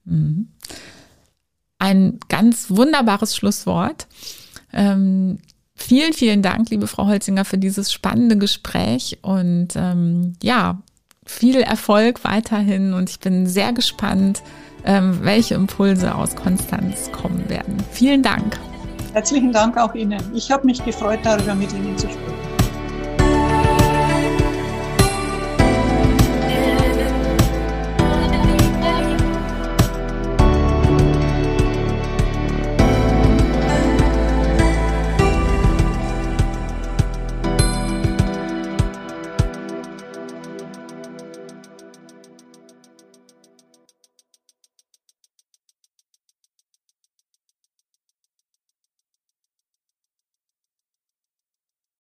Mhm. 0.05 0.47
Ein 1.79 2.19
ganz 2.29 2.69
wunderbares 2.69 3.35
Schlusswort. 3.35 4.07
Ähm, 4.71 5.39
vielen, 5.75 6.13
vielen 6.13 6.41
Dank, 6.41 6.69
liebe 6.69 6.87
Frau 6.87 7.07
Holzinger, 7.07 7.45
für 7.45 7.57
dieses 7.57 7.91
spannende 7.91 8.37
Gespräch 8.37 9.19
und 9.21 9.69
ähm, 9.75 10.33
ja, 10.41 10.81
viel 11.25 11.57
Erfolg 11.57 12.23
weiterhin 12.23 12.93
und 12.93 13.09
ich 13.09 13.19
bin 13.19 13.47
sehr 13.47 13.73
gespannt, 13.73 14.41
ähm, 14.85 15.19
welche 15.23 15.55
Impulse 15.55 16.15
aus 16.15 16.35
Konstanz 16.35 17.11
kommen 17.11 17.49
werden. 17.49 17.77
Vielen 17.91 18.21
Dank. 18.21 18.57
Herzlichen 19.15 19.53
Dank 19.53 19.77
auch 19.77 19.95
Ihnen. 19.95 20.21
Ich 20.33 20.51
habe 20.51 20.65
mich 20.65 20.83
gefreut, 20.83 21.19
darüber 21.23 21.55
mit 21.55 21.71
Ihnen 21.71 21.97
zu 21.97 22.09
sprechen. 22.09 22.34